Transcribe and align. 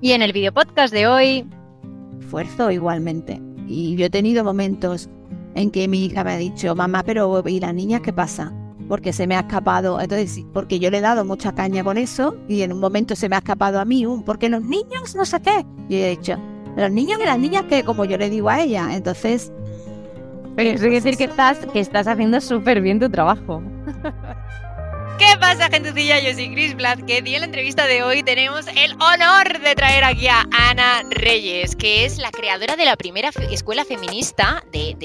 Y 0.00 0.12
en 0.12 0.22
el 0.22 0.32
video 0.32 0.52
podcast 0.52 0.94
de 0.94 1.08
hoy... 1.08 1.44
Esfuerzo 2.20 2.70
igualmente. 2.70 3.40
Y 3.66 3.96
yo 3.96 4.06
he 4.06 4.10
tenido 4.10 4.44
momentos 4.44 5.10
en 5.56 5.72
que 5.72 5.88
mi 5.88 6.04
hija 6.04 6.22
me 6.22 6.32
ha 6.32 6.36
dicho, 6.36 6.76
mamá, 6.76 7.02
pero 7.02 7.42
¿y 7.46 7.58
las 7.58 7.74
niñas 7.74 8.02
qué 8.02 8.12
pasa? 8.12 8.52
Porque 8.88 9.12
se 9.12 9.26
me 9.26 9.34
ha 9.34 9.40
escapado, 9.40 10.00
entonces, 10.00 10.44
porque 10.54 10.78
yo 10.78 10.90
le 10.90 10.98
he 10.98 11.00
dado 11.00 11.24
mucha 11.24 11.52
caña 11.52 11.82
con 11.82 11.98
eso 11.98 12.36
y 12.48 12.62
en 12.62 12.72
un 12.72 12.78
momento 12.78 13.16
se 13.16 13.28
me 13.28 13.34
ha 13.34 13.40
escapado 13.40 13.80
a 13.80 13.84
mí 13.84 14.06
un, 14.06 14.22
porque 14.22 14.48
los 14.48 14.62
niños 14.62 15.16
no 15.16 15.24
sé 15.24 15.40
qué. 15.40 15.66
Y 15.88 15.96
he 15.96 16.10
dicho, 16.10 16.36
los 16.76 16.92
niños 16.92 17.18
y 17.20 17.26
las 17.26 17.38
niñas 17.38 17.64
que 17.64 17.82
como 17.82 18.04
yo 18.04 18.16
le 18.18 18.30
digo 18.30 18.48
a 18.48 18.60
ella, 18.60 18.94
entonces... 18.94 19.52
Pero 20.54 20.70
eso 20.70 20.82
quiere 20.82 21.00
decir 21.00 21.16
que 21.16 21.24
estás, 21.24 21.58
que 21.72 21.80
estás 21.80 22.06
haciendo 22.06 22.40
súper 22.40 22.80
bien 22.80 23.00
tu 23.00 23.10
trabajo. 23.10 23.62
¿Qué 25.18 25.36
pasa, 25.40 25.68
gentecilla? 25.68 26.20
Yo 26.20 26.32
soy 26.32 26.52
Chris 26.52 26.76
que 27.04 27.22
y 27.24 27.34
en 27.34 27.40
la 27.40 27.46
entrevista 27.46 27.86
de 27.88 28.04
hoy 28.04 28.22
tenemos 28.22 28.66
el 28.68 28.92
honor 28.92 29.60
de 29.60 29.74
traer 29.74 30.04
aquí 30.04 30.28
a 30.28 30.46
Ana 30.52 31.02
Reyes, 31.10 31.74
que 31.74 32.04
es 32.04 32.18
la 32.18 32.30
creadora 32.30 32.76
de 32.76 32.84
la 32.84 32.94
primera 32.94 33.30
escuela 33.50 33.84
feminista 33.84 34.62
de, 34.70 34.96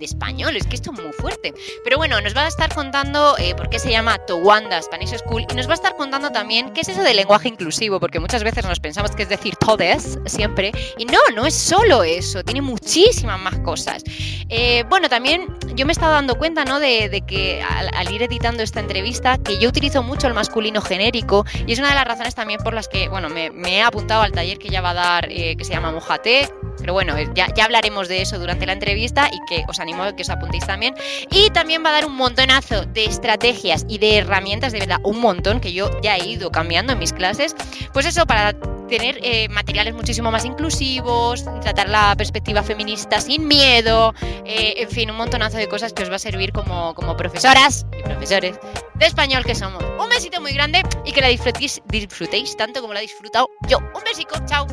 español. 0.00 0.56
Es 0.56 0.66
que 0.66 0.74
esto 0.74 0.92
es 0.92 1.00
muy 1.00 1.12
fuerte. 1.12 1.54
Pero 1.84 1.96
bueno, 1.96 2.20
nos 2.20 2.36
va 2.36 2.42
a 2.42 2.48
estar 2.48 2.74
contando 2.74 3.36
eh, 3.38 3.54
por 3.54 3.70
qué 3.70 3.78
se 3.78 3.90
llama 3.90 4.18
Towanda 4.26 4.82
Spanish 4.82 5.16
School 5.18 5.46
y 5.48 5.54
nos 5.54 5.68
va 5.68 5.72
a 5.72 5.74
estar 5.74 5.94
contando 5.94 6.30
también 6.30 6.72
qué 6.72 6.80
es 6.80 6.88
eso 6.88 7.02
del 7.04 7.16
lenguaje 7.16 7.48
inclusivo, 7.48 8.00
porque 8.00 8.18
muchas 8.18 8.42
veces 8.42 8.64
nos 8.66 8.80
pensamos 8.80 9.12
que 9.12 9.22
es 9.22 9.28
decir 9.28 9.54
todes 9.56 10.18
siempre. 10.26 10.72
Y 10.98 11.04
no, 11.04 11.18
no 11.36 11.46
es 11.46 11.54
solo 11.54 12.02
eso, 12.02 12.42
tiene 12.42 12.62
muchísimas 12.62 13.38
más 13.38 13.58
cosas. 13.60 14.02
Eh, 14.48 14.84
bueno, 14.88 15.08
también 15.08 15.46
yo 15.74 15.86
me 15.86 15.92
he 15.92 15.94
estado 15.94 16.12
dando 16.12 16.36
cuenta, 16.36 16.64
¿no? 16.64 16.80
De, 16.80 17.22
que 17.26 17.62
al, 17.62 18.12
ir 18.12 18.22
editando 18.22 18.62
esta 18.62 18.80
entrevista, 18.80 19.38
que 19.38 19.51
yo 19.58 19.68
utilizo 19.68 20.02
mucho 20.02 20.26
el 20.26 20.34
masculino 20.34 20.80
genérico 20.80 21.44
y 21.66 21.72
es 21.72 21.78
una 21.78 21.88
de 21.88 21.94
las 21.94 22.04
razones 22.04 22.34
también 22.34 22.60
por 22.62 22.74
las 22.74 22.88
que, 22.88 23.08
bueno, 23.08 23.28
me, 23.28 23.50
he 23.66 23.82
apuntado 23.82 24.22
al 24.22 24.32
taller 24.32 24.58
que 24.58 24.68
ya 24.68 24.80
va 24.80 24.90
a 24.90 24.94
dar, 24.94 25.28
eh, 25.30 25.56
que 25.56 25.64
se 25.64 25.72
llama 25.72 25.92
Mojate, 25.92 26.48
pero 26.78 26.92
bueno, 26.92 27.16
eh, 27.16 27.28
ya, 27.34 27.52
ya, 27.54 27.64
hablaremos 27.64 28.08
de 28.08 28.22
eso 28.22 28.38
durante 28.38 28.66
la 28.66 28.72
entrevista 28.72 29.30
y 29.32 29.38
que 29.46 29.64
os 29.68 29.78
animo 29.80 30.02
a 30.02 30.16
que 30.16 30.22
os 30.22 30.30
apuntéis 30.30 30.66
también. 30.66 30.94
Y 31.30 31.50
también 31.50 31.84
va 31.84 31.90
a 31.90 31.92
dar 31.92 32.06
un 32.06 32.16
montonazo 32.16 32.84
de 32.86 33.04
estrategias 33.04 33.84
y 33.88 33.98
de 33.98 34.18
herramientas, 34.18 34.72
de 34.72 34.80
verdad, 34.80 34.98
un 35.04 35.20
montón 35.20 35.60
que 35.60 35.72
yo 35.72 35.90
ya 36.02 36.16
he 36.16 36.26
ido 36.26 36.50
cambiando 36.50 36.92
en 36.92 36.98
mis 36.98 37.12
clases. 37.12 37.54
Pues 37.92 38.06
eso, 38.06 38.26
para 38.26 38.54
tener 38.98 39.18
eh, 39.22 39.48
materiales 39.48 39.94
muchísimo 39.94 40.30
más 40.30 40.44
inclusivos, 40.44 41.46
tratar 41.62 41.88
la 41.88 42.14
perspectiva 42.14 42.62
feminista 42.62 43.22
sin 43.22 43.48
miedo, 43.48 44.12
en 44.44 44.88
fin, 44.90 45.10
un 45.10 45.16
montonazo 45.16 45.56
de 45.56 45.66
cosas 45.66 45.94
que 45.94 46.02
os 46.02 46.10
va 46.10 46.16
a 46.16 46.18
servir 46.18 46.52
como, 46.52 46.94
como 46.94 47.16
profesoras 47.16 47.86
y 47.98 48.02
profesores 48.02 48.58
de 48.96 49.06
español 49.06 49.44
que 49.46 49.54
somos. 49.54 49.82
Un 49.98 50.10
besito 50.10 50.42
muy 50.42 50.52
grande 50.52 50.82
y 51.06 51.12
que 51.12 51.22
la 51.22 51.28
disfrutéis, 51.28 51.80
disfrutéis 51.88 52.54
tanto 52.54 52.82
como 52.82 52.92
la 52.92 53.00
he 53.00 53.02
disfrutado 53.02 53.48
yo. 53.66 53.78
Un 53.78 54.04
besico, 54.04 54.34
chao. 54.44 54.66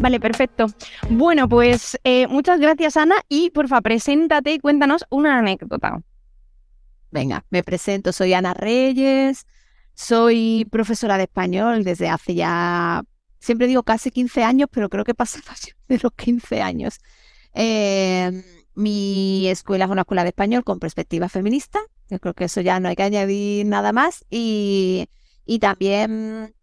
Vale, 0.00 0.18
perfecto. 0.18 0.66
Bueno, 1.10 1.46
pues 1.46 1.98
eh, 2.04 2.26
muchas 2.28 2.58
gracias, 2.58 2.96
Ana. 2.96 3.16
Y 3.28 3.50
porfa, 3.50 3.82
preséntate 3.82 4.54
y 4.54 4.60
cuéntanos 4.60 5.04
una 5.10 5.38
anécdota. 5.38 6.00
Venga, 7.10 7.44
me 7.50 7.62
presento. 7.62 8.12
Soy 8.12 8.32
Ana 8.32 8.54
Reyes. 8.54 9.46
Soy 9.94 10.66
profesora 10.70 11.18
de 11.18 11.24
español 11.24 11.84
desde 11.84 12.08
hace 12.08 12.34
ya, 12.34 13.02
siempre 13.42 13.66
digo 13.66 13.82
casi 13.82 14.10
15 14.10 14.44
años, 14.44 14.68
pero 14.72 14.88
creo 14.88 15.04
que 15.04 15.14
pasa 15.14 15.40
de 15.88 15.98
los 16.02 16.12
15 16.12 16.62
años. 16.62 17.00
Eh, 17.54 18.42
mi 18.74 19.48
escuela 19.48 19.84
es 19.84 19.90
una 19.90 20.02
escuela 20.02 20.22
de 20.22 20.30
español 20.30 20.64
con 20.64 20.78
perspectiva 20.78 21.28
feminista. 21.28 21.80
Yo 22.08 22.18
creo 22.18 22.34
que 22.34 22.44
eso 22.44 22.60
ya 22.60 22.80
no 22.80 22.88
hay 22.88 22.96
que 22.96 23.02
añadir 23.02 23.66
nada 23.66 23.92
más. 23.92 24.24
Y, 24.30 25.08
también 25.60 26.54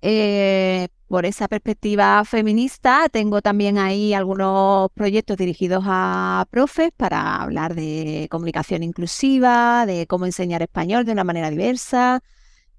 eh, 0.00 0.88
por 1.06 1.26
esa 1.26 1.48
perspectiva 1.48 2.24
feminista 2.24 3.08
tengo 3.10 3.42
también 3.42 3.76
ahí 3.76 4.14
algunos 4.14 4.90
proyectos 4.92 5.36
dirigidos 5.36 5.84
a 5.86 6.46
profes 6.50 6.90
para 6.96 7.36
hablar 7.36 7.74
de 7.74 8.28
comunicación 8.30 8.82
inclusiva, 8.82 9.84
de 9.86 10.06
cómo 10.06 10.24
enseñar 10.24 10.62
español 10.62 11.04
de 11.04 11.12
una 11.12 11.24
manera 11.24 11.50
diversa 11.50 12.22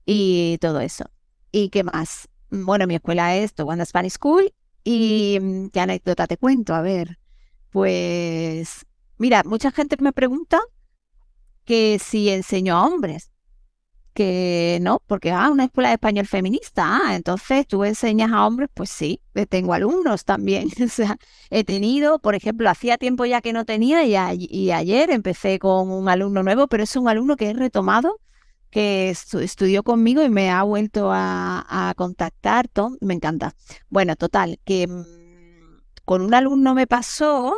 y 0.05 0.57
todo 0.59 0.79
eso. 0.79 1.05
¿Y 1.51 1.69
qué 1.69 1.83
más? 1.83 2.27
Bueno, 2.55 2.85
mi 2.85 2.93
escuela 2.95 3.35
es 3.35 3.55
Towanda 3.55 3.83
Spanish 3.83 4.13
School 4.13 4.53
y 4.83 5.39
mm, 5.41 5.69
qué 5.69 5.79
anécdota 5.79 6.27
te 6.27 6.37
cuento, 6.37 6.75
a 6.75 6.81
ver. 6.81 7.17
Pues, 7.71 8.85
mira, 9.17 9.41
mucha 9.43 9.71
gente 9.71 9.97
me 9.99 10.13
pregunta 10.13 10.61
que 11.65 11.97
si 11.99 12.29
enseño 12.29 12.77
a 12.77 12.85
hombres, 12.85 13.31
que 14.13 14.77
no, 14.83 15.01
porque, 15.07 15.31
ah, 15.31 15.49
una 15.49 15.65
escuela 15.65 15.89
de 15.89 15.95
español 15.95 16.27
feminista, 16.27 16.83
ah, 16.85 17.15
entonces 17.15 17.65
tú 17.67 17.83
enseñas 17.85 18.31
a 18.31 18.45
hombres, 18.45 18.69
pues 18.71 18.91
sí, 18.91 19.21
eh, 19.33 19.47
tengo 19.47 19.73
alumnos 19.73 20.23
también, 20.23 20.69
o 20.85 20.87
sea, 20.89 21.17
he 21.49 21.63
tenido, 21.63 22.19
por 22.19 22.35
ejemplo, 22.35 22.69
hacía 22.69 22.99
tiempo 22.99 23.25
ya 23.25 23.41
que 23.41 23.53
no 23.53 23.65
tenía 23.65 24.03
y, 24.05 24.71
ayer 24.71 25.09
empecé 25.09 25.57
con 25.57 25.89
un 25.89 26.07
alumno 26.07 26.43
nuevo, 26.43 26.67
pero 26.67 26.83
es 26.83 26.95
un 26.95 27.09
alumno 27.09 27.35
que 27.35 27.49
he 27.49 27.53
retomado, 27.53 28.19
que 28.73 29.11
estudió 29.11 29.83
conmigo 29.83 30.23
y 30.23 30.29
me 30.29 30.49
ha 30.49 30.63
vuelto 30.63 31.11
a, 31.13 31.93
contactar, 31.95 32.67
Tom, 32.67 32.97
me 33.01 33.13
encanta. 33.13 33.53
Bueno, 33.89 34.15
total, 34.15 34.59
que 34.65 34.87
mm, 34.87 35.03
con 36.05 36.23
un 36.23 36.33
alumno 36.33 36.73
me 36.73 36.87
pasó 36.87 37.55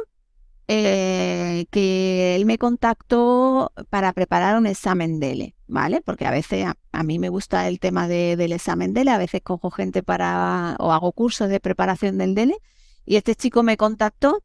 eh, 0.68 1.68
que 1.72 2.36
él 2.36 2.46
me 2.46 2.58
contactó 2.58 3.72
para 3.90 4.12
preparar 4.12 4.58
un 4.58 4.68
examen 4.68 5.22
DELE, 5.22 5.56
¿vale? 5.68 6.02
Porque 6.02 6.26
a 6.26 6.32
veces 6.32 6.68
a, 6.92 7.04
mí 7.04 7.18
me 7.18 7.30
gusta 7.30 7.70
el 7.70 7.80
tema 7.80 8.10
del 8.10 8.52
examen 8.52 8.94
DELE, 8.94 9.12
a 9.12 9.18
veces 9.18 9.40
cojo 9.42 9.72
gente 9.72 10.04
para 10.04 10.76
o 10.80 10.92
hago 10.92 11.14
cursos 11.14 11.48
de 11.48 11.62
preparación 11.62 12.18
del 12.18 12.36
DELE 12.36 12.58
y 13.06 13.16
este 13.16 13.36
chico 13.36 13.64
me 13.64 13.78
contactó 13.78 14.44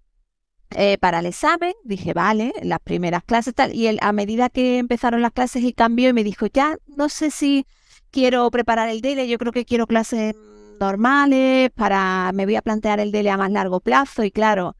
eh, 0.77 0.99
para 0.99 1.19
el 1.21 1.27
examen, 1.27 1.73
dije, 1.85 2.13
vale, 2.13 2.53
las 2.63 2.81
primeras 2.81 3.25
clases 3.25 3.55
tal, 3.55 3.75
y 3.75 3.87
él 3.89 3.99
a 4.03 4.13
medida 4.13 4.49
que 4.49 4.79
empezaron 4.79 5.23
las 5.23 5.33
clases 5.33 5.63
y 5.65 5.73
cambió 5.73 6.09
y 6.09 6.13
me 6.13 6.25
dijo, 6.25 6.47
ya 6.47 6.77
no 6.97 7.09
sé 7.09 7.31
si 7.31 7.67
quiero 8.11 8.51
preparar 8.51 8.89
el 8.89 9.01
DELE, 9.01 9.29
yo 9.29 9.39
creo 9.39 9.53
que 9.53 9.65
quiero 9.65 9.87
clases 9.87 10.35
normales, 10.79 11.71
para, 11.75 12.31
me 12.33 12.45
voy 12.45 12.57
a 12.57 12.63
plantear 12.63 13.01
el 13.01 13.13
DELE 13.13 13.31
a 13.31 13.37
más 13.37 13.51
largo 13.51 13.81
plazo 13.81 14.25
y 14.25 14.31
claro, 14.31 14.77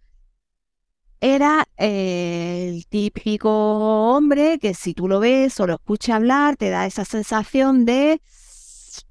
era 1.21 1.67
eh, 1.77 2.71
el 2.71 2.87
típico 2.87 3.51
hombre 4.15 4.59
que 4.59 4.75
si 4.75 4.95
tú 4.95 5.07
lo 5.07 5.21
ves 5.21 5.61
o 5.61 5.67
lo 5.67 5.75
escuchas 5.75 6.17
hablar, 6.17 6.57
te 6.57 6.71
da 6.71 6.87
esa 6.87 7.05
sensación 7.05 7.85
de, 7.85 8.23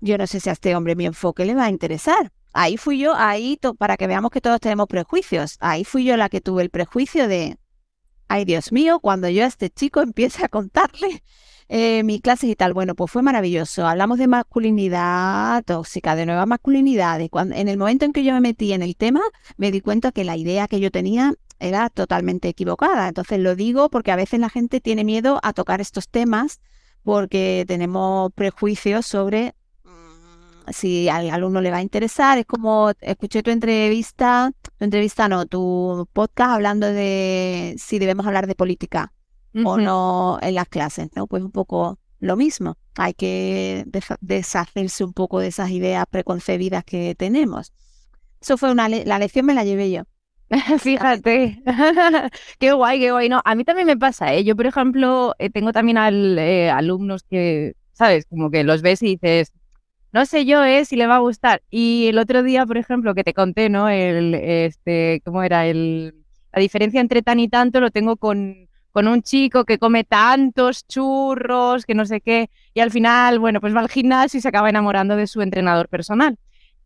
yo 0.01 0.17
no 0.17 0.25
sé 0.25 0.39
si 0.39 0.49
a 0.49 0.53
este 0.53 0.75
hombre 0.75 0.95
mi 0.95 1.05
enfoque 1.05 1.45
le 1.45 1.55
va 1.55 1.65
a 1.65 1.69
interesar. 1.69 2.31
Ahí 2.53 2.77
fui 2.77 2.97
yo, 2.97 3.13
ahí, 3.15 3.59
para 3.77 3.97
que 3.97 4.07
veamos 4.07 4.31
que 4.31 4.41
todos 4.41 4.59
tenemos 4.59 4.87
prejuicios, 4.87 5.57
ahí 5.59 5.83
fui 5.83 6.03
yo 6.03 6.17
la 6.17 6.29
que 6.29 6.41
tuve 6.41 6.63
el 6.63 6.69
prejuicio 6.69 7.27
de, 7.27 7.57
ay 8.27 8.45
Dios 8.45 8.71
mío, 8.71 8.99
cuando 8.99 9.29
yo 9.29 9.43
a 9.43 9.47
este 9.47 9.69
chico 9.69 10.01
empiece 10.01 10.45
a 10.45 10.49
contarle 10.49 11.23
eh, 11.69 12.03
mis 12.03 12.21
clases 12.21 12.49
y 12.49 12.55
tal. 12.55 12.73
Bueno, 12.73 12.95
pues 12.95 13.11
fue 13.11 13.21
maravilloso. 13.21 13.85
Hablamos 13.87 14.17
de 14.17 14.27
masculinidad 14.27 15.63
tóxica, 15.63 16.15
de 16.15 16.25
nuevas 16.25 16.47
masculinidades. 16.47 17.29
Cuando, 17.29 17.55
en 17.55 17.67
el 17.67 17.77
momento 17.77 18.05
en 18.05 18.13
que 18.13 18.23
yo 18.23 18.33
me 18.33 18.41
metí 18.41 18.73
en 18.73 18.81
el 18.81 18.95
tema, 18.95 19.21
me 19.57 19.71
di 19.71 19.81
cuenta 19.81 20.11
que 20.11 20.23
la 20.23 20.37
idea 20.37 20.67
que 20.67 20.79
yo 20.79 20.91
tenía 20.91 21.33
era 21.59 21.89
totalmente 21.89 22.47
equivocada. 22.47 23.07
Entonces 23.07 23.39
lo 23.39 23.55
digo 23.55 23.89
porque 23.89 24.11
a 24.11 24.15
veces 24.15 24.39
la 24.39 24.49
gente 24.49 24.79
tiene 24.79 25.03
miedo 25.03 25.39
a 25.43 25.53
tocar 25.53 25.81
estos 25.81 26.09
temas 26.09 26.61
porque 27.03 27.65
tenemos 27.67 28.31
prejuicios 28.33 29.05
sobre 29.05 29.55
si 30.71 31.09
al 31.09 31.29
alumno 31.29 31.61
le 31.61 31.71
va 31.71 31.77
a 31.77 31.81
interesar. 31.81 32.37
Es 32.37 32.45
como 32.45 32.91
escuché 33.01 33.43
tu 33.43 33.51
entrevista, 33.51 34.51
tu 34.61 34.85
entrevista 34.85 35.27
no, 35.27 35.45
tu 35.45 36.07
podcast 36.13 36.51
hablando 36.51 36.87
de 36.87 37.75
si 37.77 37.99
debemos 37.99 38.25
hablar 38.25 38.47
de 38.47 38.55
política 38.55 39.13
o 39.65 39.77
no 39.77 40.37
en 40.41 40.55
las 40.55 40.67
clases, 40.67 41.09
¿no? 41.15 41.27
Pues 41.27 41.43
un 41.43 41.51
poco 41.51 41.99
lo 42.19 42.35
mismo. 42.35 42.77
Hay 42.95 43.13
que 43.13 43.85
deshacerse 44.21 45.03
un 45.03 45.13
poco 45.13 45.39
de 45.39 45.47
esas 45.47 45.71
ideas 45.71 46.05
preconcebidas 46.09 46.83
que 46.83 47.15
tenemos. 47.15 47.73
Eso 48.41 48.57
fue 48.57 48.71
una 48.71 48.89
la 48.89 49.19
lección 49.19 49.45
me 49.45 49.53
la 49.53 49.63
llevé 49.63 49.91
yo. 49.91 50.03
Fíjate, 50.79 51.61
qué 52.59 52.71
guay, 52.71 52.99
qué 52.99 53.11
guay. 53.11 53.29
No, 53.29 53.41
a 53.45 53.55
mí 53.55 53.63
también 53.63 53.87
me 53.87 53.97
pasa, 53.97 54.33
¿eh? 54.33 54.43
Yo, 54.43 54.55
por 54.55 54.65
ejemplo, 54.65 55.35
eh, 55.37 55.49
tengo 55.49 55.71
también 55.73 55.97
al, 55.97 56.39
eh, 56.39 56.71
alumnos 56.71 57.23
que, 57.23 57.75
¿sabes? 57.93 58.25
Como 58.29 58.49
que 58.49 58.63
los 58.63 58.81
ves 58.81 59.03
y 59.03 59.17
dices, 59.17 59.53
no 60.11 60.25
sé 60.25 60.45
yo, 60.45 60.63
¿eh? 60.63 60.85
Si 60.85 60.95
le 60.95 61.07
va 61.07 61.17
a 61.17 61.19
gustar. 61.19 61.61
Y 61.69 62.07
el 62.07 62.17
otro 62.17 62.43
día, 62.43 62.65
por 62.65 62.77
ejemplo, 62.77 63.13
que 63.15 63.23
te 63.23 63.33
conté, 63.33 63.69
¿no? 63.69 63.89
El, 63.89 64.33
este, 64.35 65.21
¿cómo 65.23 65.43
era? 65.43 65.67
El, 65.67 66.15
la 66.51 66.61
diferencia 66.61 67.01
entre 67.01 67.21
tan 67.21 67.39
y 67.39 67.47
tanto 67.47 67.79
lo 67.79 67.91
tengo 67.91 68.17
con, 68.17 68.67
con 68.91 69.07
un 69.07 69.21
chico 69.21 69.65
que 69.65 69.77
come 69.77 70.03
tantos 70.03 70.87
churros, 70.87 71.85
que 71.85 71.93
no 71.93 72.05
sé 72.05 72.21
qué, 72.21 72.49
y 72.73 72.79
al 72.79 72.91
final, 72.91 73.39
bueno, 73.39 73.61
pues 73.61 73.75
va 73.75 73.81
al 73.81 73.89
gimnasio 73.89 74.39
y 74.39 74.41
se 74.41 74.47
acaba 74.47 74.69
enamorando 74.69 75.15
de 75.15 75.27
su 75.27 75.41
entrenador 75.41 75.89
personal. 75.89 76.37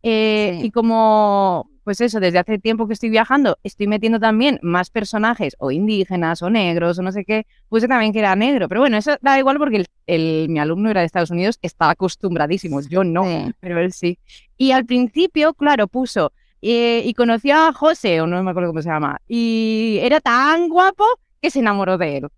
Eh, 0.02 0.60
y 0.62 0.70
como 0.70 1.70
pues 1.84 2.00
eso, 2.00 2.18
desde 2.18 2.38
hace 2.38 2.58
tiempo 2.58 2.86
que 2.86 2.94
estoy 2.94 3.10
viajando, 3.10 3.58
estoy 3.62 3.86
metiendo 3.86 4.18
también 4.18 4.58
más 4.62 4.90
personajes 4.90 5.54
o 5.58 5.70
indígenas 5.70 6.42
o 6.42 6.50
negros 6.50 6.98
o 6.98 7.02
no 7.02 7.12
sé 7.12 7.24
qué, 7.24 7.46
puse 7.68 7.86
también 7.86 8.12
que 8.12 8.20
era 8.20 8.34
negro. 8.34 8.68
Pero 8.68 8.80
bueno, 8.80 8.96
eso 8.96 9.16
da 9.20 9.38
igual 9.38 9.58
porque 9.58 9.84
el, 10.06 10.48
mi 10.48 10.58
alumno 10.58 10.90
era 10.90 11.00
de 11.00 11.06
Estados 11.06 11.30
Unidos, 11.30 11.58
estaba 11.62 11.92
acostumbradísimo, 11.92 12.80
yo 12.80 13.04
no, 13.04 13.52
pero 13.60 13.78
él 13.78 13.92
sí. 13.92 14.18
Y 14.56 14.72
al 14.72 14.86
principio, 14.86 15.52
claro, 15.52 15.86
puso, 15.86 16.32
eh, 16.62 17.02
y 17.04 17.12
conoció 17.12 17.54
a 17.54 17.72
José, 17.72 18.22
o 18.22 18.26
no 18.26 18.42
me 18.42 18.50
acuerdo 18.50 18.70
cómo 18.70 18.82
se 18.82 18.88
llama, 18.88 19.20
y 19.28 19.98
era 20.00 20.20
tan 20.20 20.70
guapo 20.70 21.04
que 21.42 21.50
se 21.50 21.58
enamoró 21.58 21.98
de 21.98 22.16
él. 22.16 22.28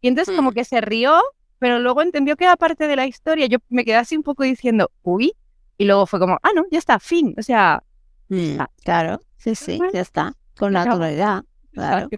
Y 0.00 0.08
entonces 0.08 0.34
como 0.34 0.50
mm. 0.50 0.54
que 0.54 0.64
se 0.64 0.80
rió, 0.80 1.20
pero 1.58 1.78
luego 1.78 2.02
entendió 2.02 2.36
que 2.36 2.44
era 2.44 2.56
parte 2.56 2.86
de 2.86 2.96
la 2.96 3.06
historia. 3.06 3.46
Yo 3.46 3.58
me 3.68 3.84
quedé 3.84 3.96
así 3.96 4.16
un 4.16 4.22
poco 4.22 4.42
diciendo, 4.42 4.90
uy, 5.02 5.32
y 5.78 5.84
luego 5.84 6.06
fue 6.06 6.20
como, 6.20 6.38
ah, 6.42 6.50
no, 6.54 6.64
ya 6.70 6.78
está, 6.78 6.98
fin. 6.98 7.34
O 7.38 7.42
sea, 7.42 7.82
mm, 8.28 8.56
claro, 8.84 9.20
sí, 9.36 9.54
sí, 9.54 9.80
ya 9.92 10.00
está, 10.00 10.34
con 10.56 10.72
naturalidad. 10.72 11.44
Claro. 11.72 12.08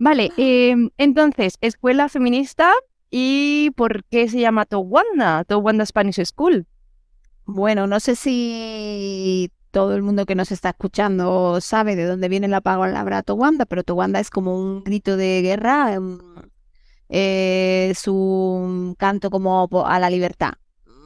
Vale, 0.00 0.32
em, 0.36 0.90
entonces, 0.98 1.54
escuela 1.60 2.08
feminista 2.08 2.72
y 3.10 3.70
¿por 3.76 4.04
qué 4.04 4.28
se 4.28 4.40
llama 4.40 4.64
Towanda? 4.64 5.44
Towanda 5.44 5.86
Spanish 5.86 6.24
School. 6.24 6.66
Bueno, 7.44 7.86
no 7.86 8.00
sé 8.00 8.16
si 8.16 9.50
todo 9.70 9.94
el 9.94 10.02
mundo 10.02 10.26
que 10.26 10.34
nos 10.34 10.52
está 10.52 10.70
escuchando 10.70 11.60
sabe 11.60 11.96
de 11.96 12.04
dónde 12.04 12.28
viene 12.28 12.48
la 12.48 12.60
palabra 12.60 13.22
Towanda, 13.22 13.66
pero 13.66 13.82
Towanda 13.82 14.20
es 14.20 14.30
como 14.30 14.56
un 14.56 14.84
grito 14.84 15.16
de 15.16 15.42
guerra, 15.42 15.94
em, 15.94 16.18
eh, 17.08 17.88
es 17.90 18.06
un 18.08 18.94
canto 18.94 19.30
como 19.30 19.68
a 19.86 19.98
la 19.98 20.10
libertad, 20.10 20.52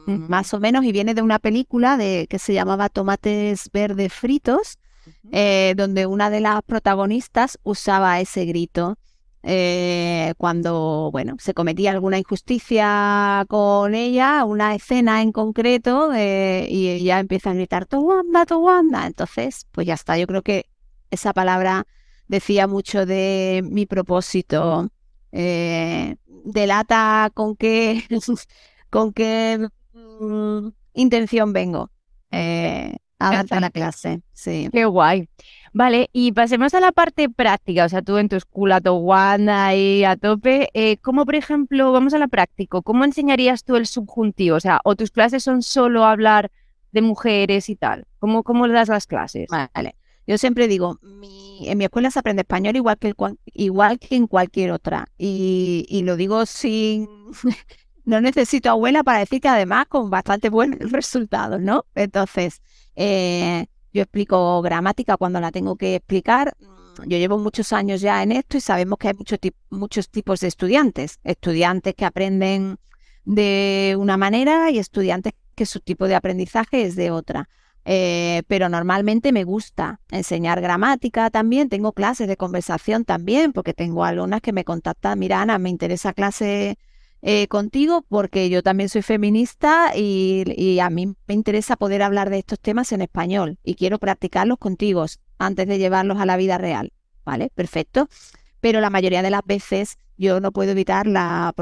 más 0.07 0.53
o 0.53 0.59
menos, 0.59 0.85
y 0.85 0.91
viene 0.91 1.13
de 1.13 1.21
una 1.21 1.39
película 1.39 1.97
de, 1.97 2.27
que 2.29 2.39
se 2.39 2.53
llamaba 2.53 2.89
Tomates 2.89 3.69
Verdes 3.71 4.13
Fritos, 4.13 4.79
eh, 5.31 5.73
donde 5.77 6.05
una 6.05 6.29
de 6.29 6.39
las 6.39 6.61
protagonistas 6.63 7.59
usaba 7.63 8.19
ese 8.19 8.45
grito 8.45 8.97
eh, 9.43 10.33
cuando, 10.37 11.09
bueno, 11.11 11.35
se 11.39 11.53
cometía 11.53 11.91
alguna 11.91 12.17
injusticia 12.17 13.45
con 13.47 13.95
ella, 13.95 14.43
una 14.43 14.75
escena 14.75 15.21
en 15.21 15.31
concreto, 15.31 16.11
eh, 16.13 16.67
y 16.69 16.89
ella 16.89 17.19
empieza 17.19 17.51
a 17.51 17.53
gritar, 17.53 17.85
Towanda, 17.85 18.45
Towanda. 18.45 19.07
Entonces, 19.07 19.65
pues 19.71 19.87
ya 19.87 19.93
está, 19.93 20.17
yo 20.17 20.27
creo 20.27 20.41
que 20.41 20.65
esa 21.11 21.31
palabra 21.33 21.87
decía 22.27 22.67
mucho 22.67 23.05
de 23.05 23.63
mi 23.63 23.85
propósito, 23.85 24.89
eh, 25.31 26.17
delata 26.43 27.31
con 27.33 27.55
qué, 27.55 28.03
con 28.89 29.13
qué 29.13 29.69
mm, 30.19 30.69
intención 30.93 31.53
vengo 31.53 31.91
a 33.19 33.43
dar 33.43 33.61
la 33.61 33.69
clase. 33.69 34.21
Sí. 34.33 34.69
Qué 34.71 34.85
guay. 34.85 35.27
Vale, 35.73 36.09
y 36.13 36.31
pasemos 36.31 36.73
a 36.73 36.79
la 36.79 36.91
parte 36.91 37.29
práctica, 37.29 37.85
o 37.85 37.89
sea, 37.89 38.01
tú 38.01 38.17
en 38.17 38.29
tu 38.29 38.35
escuela 38.35 38.81
Towanda 38.81 39.75
y 39.75 40.03
a 40.03 40.15
tope, 40.15 40.69
eh, 40.73 40.97
¿cómo, 40.97 41.25
por 41.25 41.35
ejemplo, 41.35 41.91
vamos 41.91 42.13
a 42.13 42.17
la 42.17 42.27
práctica, 42.27 42.81
¿cómo 42.81 43.03
enseñarías 43.03 43.63
tú 43.63 43.75
el 43.75 43.85
subjuntivo? 43.85 44.55
O 44.55 44.59
sea, 44.59 44.79
o 44.83 44.95
tus 44.95 45.11
clases 45.11 45.43
son 45.43 45.61
solo 45.61 46.05
hablar 46.05 46.51
de 46.93 47.01
mujeres 47.01 47.69
y 47.69 47.75
tal, 47.75 48.05
¿cómo, 48.17 48.43
cómo 48.43 48.65
le 48.65 48.73
das 48.73 48.87
las 48.87 49.05
clases? 49.05 49.47
Vale, 49.49 49.95
yo 50.25 50.37
siempre 50.37 50.67
digo, 50.67 50.99
en 51.61 51.77
mi 51.77 51.85
escuela 51.85 52.09
se 52.09 52.19
aprende 52.19 52.41
español 52.41 52.75
igual 52.75 52.97
que, 52.97 53.13
igual 53.53 53.99
que 53.99 54.15
en 54.15 54.25
cualquier 54.25 54.71
otra, 54.71 55.07
y, 55.17 55.85
y 55.89 56.03
lo 56.03 56.15
digo 56.15 56.45
sin... 56.45 57.07
no 58.07 58.21
necesito 58.21 58.69
abuela 58.69 59.03
para 59.03 59.19
decir 59.19 59.41
que 59.41 59.49
además 59.49 59.85
con 59.87 60.09
bastante 60.09 60.49
buenos 60.49 60.79
resultados, 60.91 61.59
¿no? 61.59 61.85
Entonces, 61.93 62.61
eh, 62.95 63.67
yo 63.91 64.03
explico 64.03 64.61
gramática 64.61 65.17
cuando 65.17 65.41
la 65.41 65.51
tengo 65.51 65.75
que 65.75 65.95
explicar. 65.95 66.55
Yo 67.05 67.17
llevo 67.17 67.37
muchos 67.37 67.73
años 67.73 67.99
ya 67.99 68.23
en 68.23 68.31
esto 68.31 68.55
y 68.55 68.61
sabemos 68.61 68.97
que 68.97 69.09
hay 69.09 69.13
muchos 69.69 70.09
tipos 70.09 70.39
de 70.39 70.47
estudiantes. 70.47 71.19
Estudiantes 71.25 71.95
que 71.95 72.05
aprenden 72.05 72.77
de 73.25 73.97
una 73.99 74.15
manera 74.15 74.71
y 74.71 74.79
estudiantes 74.79 75.33
que 75.53 75.65
su 75.65 75.81
tipo 75.81 76.07
de 76.07 76.15
aprendizaje 76.15 76.83
es 76.83 76.95
de 76.95 77.11
otra. 77.11 77.49
Eh, 77.83 78.43
pero 78.47 78.69
normalmente 78.69 79.33
me 79.33 79.43
gusta 79.43 79.99
enseñar 80.11 80.61
gramática 80.61 81.29
también, 81.29 81.69
tengo 81.69 81.91
clases 81.91 82.27
de 82.27 82.37
conversación 82.37 83.03
también, 83.03 83.51
porque 83.51 83.73
tengo 83.73 84.05
alumnas 84.05 84.41
que 84.41 84.53
me 84.53 84.63
contactan, 84.63 85.19
mira 85.19 85.41
Ana, 85.41 85.57
me 85.57 85.69
interesa 85.69 86.13
clase 86.13 86.77
eh, 87.21 87.47
contigo 87.47 88.05
porque 88.07 88.49
yo 88.49 88.61
también 88.61 88.89
soy 88.89 89.01
feminista 89.01 89.91
y, 89.95 90.79
a 90.79 90.89
mí 90.89 91.15
me 91.27 91.33
interesa 91.33 91.75
poder 91.75 92.03
hablar 92.03 92.29
de 92.29 92.39
estos 92.39 92.59
temas 92.59 92.91
en 92.91 93.01
español 93.01 93.57
y 93.63 93.75
quiero 93.75 93.97
practicarlos 93.97 94.59
contigo 94.59 95.05
antes 95.39 95.67
de 95.67 95.79
llevarlos 95.79 96.19
a 96.19 96.25
la 96.25 96.37
vida 96.37 96.57
real. 96.57 96.93
¿Vale? 97.25 97.49
Perfecto. 97.53 98.07
Pero 98.61 98.79
la 98.79 98.89
mayoría 98.89 99.21
de 99.21 99.29
las 99.29 99.41
veces 99.45 99.97
yo 100.17 100.39
no 100.39 100.51
puedo 100.51 100.71
evitar 100.71 101.07
la, 101.07 101.53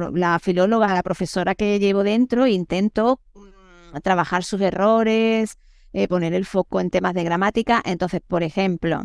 filóloga, 0.42 0.94
la 0.94 1.04
profesora 1.04 1.56
que 1.56 1.80
llevo 1.80 2.04
dentro, 2.04 2.46
e 2.46 2.52
intento 2.52 3.20
mm, 3.34 4.00
trabajar 4.04 4.44
sus 4.44 4.62
errores, 4.62 5.58
eh, 5.94 6.08
poner 6.08 6.34
el 6.34 6.46
foco 6.46 6.80
en 6.80 6.90
temas 6.90 7.14
de 7.14 7.24
gramática. 7.24 7.82
Entonces, 7.84 8.22
por 8.26 8.44
ejemplo, 8.44 9.04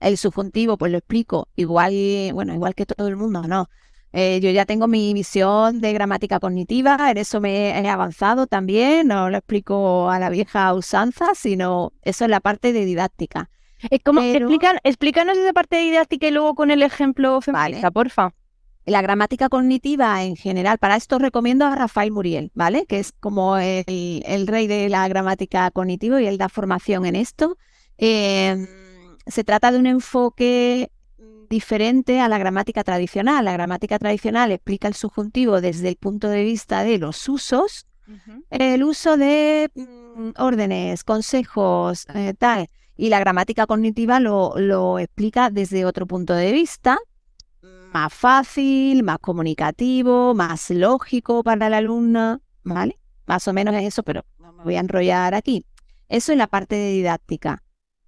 el 0.00 0.18
subjuntivo, 0.18 0.76
pues 0.76 0.92
lo 0.92 0.98
explico 0.98 1.48
igual, 1.56 1.94
bueno, 2.34 2.52
igual 2.54 2.74
que 2.74 2.86
todo 2.86 3.08
el 3.08 3.16
mundo, 3.16 3.42
¿no? 3.42 3.68
Eh, 4.12 4.40
yo 4.40 4.50
ya 4.50 4.66
tengo 4.66 4.88
mi 4.88 5.14
visión 5.14 5.80
de 5.80 5.92
gramática 5.94 6.38
cognitiva, 6.38 7.10
en 7.10 7.16
eso 7.16 7.40
me 7.40 7.70
he 7.70 7.88
avanzado 7.88 8.46
también, 8.46 9.08
no 9.08 9.30
lo 9.30 9.38
explico 9.38 10.10
a 10.10 10.18
la 10.18 10.28
vieja 10.28 10.74
usanza, 10.74 11.34
sino 11.34 11.92
eso 12.02 12.24
es 12.24 12.30
la 12.30 12.40
parte 12.40 12.74
de 12.74 12.84
didáctica. 12.84 13.48
¿Cómo, 14.04 14.20
explícanos 14.20 15.36
esa 15.36 15.52
parte 15.52 15.76
de 15.76 15.82
didáctica 15.82 16.28
y 16.28 16.30
luego 16.30 16.54
con 16.54 16.70
el 16.70 16.82
ejemplo 16.82 17.40
feminista, 17.40 17.90
porfa. 17.90 18.34
La 18.84 19.00
gramática 19.00 19.48
cognitiva 19.48 20.22
en 20.24 20.36
general, 20.36 20.78
para 20.78 20.96
esto 20.96 21.18
recomiendo 21.18 21.64
a 21.64 21.74
Rafael 21.74 22.10
Muriel, 22.10 22.50
¿vale? 22.54 22.84
Que 22.86 22.98
es 22.98 23.12
como 23.12 23.56
el, 23.56 24.46
rey 24.46 24.66
de 24.66 24.88
la 24.88 25.06
gramática 25.08 25.70
cognitiva 25.70 26.20
y 26.20 26.26
él 26.26 26.36
da 26.36 26.48
formación 26.48 27.06
en 27.06 27.14
esto. 27.14 27.56
Em, 27.98 28.66
se 29.26 29.44
trata 29.44 29.70
de 29.70 29.78
un 29.78 29.86
enfoque 29.86 30.90
diferente 31.52 32.18
a 32.18 32.28
la 32.28 32.38
gramática 32.38 32.82
tradicional. 32.82 33.44
La 33.44 33.52
gramática 33.52 33.98
tradicional 33.98 34.50
explica 34.52 34.88
el 34.88 34.94
subjuntivo 34.94 35.60
desde 35.60 35.90
el 35.90 35.96
punto 35.96 36.28
de 36.28 36.44
vista 36.44 36.82
de 36.82 36.96
los 36.98 37.28
usos, 37.28 37.86
el 38.48 38.82
uso 38.82 39.18
de 39.18 39.70
mm, 39.74 40.30
órdenes, 40.38 41.04
consejos, 41.04 42.06
eh, 42.14 42.32
tal. 42.38 42.68
Y 42.96 43.10
la 43.10 43.20
gramática 43.20 43.66
cognitiva 43.66 44.18
lo, 44.18 44.54
lo 44.56 44.98
explica 44.98 45.50
desde 45.50 45.84
otro 45.84 46.06
punto 46.06 46.34
de 46.34 46.52
vista, 46.52 46.98
más 47.92 48.12
fácil, 48.14 49.02
más 49.02 49.18
comunicativo, 49.18 50.34
más 50.34 50.70
lógico 50.70 51.42
para 51.42 51.66
el 51.66 51.74
alumno, 51.74 52.40
¿vale? 52.64 52.98
Más 53.26 53.46
o 53.46 53.52
menos 53.52 53.74
es 53.74 53.84
eso, 53.84 54.02
pero 54.02 54.24
no 54.38 54.52
me 54.54 54.64
voy 54.64 54.76
a 54.76 54.80
enrollar 54.80 55.34
aquí. 55.34 55.66
Eso 56.08 56.32
es 56.32 56.38
la 56.38 56.46
parte 56.46 56.76
de 56.76 56.92
didáctica. 56.92 57.62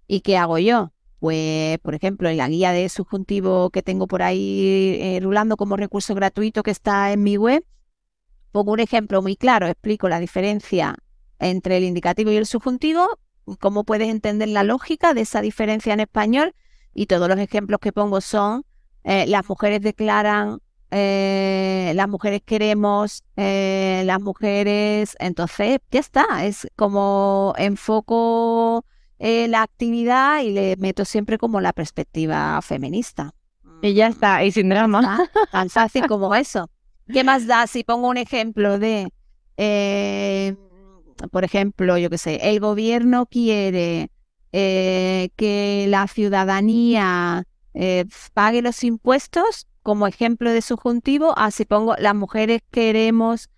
¿Y 0.06 0.20
qué 0.20 0.38
hago 0.38 0.58
yo? 0.58 0.93
Pues, 1.24 1.78
por 1.78 1.94
ejemplo, 1.94 2.28
en 2.28 2.36
la 2.36 2.48
guía 2.48 2.72
de 2.72 2.86
subjuntivo 2.90 3.70
que 3.70 3.80
tengo 3.80 4.06
por 4.06 4.22
ahí 4.22 4.98
eh, 5.00 5.20
rulando 5.22 5.56
como 5.56 5.78
recurso 5.78 6.14
gratuito 6.14 6.62
que 6.62 6.70
está 6.70 7.12
en 7.12 7.22
mi 7.22 7.38
web, 7.38 7.64
pongo 8.52 8.72
un 8.72 8.80
ejemplo 8.80 9.22
muy 9.22 9.34
claro, 9.34 9.66
explico 9.66 10.10
la 10.10 10.20
diferencia 10.20 10.96
entre 11.38 11.78
el 11.78 11.84
indicativo 11.84 12.30
y 12.30 12.36
el 12.36 12.44
subjuntivo, 12.44 13.18
cómo 13.58 13.84
puedes 13.84 14.08
entender 14.08 14.48
la 14.48 14.64
lógica 14.64 15.14
de 15.14 15.22
esa 15.22 15.40
diferencia 15.40 15.94
en 15.94 16.00
español 16.00 16.54
y 16.92 17.06
todos 17.06 17.26
los 17.26 17.38
ejemplos 17.38 17.80
que 17.80 17.90
pongo 17.90 18.20
son 18.20 18.66
eh, 19.02 19.26
las 19.26 19.48
mujeres 19.48 19.80
declaran, 19.80 20.58
eh, 20.90 21.92
las 21.94 22.06
mujeres 22.06 22.42
queremos, 22.44 23.24
las 23.34 24.20
mujeres, 24.20 25.16
entonces 25.18 25.78
ya 25.90 26.00
está, 26.00 26.44
es 26.44 26.68
como 26.76 27.54
enfoco 27.56 28.84
eh, 29.18 29.48
la 29.48 29.62
actividad 29.62 30.42
y 30.42 30.50
le 30.50 30.76
meto 30.76 31.04
siempre 31.04 31.38
como 31.38 31.60
la 31.60 31.72
perspectiva 31.72 32.60
feminista. 32.62 33.32
Y 33.82 33.94
ya 33.94 34.08
está, 34.08 34.44
y 34.44 34.50
sin 34.50 34.68
drama. 34.68 35.28
Tan 35.52 35.70
fácil 35.70 36.06
como 36.08 36.34
eso. 36.34 36.70
¿Qué 37.12 37.22
más 37.22 37.46
da 37.46 37.66
si 37.66 37.84
pongo 37.84 38.08
un 38.08 38.16
ejemplo 38.16 38.78
de, 38.78 39.12
eh, 39.56 40.56
por 41.30 41.44
ejemplo, 41.44 41.98
yo 41.98 42.08
qué 42.10 42.18
sé, 42.18 42.50
el 42.50 42.60
gobierno 42.60 43.26
quiere 43.26 44.10
eh, 44.52 45.30
que 45.36 45.86
la 45.88 46.06
ciudadanía 46.08 47.44
pague 48.32 48.62
los 48.62 48.84
impuestos 48.84 49.66
como 49.82 50.06
ejemplo 50.06 50.50
de 50.50 50.62
subjuntivo, 50.62 51.36
así 51.36 51.64
pongo 51.64 51.94
las 51.98 52.14
mujeres 52.14 52.62
queremos 52.70 53.50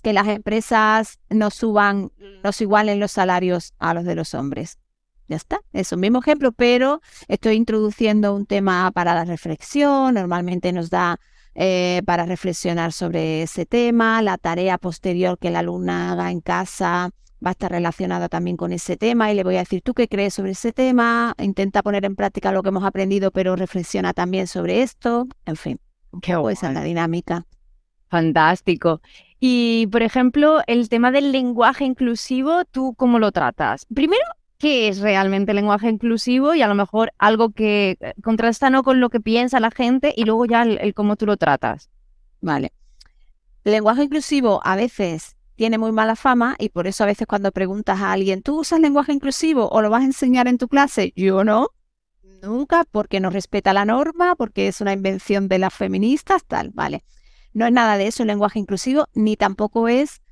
que 0.00 0.12
las 0.12 0.28
empresas 0.28 1.18
no 1.28 1.50
suban, 1.50 2.10
nos 2.42 2.60
igualen 2.60 3.00
los 3.00 3.12
salarios 3.12 3.74
a 3.78 3.94
los 3.94 4.04
de 4.04 4.14
los 4.14 4.34
hombres. 4.34 4.78
Ya 5.28 5.36
está, 5.36 5.60
es 5.72 5.92
un 5.92 6.00
mismo 6.00 6.18
ejemplo, 6.18 6.50
pero 6.52 7.00
estoy 7.28 7.54
introduciendo 7.54 8.34
un 8.34 8.46
tema 8.46 8.90
para 8.90 9.14
la 9.14 9.24
reflexión. 9.24 10.14
Normalmente 10.14 10.72
nos 10.72 10.90
da 10.90 11.20
eh, 11.54 12.02
para 12.04 12.26
reflexionar 12.26 12.92
sobre 12.92 13.42
ese 13.42 13.64
tema, 13.66 14.22
la 14.22 14.38
tarea 14.38 14.78
posterior 14.78 15.38
que 15.38 15.50
la 15.50 15.60
alumna 15.60 16.12
haga 16.12 16.30
en 16.30 16.40
casa 16.40 17.10
va 17.44 17.50
a 17.50 17.52
estar 17.52 17.70
relacionada 17.70 18.28
también 18.28 18.56
con 18.56 18.72
ese 18.72 18.96
tema 18.96 19.32
y 19.32 19.34
le 19.34 19.44
voy 19.44 19.56
a 19.56 19.60
decir, 19.60 19.82
¿tú 19.82 19.94
qué 19.94 20.08
crees 20.08 20.34
sobre 20.34 20.52
ese 20.52 20.72
tema? 20.72 21.34
Intenta 21.38 21.82
poner 21.82 22.04
en 22.04 22.16
práctica 22.16 22.52
lo 22.52 22.62
que 22.62 22.68
hemos 22.68 22.84
aprendido, 22.84 23.30
pero 23.30 23.56
reflexiona 23.56 24.12
también 24.12 24.46
sobre 24.46 24.82
esto. 24.82 25.26
En 25.46 25.56
fin, 25.56 25.80
Qué 26.22 26.32
esa 26.50 26.68
es 26.68 26.74
la 26.74 26.82
dinámica. 26.82 27.46
Fantástico. 28.08 29.00
Y, 29.40 29.86
por 29.86 30.02
ejemplo, 30.02 30.60
el 30.66 30.90
tema 30.90 31.10
del 31.10 31.32
lenguaje 31.32 31.86
inclusivo, 31.86 32.66
¿tú 32.66 32.94
cómo 32.94 33.18
lo 33.18 33.32
tratas? 33.32 33.86
Primero, 33.86 34.22
¿qué 34.58 34.88
es 34.88 34.98
realmente 34.98 35.52
el 35.52 35.56
lenguaje 35.56 35.88
inclusivo? 35.88 36.54
Y 36.54 36.60
a 36.60 36.68
lo 36.68 36.74
mejor 36.74 37.12
algo 37.18 37.50
que 37.50 37.96
eh, 38.00 38.12
contrasta 38.22 38.68
no 38.68 38.82
con 38.82 39.00
lo 39.00 39.08
que 39.08 39.18
piensa 39.18 39.58
la 39.58 39.70
gente 39.70 40.12
y 40.14 40.24
luego 40.24 40.44
ya 40.44 40.62
el, 40.62 40.92
cómo 40.92 41.16
tú 41.16 41.24
lo 41.24 41.38
tratas. 41.38 41.88
Vale. 42.42 42.72
Lenguaje 43.64 44.04
inclusivo 44.04 44.60
a 44.62 44.76
veces 44.76 45.36
tiene 45.56 45.78
muy 45.78 45.92
mala 45.92 46.16
fama 46.16 46.56
y 46.58 46.68
por 46.68 46.86
eso 46.86 47.04
a 47.04 47.06
veces 47.06 47.26
cuando 47.26 47.50
preguntas 47.50 47.98
a 48.00 48.12
alguien, 48.12 48.42
¿tú 48.42 48.60
usas 48.60 48.80
lenguaje 48.80 49.12
inclusivo 49.12 49.70
o 49.70 49.80
lo 49.80 49.88
vas 49.88 50.02
a 50.02 50.06
enseñar 50.06 50.48
en 50.48 50.58
tu 50.58 50.68
clase? 50.68 51.14
Yo 51.16 51.44
no, 51.44 51.68
nunca, 52.42 52.84
porque 52.90 53.20
no 53.20 53.30
respeta 53.30 53.72
la 53.72 53.86
norma, 53.86 54.36
porque 54.36 54.68
es 54.68 54.82
una 54.82 54.92
invención 54.92 55.48
de 55.48 55.58
las 55.58 55.72
feministas, 55.72 56.44
tal, 56.44 56.70
vale. 56.74 57.04
No 57.52 57.66
es 57.66 57.72
nada 57.72 57.96
de 57.96 58.06
eso 58.06 58.22
el 58.22 58.28
lenguaje 58.28 58.58
inclusivo, 58.58 59.08
ni 59.14 59.36
tampoco 59.36 59.88
es 59.88 60.22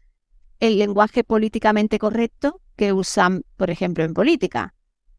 el 0.61 0.79
lenguaje 0.79 1.25
políticamente 1.25 1.99
correcto 1.99 2.61
que 2.77 2.93
usan, 2.93 3.43
por 3.57 3.71
ejemplo, 3.71 4.05
en 4.05 4.15
política. 4.15 4.75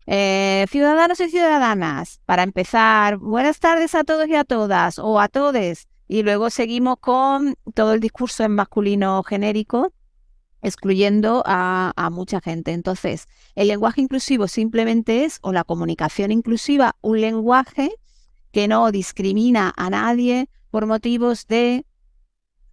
Eh, 0.06 0.66
ciudadanos 0.70 1.20
y 1.20 1.30
ciudadanas, 1.30 2.22
para 2.26 2.44
empezar, 2.44 3.18
buenas 3.18 3.60
tardes 3.60 3.94
a 3.96 4.04
todos 4.04 4.28
y 4.28 4.36
a 4.36 4.44
todas, 4.44 4.98
o 4.98 5.20
a 5.20 5.28
todes, 5.28 5.88
y 6.08 6.24
luego 6.24 6.50
seguimos 6.50 6.98
con 7.00 7.56
todo 7.76 7.94
el 7.94 8.00
discurso 8.00 8.44
en 8.44 8.54
masculino 8.56 9.22
genérico, 9.24 9.94
excluyendo 10.62 11.44
a, 11.46 11.94
a, 11.96 12.10
mucha 12.10 12.42
gente. 12.42 12.72
Entonces, 12.72 13.28
el 13.56 13.68
lenguaje 13.68 14.02
inclusivo 14.02 14.48
simplemente 14.48 15.26
es, 15.26 15.38
o 15.42 15.54
la 15.54 15.64
comunicación 15.64 16.32
inclusiva, 16.32 16.96
un 17.02 17.22
lenguaje 17.22 17.92
que 18.52 18.68
no 18.68 18.92
discrimina 18.92 19.74
a 19.78 19.90
nadie 19.90 20.50
por 20.72 20.86
motivos 20.86 21.46
de 21.48 21.86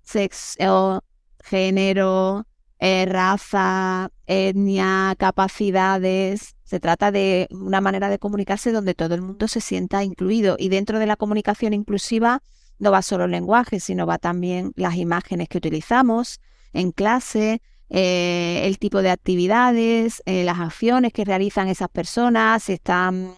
sexo, 0.07 1.05
género, 1.45 2.47
eh, 2.79 3.07
raza, 3.07 4.11
etnia, 4.27 5.15
capacidades. 5.19 6.57
Se 6.65 6.81
trata 6.81 7.11
de 7.11 7.49
una 7.51 7.81
manera 7.81 8.09
de 8.09 8.19
comunicarse 8.19 8.73
donde 8.73 8.95
todo 8.95 9.15
el 9.15 9.23
mundo 9.23 9.49
se 9.49 9.61
sienta 9.61 10.05
incluido. 10.05 10.57
Y 10.59 10.69
dentro 10.69 10.99
de 10.99 11.07
la 11.07 11.17
comunicación 11.17 11.75
inclusiva 11.75 12.43
no 12.79 12.91
va 12.91 13.03
solo 13.03 13.25
el 13.25 13.31
lenguaje, 13.33 13.81
sino 13.81 14.07
va 14.07 14.19
también 14.19 14.73
las 14.77 14.97
imágenes 14.97 15.49
que 15.49 15.59
utilizamos 15.59 16.41
en 16.73 16.93
clase, 16.93 17.63
eh, 17.89 18.63
el 18.65 18.79
tipo 18.79 19.03
de 19.03 19.11
actividades, 19.11 20.23
eh, 20.27 20.45
las 20.45 20.59
acciones 20.61 21.13
que 21.13 21.25
realizan 21.25 21.69
esas 21.69 21.89
personas, 21.89 22.65
si 22.65 22.75
están 22.75 23.33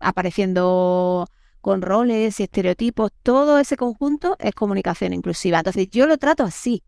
apareciendo 0.00 1.26
con 1.64 1.80
roles 1.80 2.40
y 2.40 2.42
estereotipos, 2.42 3.10
todo 3.22 3.58
ese 3.58 3.78
conjunto 3.78 4.36
es 4.38 4.54
comunicación 4.54 5.14
inclusiva. 5.14 5.60
Entonces 5.60 5.88
yo 5.88 6.06
lo 6.06 6.18
trato 6.18 6.44
así 6.44 6.82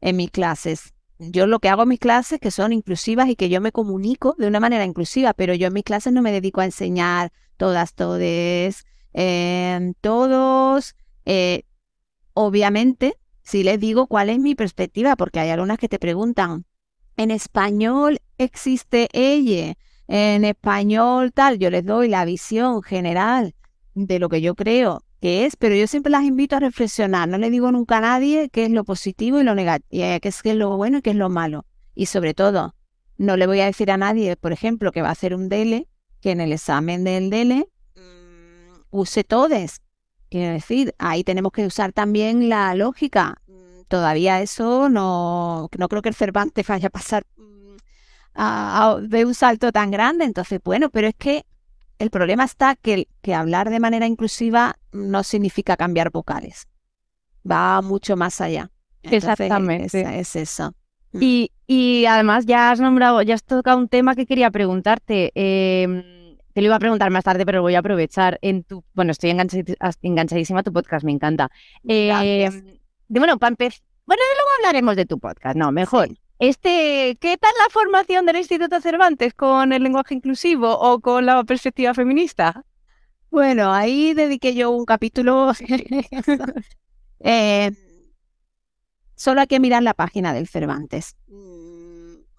en 0.00 0.16
mis 0.16 0.30
clases. 0.30 0.94
Yo 1.18 1.46
lo 1.46 1.58
que 1.58 1.68
hago 1.68 1.82
en 1.82 1.90
mis 1.90 1.98
clases 1.98 2.40
que 2.40 2.50
son 2.50 2.72
inclusivas 2.72 3.28
y 3.28 3.36
que 3.36 3.50
yo 3.50 3.60
me 3.60 3.70
comunico 3.70 4.34
de 4.38 4.46
una 4.46 4.60
manera 4.60 4.86
inclusiva, 4.86 5.34
pero 5.34 5.52
yo 5.52 5.66
en 5.66 5.74
mis 5.74 5.84
clases 5.84 6.10
no 6.14 6.22
me 6.22 6.32
dedico 6.32 6.62
a 6.62 6.64
enseñar 6.64 7.32
todas, 7.58 7.92
todes, 7.92 8.86
eh, 9.12 9.92
todos. 10.00 10.96
Eh, 11.26 11.64
obviamente 12.32 13.18
si 13.42 13.62
les 13.62 13.78
digo 13.78 14.06
cuál 14.06 14.30
es 14.30 14.38
mi 14.38 14.54
perspectiva, 14.54 15.16
porque 15.16 15.40
hay 15.40 15.50
algunas 15.50 15.76
que 15.76 15.90
te 15.90 15.98
preguntan, 15.98 16.64
en 17.18 17.30
español 17.30 18.20
existe 18.38 19.06
ella, 19.12 19.74
en 20.08 20.46
español 20.46 21.30
tal, 21.34 21.58
yo 21.58 21.68
les 21.68 21.84
doy 21.84 22.08
la 22.08 22.24
visión 22.24 22.82
general 22.82 23.54
de 23.94 24.18
lo 24.18 24.28
que 24.28 24.40
yo 24.40 24.54
creo 24.54 25.02
que 25.20 25.46
es, 25.46 25.56
pero 25.56 25.74
yo 25.74 25.86
siempre 25.86 26.10
las 26.10 26.24
invito 26.24 26.56
a 26.56 26.60
reflexionar, 26.60 27.28
no 27.28 27.38
le 27.38 27.50
digo 27.50 27.72
nunca 27.72 27.98
a 27.98 28.00
nadie 28.00 28.50
qué 28.50 28.64
es 28.64 28.70
lo 28.70 28.84
positivo 28.84 29.40
y 29.40 29.44
lo 29.44 29.54
negativo, 29.54 29.88
qué 29.90 30.28
es, 30.28 30.42
qué 30.42 30.50
es 30.50 30.56
lo 30.56 30.76
bueno 30.76 30.98
y 30.98 31.02
qué 31.02 31.10
es 31.10 31.16
lo 31.16 31.30
malo. 31.30 31.64
Y 31.94 32.06
sobre 32.06 32.34
todo, 32.34 32.74
no 33.16 33.36
le 33.36 33.46
voy 33.46 33.60
a 33.60 33.66
decir 33.66 33.90
a 33.90 33.96
nadie, 33.96 34.36
por 34.36 34.52
ejemplo, 34.52 34.92
que 34.92 35.02
va 35.02 35.08
a 35.08 35.12
hacer 35.12 35.34
un 35.34 35.48
DELE, 35.48 35.88
que 36.20 36.32
en 36.32 36.40
el 36.40 36.52
examen 36.52 37.04
del 37.04 37.30
DELE 37.30 37.68
mmm, 37.94 38.80
use 38.90 39.24
todes, 39.24 39.80
Quiero 40.34 40.52
decir, 40.52 40.96
ahí 40.98 41.22
tenemos 41.22 41.52
que 41.52 41.64
usar 41.64 41.92
también 41.92 42.48
la 42.48 42.74
lógica. 42.74 43.40
Todavía 43.86 44.42
eso 44.42 44.88
no, 44.88 45.68
no 45.78 45.88
creo 45.88 46.02
que 46.02 46.08
el 46.08 46.16
Cervantes 46.16 46.66
vaya 46.66 46.88
a 46.88 46.90
pasar 46.90 47.24
a, 48.34 48.90
a, 48.90 49.00
de 49.00 49.24
un 49.24 49.34
salto 49.34 49.70
tan 49.70 49.92
grande. 49.92 50.24
Entonces, 50.24 50.60
bueno, 50.64 50.90
pero 50.90 51.06
es 51.06 51.14
que 51.14 51.46
el 51.98 52.10
problema 52.10 52.44
está 52.44 52.76
que, 52.76 53.08
que 53.22 53.34
hablar 53.34 53.70
de 53.70 53.80
manera 53.80 54.06
inclusiva 54.06 54.76
no 54.92 55.22
significa 55.22 55.76
cambiar 55.76 56.10
vocales. 56.10 56.68
Va 57.48 57.82
mucho 57.82 58.16
más 58.16 58.40
allá. 58.40 58.70
Entonces, 59.02 59.30
Exactamente. 59.30 59.84
Es, 59.86 59.94
es 59.94 60.36
eso. 60.36 60.74
Y, 61.20 61.52
y, 61.66 62.06
además 62.06 62.44
ya 62.46 62.72
has 62.72 62.80
nombrado, 62.80 63.22
ya 63.22 63.34
has 63.34 63.44
tocado 63.44 63.78
un 63.78 63.88
tema 63.88 64.16
que 64.16 64.26
quería 64.26 64.50
preguntarte. 64.50 65.30
Eh, 65.34 66.34
te 66.52 66.60
lo 66.60 66.66
iba 66.66 66.76
a 66.76 66.80
preguntar 66.80 67.10
más 67.10 67.24
tarde, 67.24 67.44
pero 67.44 67.62
voy 67.62 67.74
a 67.74 67.80
aprovechar 67.80 68.38
en 68.42 68.64
tu. 68.64 68.84
Bueno, 68.94 69.12
estoy 69.12 69.30
enganchadísima 69.30 70.60
a 70.60 70.62
tu 70.62 70.72
podcast, 70.72 71.04
me 71.04 71.12
encanta. 71.12 71.50
Eh, 71.86 72.50
de, 73.08 73.20
bueno, 73.20 73.38
para 73.38 73.50
empezar. 73.50 73.80
Bueno, 74.06 74.22
luego 74.36 74.50
hablaremos 74.58 74.96
de 74.96 75.06
tu 75.06 75.18
podcast, 75.18 75.56
no, 75.56 75.72
mejor. 75.72 76.08
Sí. 76.08 76.18
Este, 76.38 77.16
¿qué 77.20 77.36
tal 77.38 77.52
la 77.58 77.70
formación 77.70 78.26
del 78.26 78.36
Instituto 78.36 78.80
Cervantes 78.80 79.34
con 79.34 79.72
el 79.72 79.82
lenguaje 79.82 80.14
inclusivo 80.14 80.72
o 80.78 81.00
con 81.00 81.26
la 81.26 81.44
perspectiva 81.44 81.94
feminista? 81.94 82.64
Bueno, 83.30 83.72
ahí 83.72 84.14
dediqué 84.14 84.54
yo 84.54 84.70
un 84.70 84.84
capítulo. 84.84 85.52
eh, 87.20 87.70
solo 89.14 89.40
hay 89.40 89.46
que 89.46 89.60
mirar 89.60 89.82
la 89.82 89.94
página 89.94 90.32
del 90.32 90.48
Cervantes. 90.48 91.16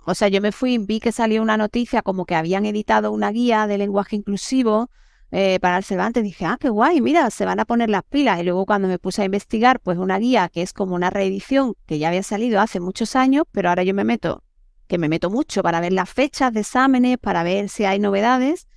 O 0.05 0.13
sea, 0.13 0.27
yo 0.27 0.39
me 0.41 0.51
fui, 0.51 0.77
vi 0.77 0.99
que 0.99 1.11
salió 1.11 1.41
una 1.41 1.57
noticia 1.57 2.01
como 2.01 2.25
que 2.25 2.35
habían 2.35 2.65
editado 2.65 3.11
una 3.11 3.31
guía 3.31 3.65
de 3.65 3.77
lenguaje 3.77 4.15
inclusivo 4.15 4.89
eh, 5.37 5.59
para 5.59 5.75
el 5.75 5.83
Cervantes. 5.83 6.23
Dije, 6.23 6.45
ah, 6.45 6.57
qué 6.57 6.69
guay, 6.69 7.01
mira, 7.01 7.29
se 7.29 7.43
van 7.43 7.59
a 7.59 7.65
poner 7.65 7.89
las 7.89 8.03
pilas. 8.03 8.39
Y 8.39 8.43
luego 8.43 8.65
cuando 8.65 8.87
me 8.87 8.97
puse 8.99 9.21
a 9.21 9.25
investigar, 9.25 9.81
pues 9.81 9.97
una 9.97 10.17
guía 10.17 10.47
que 10.47 10.61
es 10.61 10.71
como 10.71 10.95
una 10.95 11.09
reedición 11.09 11.75
que 11.85 11.99
ya 11.99 12.07
había 12.07 12.23
salido 12.23 12.61
hace 12.61 12.79
muchos 12.79 13.17
años, 13.17 13.43
pero 13.51 13.67
ahora 13.67 13.83
yo 13.83 13.93
me 13.93 14.05
meto, 14.05 14.43
que 14.87 14.97
me 14.97 15.09
meto 15.09 15.29
mucho 15.29 15.61
para 15.61 15.81
ver 15.81 15.91
las 15.91 16.09
fechas 16.09 16.53
de 16.53 16.61
exámenes, 16.61 17.17
para 17.17 17.43
ver 17.43 17.67
si 17.67 17.83
hay 17.83 17.99
novedades. 17.99 18.69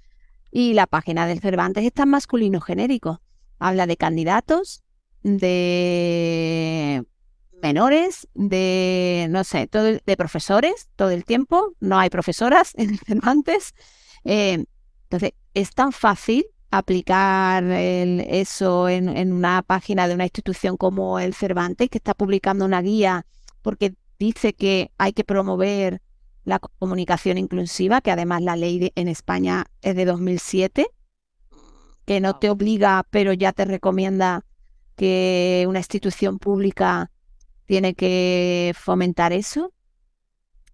Y 0.51 0.75
la 0.75 0.89
página 0.89 1.29
del 1.29 1.39
Cervantes 1.39 1.85
está 1.85 2.03
en 2.03 2.09
masculino 2.09 2.61
genérico. 2.61 3.23
Habla 3.61 3.87
de 3.87 3.97
candidatos, 3.97 4.83
de 5.23 7.05
menores, 7.63 8.27
de, 8.35 9.29
no 9.31 9.45
sé, 9.45 9.69
todo, 9.69 9.85
de 9.85 10.17
profesores 10.17 10.89
todo 10.97 11.11
el 11.11 11.25
tiempo. 11.25 11.77
No 11.79 12.01
hay 12.01 12.11
profesoras 12.11 12.73
en 12.77 12.91
el 12.91 12.99
Cervantes. 12.99 13.75
Eh, 14.25 14.65
entonces, 15.05 15.33
es 15.55 15.75
tan 15.75 15.93
fácil 15.93 16.47
aplicar 16.71 17.65
el, 17.65 18.21
eso 18.21 18.89
en, 18.89 19.09
en, 19.09 19.33
una 19.33 19.63
página 19.63 20.07
de 20.07 20.15
una 20.15 20.25
institución 20.25 20.77
como 20.77 21.19
el 21.19 21.35
Cervantes, 21.35 21.89
que 21.89 21.99
está 21.99 22.15
publicando 22.15 22.65
una 22.65 22.83
guía 22.83 23.27
porque 23.63 23.95
dice 24.19 24.53
que 24.53 24.93
hay 24.99 25.13
que 25.13 25.25
promover 25.25 26.03
la 26.45 26.59
comunicación 26.59 27.39
inclusiva, 27.39 28.01
que 28.01 28.11
además 28.11 28.43
la 28.43 28.57
ley 28.57 28.79
de, 28.79 28.93
en 28.95 29.09
España 29.09 29.67
es 29.83 29.95
de 29.95 30.05
2007, 30.05 30.89
que 32.07 32.21
no 32.21 32.39
te 32.39 32.51
obliga, 32.51 33.05
pero 33.11 33.33
ya 33.33 33.53
te 33.53 33.65
recomienda 33.67 34.45
que 34.97 35.67
una 35.69 35.79
institución 35.79 36.39
pública 36.39 37.11
tiene 37.67 37.95
que 37.95 38.75
fomentar 38.77 39.33
eso. 39.33 39.73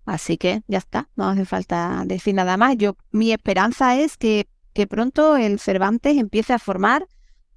Así 0.06 0.36
que 0.36 0.62
ya 0.68 0.78
está, 0.78 1.08
no 1.16 1.28
hace 1.28 1.44
falta 1.44 2.04
decir 2.06 2.34
nada 2.34 2.56
más. 2.56 2.76
Yo, 2.76 2.96
mi 3.10 3.32
esperanza 3.32 3.96
es 3.98 4.16
que, 4.16 4.46
que 4.74 4.86
pronto 4.86 5.36
el 5.36 5.58
Cervantes 5.58 6.16
empiece 6.18 6.52
a 6.52 6.58
formar 6.58 7.06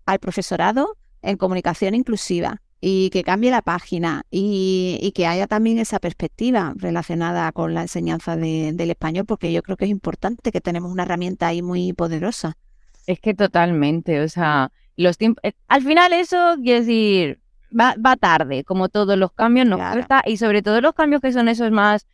al 0.06 0.20
profesorado 0.20 0.96
en 1.22 1.36
comunicación 1.38 1.96
inclusiva 1.96 2.62
y 2.80 3.10
que 3.10 3.24
cambie 3.24 3.50
la 3.50 3.64
página 3.64 4.24
y, 4.30 5.00
y, 5.02 5.12
que 5.12 5.26
haya 5.26 5.48
también 5.48 5.80
esa 5.80 6.00
perspectiva 6.00 6.74
relacionada 6.78 7.52
con 7.52 7.74
la 7.74 7.82
enseñanza 7.82 8.38
de, 8.38 8.72
del 8.74 8.92
español, 8.92 9.26
porque 9.26 9.52
yo 9.52 9.64
creo 9.64 9.78
que 9.78 9.86
es 9.86 9.92
importante 9.92 10.52
que 10.52 10.62
tenemos 10.62 10.92
una 10.92 11.04
herramienta 11.04 11.48
ahí 11.48 11.64
muy 11.64 11.94
poderosa. 11.94 12.56
Es 13.08 13.20
que 13.20 13.34
totalmente, 13.34 14.22
o 14.22 14.30
sea, 14.30 14.72
los 14.96 15.18
tiempos, 15.18 15.42
eh, 15.44 15.54
al 15.68 15.82
final 15.82 16.14
eso 16.14 16.56
quiere 16.62 16.82
decir, 16.82 17.40
va, 17.78 17.96
va 18.04 18.16
tarde, 18.16 18.64
como 18.64 18.90
todos 18.90 19.18
los 19.18 19.32
cambios 19.32 19.66
nos 19.66 19.80
Claro. 19.80 19.96
cuesta, 19.96 20.22
y 20.28 20.38
sobre 20.38 20.62
todo 20.62 20.80
los 20.80 20.94
cambios 20.94 21.22
que 21.22 21.32
son 21.32 21.48
esos 21.48 21.72
más, 21.72 22.06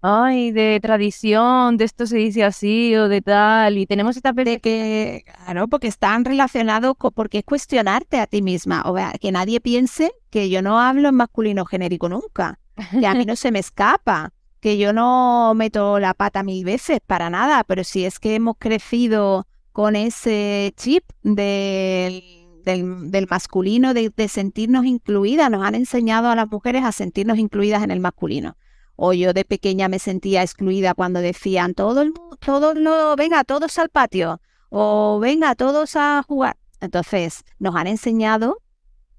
ay, 0.00 0.52
de 0.52 0.78
tradición, 0.80 1.76
de 1.76 1.84
esto 1.84 2.06
se 2.06 2.18
dice 2.18 2.44
así 2.44 2.94
o 2.96 3.08
de 3.08 3.20
tal, 3.22 3.78
y 3.78 3.86
tenemos 3.86 4.16
esta 4.16 4.32
De 4.32 4.60
que, 4.60 5.24
claro, 5.44 5.68
porque 5.68 5.88
están 5.88 6.24
relacionados 6.24 6.94
con, 6.96 7.12
porque 7.12 7.38
es 7.38 7.44
cuestionarte 7.44 8.20
a 8.20 8.26
ti 8.26 8.42
misma, 8.42 8.82
o 8.86 8.96
sea, 8.96 9.12
que 9.20 9.32
nadie 9.32 9.60
piense 9.60 10.12
que 10.30 10.48
yo 10.50 10.62
no 10.62 10.78
hablo 10.78 11.08
en 11.08 11.16
masculino 11.16 11.64
genérico 11.64 12.08
nunca, 12.08 12.58
que 12.98 13.06
a 13.06 13.14
mí 13.14 13.24
no 13.24 13.36
se 13.36 13.50
me 13.50 13.58
escapa, 13.58 14.32
que 14.60 14.78
yo 14.78 14.92
no 14.92 15.52
meto 15.54 15.98
la 15.98 16.14
pata 16.14 16.42
mil 16.42 16.64
veces 16.64 17.00
para 17.06 17.30
nada, 17.30 17.64
pero 17.64 17.84
si 17.84 18.04
es 18.04 18.18
que 18.18 18.34
hemos 18.34 18.56
crecido 18.58 19.46
con 19.72 19.96
ese 19.96 20.72
chip 20.76 21.04
del, 21.22 22.22
del, 22.64 23.26
masculino, 23.28 23.94
de, 23.94 24.12
sentirnos 24.28 24.84
incluidas, 24.84 25.50
nos 25.50 25.64
han 25.64 25.74
enseñado 25.74 26.28
a 26.28 26.34
las 26.34 26.50
mujeres 26.50 26.84
a 26.84 26.92
sentirnos 26.92 27.38
incluidas 27.38 27.82
en 27.82 27.90
el 27.90 28.00
masculino. 28.00 28.56
O 29.00 29.12
yo 29.12 29.32
de 29.32 29.44
pequeña 29.44 29.86
me 29.86 30.00
sentía 30.00 30.42
excluida 30.42 30.92
cuando 30.92 31.20
decían, 31.20 31.74
todo 31.74 32.02
el 32.02 32.12
todos 32.40 32.76
lo, 32.76 33.14
venga, 33.14 33.44
todos 33.44 33.78
al 33.78 33.90
patio, 33.90 34.40
o 34.70 35.20
venga, 35.20 35.54
todos 35.54 35.94
a 35.94 36.24
jugar. 36.26 36.56
Entonces, 36.80 37.44
nos 37.60 37.76
han 37.76 37.86
enseñado 37.86 38.60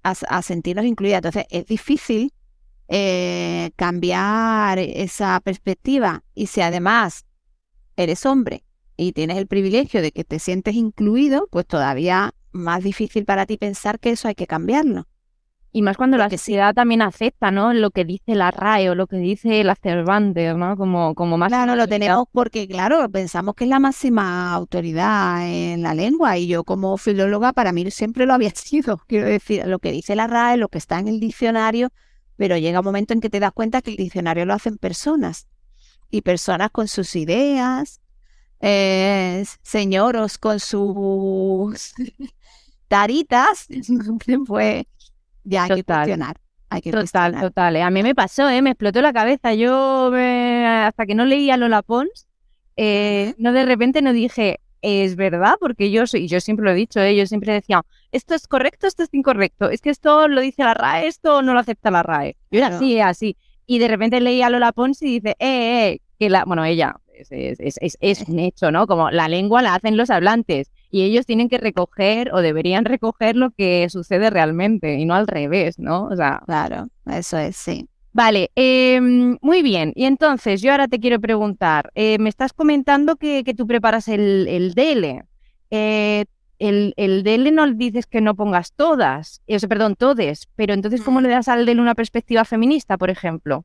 a, 0.04 0.16
a 0.28 0.42
sentirnos 0.42 0.84
incluidas. 0.84 1.20
Entonces, 1.20 1.46
es 1.50 1.66
difícil 1.66 2.34
eh, 2.90 3.72
cambiar 3.78 4.80
esa 4.80 5.40
perspectiva. 5.40 6.24
Y 6.34 6.48
si 6.48 6.60
además 6.60 7.26
eres 7.96 8.26
hombre 8.26 8.66
y 8.98 9.14
tienes 9.14 9.38
el 9.38 9.48
privilegio 9.48 10.02
de 10.02 10.12
que 10.12 10.26
te 10.26 10.40
sientes 10.40 10.76
incluido, 10.76 11.48
pues 11.52 11.66
todavía 11.66 12.34
más 12.52 12.84
difícil 12.84 13.26
para 13.26 13.46
ti 13.46 13.58
pensar 13.58 14.00
que 14.00 14.10
eso 14.10 14.28
hay 14.28 14.36
que 14.36 14.48
cambiarlo. 14.48 15.08
Y 15.72 15.84
más 15.84 15.98
cuando 15.98 16.18
la 16.18 16.30
sociedad 16.32 16.74
también 16.74 17.04
acepta, 17.04 17.52
¿no? 17.52 17.74
Lo 17.74 17.92
que 17.92 18.04
dice 18.04 18.34
la 18.34 18.50
RAE 18.50 18.90
o 18.90 18.96
lo 18.96 19.06
que 19.06 19.18
dice 19.18 19.64
la 19.64 19.76
Cervantes, 19.76 20.56
¿no? 20.56 20.76
Como, 20.76 21.14
como 21.14 21.38
más... 21.38 21.50
Claro, 21.50 21.76
lo 21.76 21.88
tenemos 21.88 22.26
porque, 22.32 22.68
claro, 22.68 23.08
pensamos 23.10 23.54
que 23.54 23.66
es 23.66 23.70
la 23.70 23.80
máxima 23.80 24.52
autoridad 24.52 25.48
en 25.48 25.84
la 25.84 25.94
lengua 25.94 26.38
y 26.38 26.48
yo 26.48 26.64
como 26.64 26.98
filóloga 26.98 27.54
para 27.54 27.72
mí 27.72 27.90
siempre 27.92 28.26
lo 28.26 28.34
había 28.34 28.50
sido. 28.56 28.98
Quiero 29.08 29.28
decir, 29.28 29.68
lo 29.68 29.78
que 29.78 29.92
dice 29.92 30.16
la 30.16 30.26
RAE, 30.26 30.58
lo 30.58 30.70
que 30.70 30.80
está 30.80 30.98
en 30.98 31.08
el 31.08 31.20
diccionario, 31.20 31.90
pero 32.36 32.58
llega 32.58 32.80
un 32.80 32.86
momento 32.86 33.14
en 33.14 33.22
que 33.22 33.30
te 33.30 33.40
das 33.40 33.52
cuenta 33.52 33.84
que 33.84 33.92
el 33.92 33.98
diccionario 33.98 34.46
lo 34.46 34.56
hacen 34.56 34.78
personas 34.78 35.48
y 36.10 36.22
personas 36.22 36.72
con 36.72 36.88
sus 36.88 37.16
ideas, 37.16 38.02
eh, 38.60 39.46
señoros 39.62 40.40
con 40.40 40.60
sus 40.60 41.94
taritas, 42.88 43.68
pues 44.48 44.86
ya 45.44 45.64
hay 45.64 45.70
que 45.70 45.84
cuestionar. 45.84 46.38
Hay 46.70 46.82
que 46.82 46.92
total, 46.92 47.40
total. 47.40 47.76
Eh. 47.78 47.82
A 47.82 47.90
mí 47.90 48.04
me 48.04 48.14
pasó, 48.14 48.48
¿eh? 48.50 48.62
me 48.62 48.72
explotó 48.72 49.02
la 49.02 49.12
cabeza. 49.12 49.54
Yo 49.54 50.12
hasta 50.14 51.06
que 51.06 51.16
no 51.16 51.26
leía 51.26 51.58
Lola 51.58 51.82
Pons, 51.82 52.28
eh, 52.78 53.34
no 53.38 53.52
de 53.54 53.66
repente 53.66 54.02
no 54.02 54.14
dije, 54.14 54.60
es 54.82 55.16
verdad, 55.16 55.56
porque 55.60 55.92
yo 55.92 56.08
soy, 56.08 56.28
yo 56.28 56.40
siempre 56.40 56.66
lo 56.66 56.72
he 56.72 56.76
dicho, 56.76 57.00
¿eh? 57.02 57.16
yo 57.16 57.26
siempre 57.26 57.54
decía, 57.54 57.86
esto 58.12 58.36
es 58.36 58.48
correcto, 58.48 58.88
esto 58.88 59.04
es 59.04 59.10
incorrecto, 59.12 59.70
es 59.70 59.82
que 59.82 59.90
esto 59.90 60.28
lo 60.28 60.42
dice 60.42 60.64
la 60.64 60.74
RAE, 60.74 61.08
esto 61.08 61.42
no 61.42 61.54
lo 61.54 61.60
acepta 61.60 61.92
la 61.92 62.04
RAE. 62.04 62.38
Yo 62.52 62.60
era 62.60 62.68
así, 62.68 63.00
así. 63.00 63.38
Y 63.66 63.80
de 63.80 63.88
repente 63.88 64.20
leía 64.20 64.48
a 64.48 64.50
Lola 64.50 64.72
Pons 64.72 65.02
y 65.02 65.20
dice, 65.20 65.36
eh, 65.40 65.90
eh, 65.90 66.02
que 66.18 66.30
la, 66.30 66.46
bueno, 66.46 66.66
ella, 66.66 66.96
es, 67.14 67.30
es, 67.32 67.78
es, 67.82 67.98
es, 68.00 68.22
un 68.28 68.40
hecho, 68.40 68.72
¿no? 68.72 68.88
Como 68.88 69.12
la 69.12 69.28
lengua 69.28 69.62
la 69.62 69.76
hacen 69.76 69.98
los 69.98 70.10
hablantes 70.10 70.72
y 70.92 71.04
ellos 71.04 71.26
tienen 71.26 71.50
que 71.50 71.58
recoger 71.58 72.34
o 72.34 72.42
deberían 72.42 72.86
recoger 72.86 73.36
lo 73.36 73.52
que 73.52 73.88
sucede 73.90 74.30
realmente 74.30 74.96
y 74.96 75.06
no 75.06 75.14
al 75.14 75.28
revés, 75.28 75.80
¿no? 75.80 76.06
O 76.06 76.16
sea, 76.16 76.42
claro, 76.46 76.88
eso 77.06 77.38
es, 77.38 77.56
sí. 77.56 77.88
Vale, 78.12 78.52
em, 78.56 79.38
muy 79.42 79.62
bien. 79.62 79.94
Y 79.96 80.06
entonces, 80.06 80.62
yo 80.62 80.72
ahora 80.72 80.88
te 80.88 81.00
quiero 81.00 81.20
preguntar, 81.20 81.92
eh, 81.94 82.18
me 82.20 82.30
estás 82.30 82.54
comentando 82.54 83.18
que, 83.18 83.44
tú 83.56 83.68
preparas 83.68 84.08
el, 84.08 84.48
el 84.48 84.74
DL. 84.74 85.24
Eh, 85.70 86.26
el, 86.58 86.94
el 86.98 87.24
DL 87.24 87.52
no 87.54 87.72
dices 87.72 88.08
que 88.08 88.20
no 88.20 88.36
pongas 88.36 88.74
todas, 88.74 89.42
eh, 89.48 89.60
perdón, 89.68 89.96
todes, 89.96 90.48
pero 90.56 90.74
entonces, 90.74 91.02
¿cómo 91.02 91.22
le 91.22 91.30
das 91.30 91.48
al 91.48 91.66
DL 91.66 91.80
una 91.80 91.96
perspectiva 91.96 92.44
feminista, 92.46 92.98
por 92.98 93.10
ejemplo? 93.10 93.64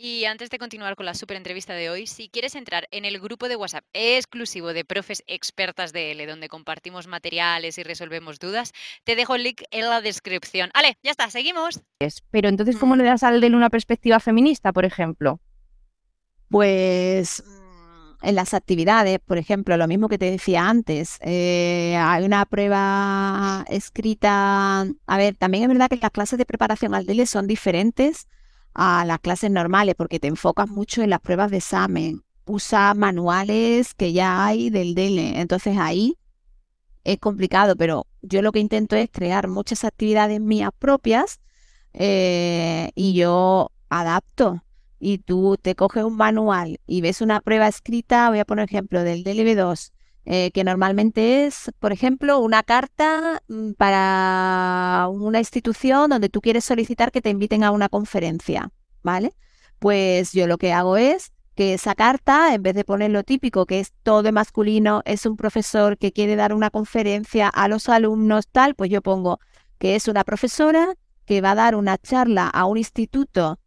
Y 0.00 0.26
antes 0.26 0.48
de 0.48 0.58
continuar 0.58 0.94
con 0.94 1.06
la 1.06 1.14
super 1.14 1.36
entrevista 1.36 1.72
de 1.72 1.90
hoy, 1.90 2.06
si 2.06 2.28
quieres 2.28 2.54
entrar 2.54 2.86
en 2.92 3.04
el 3.04 3.18
grupo 3.18 3.48
de 3.48 3.56
WhatsApp 3.56 3.84
exclusivo 3.92 4.72
de 4.72 4.84
profes 4.84 5.24
expertas 5.26 5.92
de 5.92 6.12
L, 6.12 6.24
donde 6.24 6.48
compartimos 6.48 7.08
materiales 7.08 7.78
y 7.78 7.82
resolvemos 7.82 8.38
dudas, 8.38 8.72
te 9.02 9.16
dejo 9.16 9.34
el 9.34 9.42
link 9.42 9.62
en 9.72 9.86
la 9.86 10.00
descripción. 10.00 10.70
Ale, 10.72 10.98
ya 11.02 11.10
está, 11.10 11.28
seguimos. 11.30 11.80
Pero 12.30 12.48
entonces, 12.48 12.76
¿cómo 12.76 12.94
le 12.94 13.02
das 13.02 13.24
al 13.24 13.40
de 13.40 13.48
una 13.48 13.70
perspectiva 13.70 14.20
feminista, 14.20 14.72
por 14.72 14.84
ejemplo? 14.84 15.40
Pues 16.48 17.42
mm, 17.44 18.24
en 18.28 18.34
las 18.36 18.54
actividades, 18.54 19.18
por 19.18 19.36
ejemplo, 19.36 19.76
lo 19.76 19.88
mismo 19.88 20.08
que 20.08 20.18
te 20.18 20.30
decía 20.30 20.68
antes, 20.68 21.18
eh, 21.22 21.96
hay 21.98 22.24
una 22.24 22.46
prueba 22.46 23.64
escrita. 23.68 24.86
A 25.08 25.18
ver, 25.18 25.34
también 25.34 25.64
es 25.64 25.68
verdad 25.68 25.88
que 25.88 25.96
las 25.96 26.12
clases 26.12 26.38
de 26.38 26.46
preparación 26.46 26.94
al 26.94 27.04
DELE 27.04 27.26
son 27.26 27.48
diferentes 27.48 28.28
a 28.74 29.04
las 29.04 29.18
clases 29.20 29.50
normales 29.50 29.94
porque 29.96 30.20
te 30.20 30.28
enfocas 30.28 30.68
mucho 30.68 31.02
en 31.02 31.10
las 31.10 31.20
pruebas 31.20 31.50
de 31.50 31.58
examen. 31.58 32.22
Usa 32.44 32.94
manuales 32.94 33.94
que 33.94 34.12
ya 34.12 34.46
hay 34.46 34.70
del 34.70 34.94
DELE. 34.94 35.40
Entonces 35.40 35.76
ahí 35.78 36.16
es 37.04 37.18
complicado, 37.18 37.76
pero 37.76 38.06
yo 38.22 38.42
lo 38.42 38.52
que 38.52 38.60
intento 38.60 38.96
es 38.96 39.08
crear 39.10 39.48
muchas 39.48 39.84
actividades 39.84 40.40
mías 40.40 40.70
propias 40.78 41.40
eh, 41.94 42.90
y 42.94 43.14
yo 43.14 43.70
adapto. 43.88 44.62
Y 45.00 45.18
tú 45.18 45.56
te 45.60 45.74
coges 45.74 46.04
un 46.04 46.16
manual 46.16 46.80
y 46.86 47.00
ves 47.00 47.20
una 47.20 47.40
prueba 47.40 47.68
escrita, 47.68 48.28
voy 48.30 48.40
a 48.40 48.44
poner 48.44 48.64
ejemplo 48.64 49.04
del 49.04 49.22
DLB2, 49.22 49.92
eh, 50.24 50.50
que 50.52 50.64
normalmente 50.64 51.46
es, 51.46 51.70
por 51.78 51.92
ejemplo, 51.92 52.38
una 52.40 52.62
carta 52.62 53.42
mm, 53.48 53.72
para 53.72 55.08
una 55.10 55.38
institución 55.38 56.10
donde 56.10 56.28
tú 56.28 56.40
quieres 56.40 56.64
solicitar 56.64 57.10
que 57.10 57.22
te 57.22 57.30
inviten 57.30 57.64
a 57.64 57.70
una 57.70 57.88
conferencia, 57.88 58.70
¿vale? 59.02 59.32
Pues 59.78 60.32
yo 60.32 60.46
lo 60.46 60.58
que 60.58 60.72
hago 60.72 60.96
es 60.96 61.32
que 61.54 61.74
esa 61.74 61.94
carta, 61.94 62.54
en 62.54 62.62
vez 62.62 62.74
de 62.74 62.84
poner 62.84 63.10
lo 63.10 63.24
típico, 63.24 63.66
que 63.66 63.80
es 63.80 63.92
todo 64.02 64.30
masculino, 64.32 65.02
es 65.04 65.26
un 65.26 65.36
profesor 65.36 65.98
que 65.98 66.12
quiere 66.12 66.36
dar 66.36 66.54
una 66.54 66.70
conferencia 66.70 67.48
a 67.48 67.66
los 67.68 67.88
alumnos, 67.88 68.46
tal, 68.48 68.74
pues 68.74 68.90
yo 68.90 69.02
pongo 69.02 69.40
que 69.78 69.96
es 69.96 70.08
una 70.08 70.24
profesora 70.24 70.94
que 71.24 71.40
va 71.40 71.52
a 71.52 71.54
dar 71.56 71.74
una 71.74 71.98
charla 71.98 72.48
a 72.48 72.64
un 72.64 72.78
instituto 72.78 73.58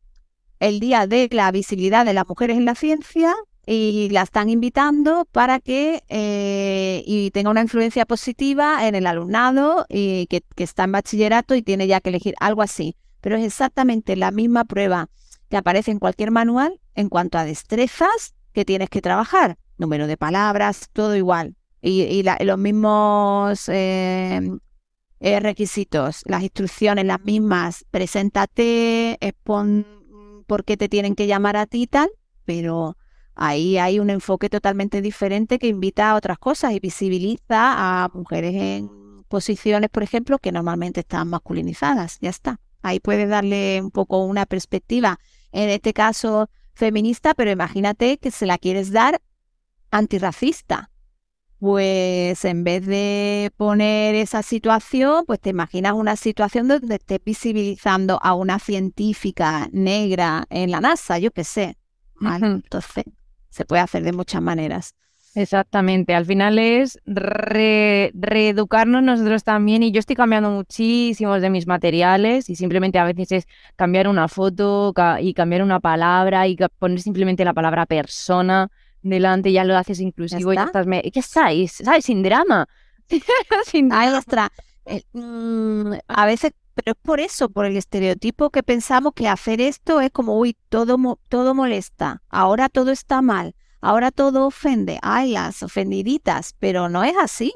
el 0.59 0.79
día 0.79 1.07
de 1.07 1.27
la 1.31 1.51
visibilidad 1.51 2.05
de 2.05 2.13
las 2.13 2.27
mujeres 2.27 2.57
en 2.57 2.65
la 2.65 2.75
ciencia 2.75 3.35
y 3.73 4.09
la 4.09 4.23
están 4.23 4.49
invitando 4.49 5.25
para 5.31 5.61
que 5.61 6.03
eh, 6.09 7.03
y 7.05 7.31
tenga 7.31 7.51
una 7.51 7.61
influencia 7.61 8.05
positiva 8.05 8.85
en 8.85 8.95
el 8.95 9.07
alumnado 9.07 9.85
y 9.87 10.27
que, 10.27 10.43
está 10.57 10.83
en 10.83 10.91
bachillerato 10.91 11.55
y 11.55 11.61
tiene 11.61 11.87
ya 11.87 12.01
que 12.01 12.09
elegir 12.09 12.35
algo 12.41 12.63
así. 12.63 12.97
Pero 13.21 13.37
es 13.37 13.45
exactamente 13.45 14.17
la 14.17 14.31
misma 14.31 14.65
prueba 14.65 15.07
que 15.49 15.55
aparece 15.55 15.91
en 15.91 15.99
cualquier 15.99 16.31
manual 16.31 16.81
en 16.95 17.07
cuanto 17.07 17.37
a 17.37 17.45
destrezas 17.45 18.35
que 18.51 18.65
tienes 18.65 18.89
que 18.89 19.01
trabajar. 19.01 19.57
Número 19.77 20.05
de 20.05 20.17
palabras, 20.17 20.89
todo 20.91 21.15
igual. 21.15 21.55
Y, 21.81 22.23
los 22.23 22.57
mismos 22.57 23.69
em, 23.69 24.59
eh, 25.21 25.39
requisitos, 25.39 26.23
las 26.25 26.43
instrucciones 26.43 27.05
las 27.05 27.23
mismas. 27.23 27.85
Preséntate, 27.89 29.17
expon 29.21 29.85
por 30.45 30.65
qué 30.65 30.75
te 30.75 30.89
tienen 30.89 31.15
que 31.15 31.27
llamar 31.27 31.55
a 31.55 31.67
ti 31.67 31.83
y 31.83 31.87
tal, 31.87 32.09
pero 32.43 32.97
Ahí 33.35 33.77
hay 33.77 33.99
un 33.99 34.09
enfoque 34.09 34.49
totalmente 34.49 35.01
diferente 35.01 35.57
que 35.59 35.67
invita 35.67 36.11
a 36.11 36.15
otras 36.15 36.37
cosas 36.37 36.73
y 36.73 36.79
visibiliza 36.79 38.03
a 38.03 38.09
mujeres 38.13 38.53
en 38.55 39.23
posiciones, 39.27 39.89
por 39.89 40.03
ejemplo, 40.03 40.37
que 40.37 40.51
normalmente 40.51 40.99
están 40.99 41.29
masculinizadas. 41.29 42.17
Ya 42.19 42.29
está. 42.29 42.59
Ahí 42.81 42.99
puedes 42.99 43.29
darle 43.29 43.79
un 43.81 43.91
poco 43.91 44.23
una 44.25 44.45
perspectiva, 44.45 45.19
en 45.51 45.69
este 45.69 45.93
caso 45.93 46.49
feminista, 46.73 47.33
pero 47.33 47.51
imagínate 47.51 48.17
que 48.17 48.31
se 48.31 48.45
la 48.45 48.57
quieres 48.57 48.91
dar 48.91 49.21
antirracista. 49.91 50.89
Pues 51.59 52.43
en 52.43 52.63
vez 52.63 52.87
de 52.87 53.51
poner 53.55 54.15
esa 54.15 54.41
situación, 54.41 55.25
pues 55.27 55.39
te 55.39 55.51
imaginas 55.51 55.93
una 55.93 56.15
situación 56.15 56.67
donde 56.67 56.95
estés 56.95 57.19
visibilizando 57.23 58.19
a 58.23 58.33
una 58.33 58.57
científica 58.57 59.69
negra 59.71 60.45
en 60.49 60.71
la 60.71 60.81
NASA, 60.81 61.19
yo 61.19 61.29
qué 61.31 61.43
sé. 61.43 61.77
Entonces, 62.19 63.05
se 63.51 63.65
puede 63.65 63.81
hacer 63.81 64.03
de 64.03 64.13
muchas 64.13 64.41
maneras. 64.41 64.95
Exactamente, 65.33 66.13
al 66.13 66.25
final 66.25 66.59
es 66.59 66.99
reeducarnos 67.05 69.01
nosotros 69.01 69.45
también 69.45 69.81
y 69.81 69.91
yo 69.91 69.99
estoy 69.99 70.17
cambiando 70.17 70.49
muchísimos 70.51 71.41
de 71.41 71.49
mis 71.49 71.67
materiales 71.67 72.49
y 72.49 72.57
simplemente 72.57 72.99
a 72.99 73.05
veces 73.05 73.31
es 73.31 73.47
cambiar 73.77 74.09
una 74.09 74.27
foto 74.27 74.93
y 75.21 75.33
cambiar 75.33 75.63
una 75.63 75.79
palabra 75.79 76.47
y 76.47 76.57
poner 76.79 76.99
simplemente 76.99 77.45
la 77.45 77.53
palabra 77.53 77.85
persona 77.85 78.69
delante, 79.01 79.53
ya 79.53 79.63
lo 79.63 79.77
haces 79.77 80.01
inclusivo 80.01 80.51
y 80.51 80.57
ya 80.57 80.65
estás, 80.65 80.85
¿qué 80.85 81.19
estáis? 81.19 81.71
¿Sabes? 81.83 82.05
Sin 82.05 82.23
drama. 82.23 82.67
Sin 83.65 83.87
drama. 83.87 84.17
ostras, 84.17 84.49
eh, 84.85 85.03
mm, 85.13 85.93
a 86.07 86.25
veces 86.25 86.51
pero 86.83 86.93
es 86.97 87.03
por 87.03 87.19
eso, 87.19 87.49
por 87.49 87.65
el 87.65 87.77
estereotipo 87.77 88.49
que 88.49 88.63
pensamos 88.63 89.13
que 89.13 89.27
hacer 89.27 89.61
esto 89.61 90.01
es 90.01 90.11
como, 90.11 90.37
uy, 90.37 90.57
todo, 90.69 91.19
todo 91.29 91.53
molesta, 91.53 92.23
ahora 92.29 92.69
todo 92.69 92.91
está 92.91 93.21
mal, 93.21 93.55
ahora 93.81 94.09
todo 94.11 94.47
ofende, 94.47 94.97
ay, 95.03 95.33
las 95.33 95.61
ofendiditas, 95.61 96.55
pero 96.59 96.89
no 96.89 97.03
es 97.03 97.15
así. 97.17 97.53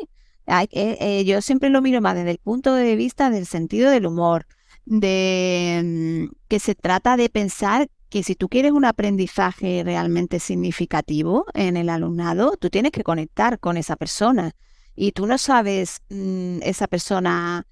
Eh, 0.47 0.67
eh, 0.71 1.23
yo 1.25 1.41
siempre 1.41 1.69
lo 1.69 1.81
miro 1.81 2.01
más 2.01 2.13
desde 2.13 2.31
el 2.31 2.37
punto 2.37 2.75
de 2.75 2.95
vista 2.95 3.31
del 3.31 3.47
sentido 3.47 3.89
del 3.89 4.05
humor, 4.05 4.45
de 4.85 6.27
mm, 6.29 6.35
que 6.47 6.59
se 6.59 6.75
trata 6.75 7.17
de 7.17 7.29
pensar 7.29 7.87
que 8.09 8.21
si 8.21 8.35
tú 8.35 8.47
quieres 8.47 8.71
un 8.71 8.85
aprendizaje 8.85 9.81
realmente 9.83 10.39
significativo 10.39 11.45
en 11.55 11.77
el 11.77 11.89
alumnado, 11.89 12.55
tú 12.57 12.69
tienes 12.69 12.91
que 12.91 13.03
conectar 13.03 13.59
con 13.59 13.77
esa 13.77 13.95
persona. 13.95 14.51
Y 14.95 15.11
tú 15.13 15.25
no 15.25 15.39
sabes 15.39 16.01
mm, 16.09 16.59
esa 16.61 16.87
persona 16.87 17.65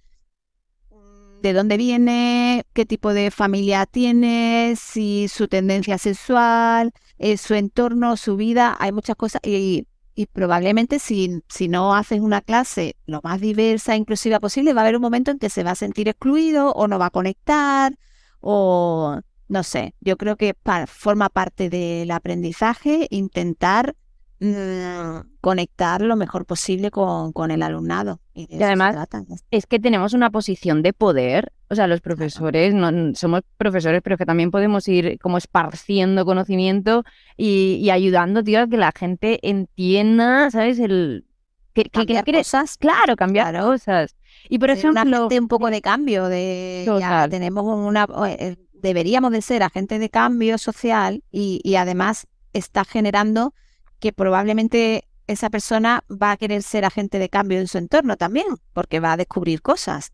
de 1.44 1.54
dónde 1.54 1.76
viene, 1.76 2.66
qué 2.74 2.86
tipo 2.86 3.14
de 3.14 3.30
familia 3.30 3.86
tiene, 3.86 4.76
si 4.78 5.28
su 5.28 5.50
tendencia 5.50 5.98
sexual, 5.98 6.94
eh, 7.20 7.38
su 7.38 7.54
entorno, 7.54 8.16
su 8.16 8.38
vida, 8.38 8.78
hay 8.80 8.94
muchas 8.94 9.18
cosas. 9.18 9.42
Y, 9.44 9.86
y 10.16 10.28
probablemente 10.28 11.00
si, 11.00 11.42
si 11.50 11.68
no 11.68 11.96
haces 11.96 12.22
una 12.22 12.40
clase 12.40 12.96
lo 13.06 13.20
más 13.24 13.42
diversa 13.42 13.94
e 13.94 13.98
inclusiva 13.98 14.40
posible, 14.40 14.74
va 14.74 14.82
a 14.82 14.84
haber 14.86 14.96
un 14.96 15.02
momento 15.02 15.32
en 15.32 15.40
que 15.40 15.50
se 15.50 15.64
va 15.64 15.72
a 15.72 15.76
sentir 15.76 16.08
excluido 16.08 16.72
o 16.72 16.88
no 16.88 16.98
va 16.98 17.08
a 17.08 17.10
conectar 17.12 18.00
o 18.40 19.20
no 19.50 19.64
sé, 19.64 19.96
yo 20.00 20.18
creo 20.18 20.38
que 20.38 20.56
forma 20.88 21.28
parte 21.28 21.70
del 21.70 22.10
aprendizaje 22.12 23.08
intentar 23.10 23.96
conectar 25.42 26.02
lo 26.02 26.16
mejor 26.16 26.46
posible 26.46 26.92
con, 26.92 27.52
el 27.52 27.64
alumnado. 27.64 28.20
Y, 28.34 28.62
además 28.62 28.96
es 29.52 29.66
que 29.66 29.80
tenemos 29.80 30.14
una 30.14 30.32
posición 30.32 30.82
de 30.82 30.94
poder, 30.94 31.52
o 31.70 31.76
sea, 31.76 31.88
los 31.88 32.02
profesores, 32.02 32.74
no, 32.74 33.14
somos 33.16 33.42
profesores, 33.58 34.02
pero 34.04 34.18
que 34.18 34.26
también 34.26 34.52
podemos 34.52 34.88
ir 34.88 35.18
como 35.20 35.38
esparciendo 35.38 36.26
conocimiento 36.26 37.04
y, 37.38 37.90
ayudando, 37.90 38.44
tío, 38.44 38.62
a 38.62 38.68
que 38.68 38.78
la 38.78 38.92
gente 38.96 39.40
entienda, 39.48 40.52
¿sabes? 40.52 40.80
El, 40.80 41.26
que, 41.74 41.90
cambiar 41.90 42.26
cosas. 42.26 42.78
Claro, 42.78 43.16
cambiar 43.16 43.60
cosas. 43.60 44.16
Y 44.50 44.60
por 44.60 44.70
ejemplo, 44.70 45.28
un 45.30 45.48
poco 45.48 45.70
de 45.70 45.82
cambio, 45.82 46.28
de 46.28 46.86
ya 47.00 47.28
tenemos 47.30 47.64
una 47.64 48.08
eh, 48.28 48.58
deberíamos 48.84 49.32
de 49.32 49.42
ser 49.42 49.64
agentes 49.64 50.00
de 50.00 50.10
cambio 50.10 50.60
social 50.60 51.24
y, 51.32 51.76
además 51.76 52.28
está 52.52 52.86
generando 52.86 53.56
que 54.04 54.12
probablemente 54.12 55.06
esa 55.28 55.50
persona 55.50 56.04
va 56.12 56.32
a 56.32 56.38
querer 56.38 56.62
ser 56.62 56.84
agente 56.84 57.20
de 57.20 57.30
cambio 57.30 57.58
en 57.58 57.70
su 57.70 57.78
entorno 57.78 58.18
también, 58.18 58.48
porque 58.74 59.00
va 59.00 59.14
a 59.14 59.18
descubrir 59.18 59.62
cosas. 59.62 60.12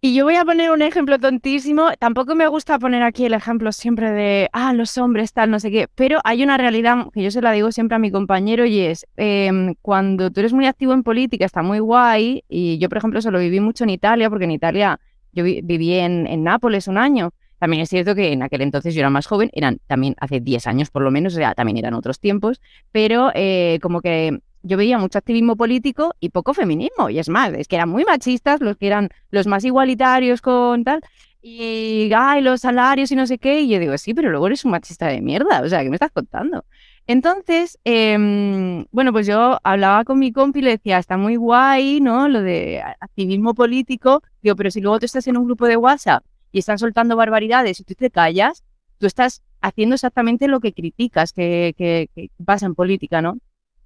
Y 0.00 0.16
yo 0.16 0.24
voy 0.24 0.34
a 0.34 0.44
poner 0.44 0.72
un 0.72 0.82
ejemplo 0.82 1.20
tontísimo. 1.20 1.90
Tampoco 2.00 2.34
me 2.34 2.48
gusta 2.48 2.76
poner 2.80 3.04
aquí 3.04 3.24
el 3.24 3.34
ejemplo 3.34 3.70
siempre 3.70 4.10
de, 4.10 4.48
ah, 4.52 4.72
los 4.72 4.98
hombres, 4.98 5.32
tal, 5.32 5.52
no 5.52 5.60
sé 5.60 5.70
qué. 5.70 5.86
Pero 5.94 6.18
hay 6.24 6.42
una 6.42 6.56
realidad 6.56 7.06
que 7.14 7.22
yo 7.22 7.30
se 7.30 7.40
la 7.40 7.52
digo 7.52 7.70
siempre 7.70 7.94
a 7.94 7.98
mi 8.00 8.10
compañero 8.10 8.66
y 8.66 8.80
es, 8.80 9.06
em, 9.16 9.76
cuando 9.80 10.32
tú 10.32 10.40
eres 10.40 10.52
muy 10.52 10.66
activo 10.66 10.92
en 10.92 11.04
política, 11.04 11.44
está 11.44 11.62
muy 11.62 11.78
guay. 11.78 12.42
Y 12.48 12.78
yo, 12.78 12.88
por 12.88 12.98
ejemplo, 12.98 13.20
eso 13.20 13.30
lo 13.30 13.38
viví 13.38 13.60
mucho 13.60 13.84
en 13.84 13.90
Italia, 13.90 14.28
porque 14.28 14.46
en 14.46 14.50
Italia 14.50 14.98
yo 15.32 15.44
viví 15.44 15.94
en, 15.94 16.26
en, 16.26 16.42
Nápoles 16.42 16.88
un 16.88 16.98
año. 16.98 17.30
También 17.60 17.82
es 17.82 17.90
cierto 17.90 18.14
que 18.14 18.32
en 18.32 18.42
aquel 18.42 18.62
entonces 18.62 18.94
yo 18.94 19.00
era 19.00 19.10
más 19.10 19.26
joven, 19.26 19.50
eran 19.52 19.78
también 19.86 20.16
hace 20.18 20.40
10 20.40 20.66
años 20.66 20.90
por 20.90 21.02
lo 21.02 21.10
menos, 21.10 21.34
o 21.34 21.36
sea, 21.36 21.54
también 21.54 21.76
eran 21.76 21.92
otros 21.92 22.18
tiempos, 22.18 22.60
pero 22.90 23.30
eh, 23.34 23.78
como 23.82 24.00
que 24.00 24.40
yo 24.62 24.78
veía 24.78 24.98
mucho 24.98 25.18
activismo 25.18 25.56
político 25.56 26.14
y 26.20 26.30
poco 26.30 26.54
feminismo. 26.54 27.10
Y 27.10 27.18
es 27.18 27.28
más, 27.28 27.52
es 27.52 27.68
que 27.68 27.76
eran 27.76 27.90
muy 27.90 28.04
machistas 28.04 28.60
los 28.60 28.76
que 28.78 28.86
eran 28.86 29.10
los 29.30 29.46
más 29.46 29.64
igualitarios 29.64 30.40
con 30.40 30.84
tal. 30.84 31.02
Y, 31.42 32.10
ay, 32.14 32.42
los 32.42 32.62
salarios 32.62 33.10
y 33.12 33.16
no 33.16 33.26
sé 33.26 33.38
qué. 33.38 33.60
Y 33.60 33.68
yo 33.68 33.78
digo, 33.78 33.96
sí, 33.98 34.14
pero 34.14 34.30
luego 34.30 34.46
eres 34.46 34.64
un 34.64 34.72
machista 34.72 35.06
de 35.06 35.20
mierda. 35.20 35.62
O 35.62 35.68
sea, 35.68 35.82
¿qué 35.82 35.90
me 35.90 35.96
estás 35.96 36.12
contando? 36.12 36.64
Entonces, 37.06 37.78
em, 37.84 38.86
bueno, 38.90 39.12
pues 39.12 39.26
yo 39.26 39.58
hablaba 39.64 40.04
con 40.04 40.18
mi 40.18 40.32
compi 40.32 40.60
y 40.60 40.62
le 40.62 40.70
decía, 40.72 40.98
está 40.98 41.16
muy 41.16 41.36
guay, 41.36 42.00
¿no? 42.00 42.28
Lo 42.28 42.42
de 42.42 42.82
activismo 43.00 43.54
político. 43.54 44.22
Digo, 44.42 44.56
pero 44.56 44.70
si 44.70 44.80
luego 44.80 44.98
tú 44.98 45.06
estás 45.06 45.26
en 45.26 45.36
un 45.36 45.44
grupo 45.44 45.66
de 45.66 45.76
WhatsApp 45.76 46.22
y 46.52 46.60
están 46.60 46.78
soltando 46.78 47.16
barbaridades 47.16 47.80
y 47.80 47.84
tú 47.84 47.94
te 47.94 48.10
callas, 48.10 48.64
tú 48.98 49.06
estás 49.06 49.42
haciendo 49.60 49.94
exactamente 49.94 50.48
lo 50.48 50.60
que 50.60 50.72
criticas 50.72 51.32
que, 51.32 51.74
que, 51.76 52.08
que 52.14 52.30
pasa 52.44 52.66
en 52.66 52.74
política, 52.74 53.22
¿no? 53.22 53.38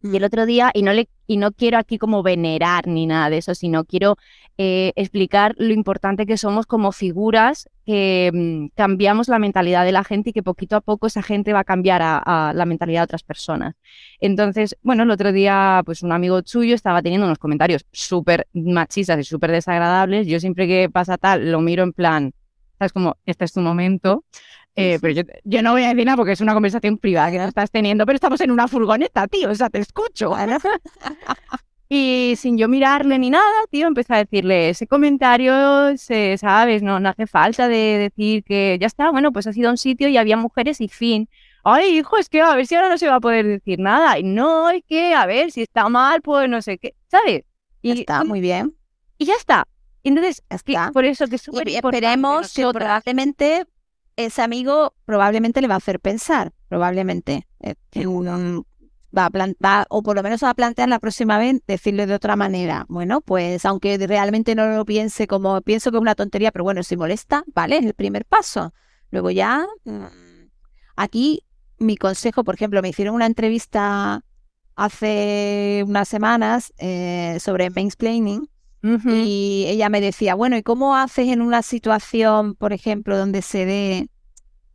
Y 0.05 0.17
el 0.17 0.25
otro 0.25 0.45
día, 0.45 0.71
y 0.75 0.83
no, 0.83 0.93
le, 0.93 1.09
y 1.27 1.39
no 1.39 1.51
quiero 1.51 1.79
aquí 1.79 1.97
como 1.97 2.23
venerar 2.23 2.87
ni 2.87 3.07
nada 3.07 3.31
de 3.31 3.39
eso, 3.39 3.55
sino 3.55 3.85
quiero 3.87 4.19
eh, 4.59 4.93
explicar 4.97 5.55
lo 5.57 5.73
importante 5.73 6.27
que 6.27 6.37
somos 6.37 6.67
como 6.67 6.93
figuras 6.93 7.71
que 7.87 8.31
mm, 8.31 8.77
cambiamos 8.77 9.29
la 9.29 9.39
mentalidad 9.39 9.83
de 9.83 9.93
la 9.93 10.05
gente 10.05 10.29
y 10.29 10.33
que 10.35 10.43
poquito 10.43 10.77
a 10.77 10.83
poco 10.83 11.07
esa 11.07 11.23
gente 11.23 11.55
va 11.55 11.61
a 11.61 11.65
cambiar 11.65 12.03
a, 12.05 12.53
la 12.55 12.67
mentalidad 12.67 13.01
de 13.01 13.05
otras 13.05 13.23
personas. 13.23 13.77
Entonces, 14.21 14.77
bueno, 14.83 15.05
el 15.05 15.11
otro 15.11 15.33
día, 15.33 15.81
pues 15.87 16.03
un 16.03 16.13
amigo 16.13 16.43
suyo 16.45 16.75
estaba 16.75 17.01
teniendo 17.01 17.27
unos 17.27 17.39
comentarios 17.39 17.87
súper 17.91 18.47
machistas 18.53 19.19
y 19.21 19.25
súper 19.25 19.53
desagradables. 19.53 20.27
Yo 20.27 20.39
siempre 20.39 20.67
que 20.67 20.91
pasa 20.91 21.17
tal, 21.17 21.51
lo 21.51 21.63
miro 21.63 21.83
en 21.83 21.95
plan, 21.95 22.35
¿sabes? 22.79 22.93
Como, 22.93 23.17
este 23.27 23.45
es 23.45 23.53
tu 23.53 23.61
momento. 23.61 24.25
Eh, 24.77 24.99
pero 25.01 25.23
yo, 25.45 25.63
no 25.63 25.73
voy 25.73 25.85
a 25.85 25.89
decir 25.91 26.05
nada 26.05 26.17
porque 26.17 26.33
es 26.33 26.41
una 26.41 26.53
conversación 26.53 26.99
privada 26.99 27.31
que 27.31 27.39
no 27.39 27.45
estás 27.45 27.71
teniendo, 27.71 28.05
pero 28.07 28.17
estamos 28.17 28.41
en 28.41 28.51
una 28.51 28.67
furgoneta, 28.67 29.29
tío, 29.29 29.51
o 29.51 29.55
sea, 29.55 29.71
te 29.71 29.79
escucho. 29.79 30.35
y 31.89 32.35
sin 32.37 32.59
yo 32.59 32.69
mirarle 32.69 33.19
ni 33.19 33.31
nada, 33.31 33.45
tío, 33.71 33.87
empecé 33.87 34.15
a 34.15 34.19
decirle 34.19 34.71
ese 34.71 34.89
comentario, 34.89 35.97
se, 35.97 36.37
¿sabes? 36.39 36.83
No, 36.83 36.99
no 36.99 37.11
hace 37.11 37.27
falta 37.29 37.69
de 37.69 38.11
decir 38.11 38.43
que 38.43 38.77
ya 38.81 38.89
está, 38.89 39.11
bueno, 39.11 39.33
pues 39.33 39.47
ha 39.47 39.53
sido 39.53 39.71
un 39.71 39.79
sitio 39.79 40.09
y 40.09 40.17
había 40.17 40.37
mujeres 40.37 40.81
y 40.81 40.89
fin. 40.89 41.29
Ay, 41.63 41.99
hijo, 41.99 42.19
es 42.19 42.29
que 42.29 42.43
a 42.43 42.55
ver 42.57 42.67
si 42.67 42.75
ahora 42.75 42.89
no 42.89 42.99
se 42.99 43.09
va 43.09 43.17
a 43.17 43.21
poder 43.21 43.47
decir 43.47 43.79
nada. 43.79 44.19
Y 44.19 44.25
no, 44.25 44.69
es 44.71 44.83
que 44.87 45.15
a 45.15 45.25
ver 45.25 45.51
si 45.53 45.63
está 45.63 45.89
mal, 45.89 46.21
pues 46.21 46.49
no 46.49 46.61
sé 46.61 46.79
qué, 46.79 46.95
¿sabes? 47.09 47.45
Y 47.81 47.93
está 47.93 48.25
muy 48.25 48.41
bien. 48.41 48.75
Y 49.19 49.27
ya 49.27 49.35
está. 49.35 49.67
Entonces, 50.05 50.43
es 50.51 50.63
que 50.63 50.77
por 50.93 51.05
eso 51.05 51.27
que 51.27 51.37
es 51.37 51.43
súper 51.43 51.69
Esperemos 51.69 52.53
que 52.53 52.63
probablemente 52.71 53.67
ese 54.17 54.43
amigo 54.43 54.95
probablemente 55.05 55.61
le 55.61 55.67
va 55.67 55.75
a 55.75 55.79
hacer 55.79 55.99
pensar, 55.99 56.53
probablemente. 56.69 57.47
Eh, 57.61 57.75
va 59.17 59.31
a 59.63 59.87
o 59.89 60.03
por 60.03 60.17
lo 60.17 60.23
menos 60.23 60.43
va 60.43 60.51
a 60.51 60.55
plantear 60.55 60.89
la 60.89 60.99
próxima 60.99 61.39
vez 61.39 61.63
decirle 61.67 62.07
de 62.07 62.15
otra 62.15 62.37
manera. 62.37 62.85
Bueno, 62.89 63.21
pues 63.21 63.65
aunque 63.65 63.97
realmente 64.07 64.55
no 64.55 64.67
lo 64.67 64.85
piense 64.85 65.27
como 65.27 65.61
pienso 65.63 65.91
que 65.91 65.97
es 65.97 66.01
una 66.01 66.15
tontería, 66.15 66.53
pero 66.53 66.65
bueno, 66.65 66.83
si 66.83 66.97
molesta, 66.97 67.45
vale, 67.55 67.79
es 67.79 67.85
el 67.87 67.95
primer 67.95 68.25
paso. 68.25 68.75
Luego 69.11 69.31
ya, 69.31 69.67
mm, 69.85 70.05
aquí 70.97 71.45
mi 71.79 71.97
consejo, 71.97 72.45
por 72.45 72.57
ejemplo, 72.57 72.83
me 72.83 72.89
hicieron 72.89 73.15
una 73.15 73.27
entrevista 73.27 74.25
hace 74.77 75.85
unas 75.87 76.09
semanas 76.09 76.73
eh, 76.79 77.39
sobre 77.41 77.71
mansplaining 77.71 78.49
y 78.85 79.65
ella 79.67 79.89
me 79.89 80.03
decía, 80.03 80.35
bueno, 80.35 80.59
¿y 80.59 80.63
cómo 80.63 80.95
haces 80.95 81.29
en 81.29 81.41
una 81.41 81.63
situación, 81.63 82.55
por 82.55 82.75
ejemplo, 82.75 83.17
donde 83.17 83.41
se 83.41 83.65
dé, 83.65 84.09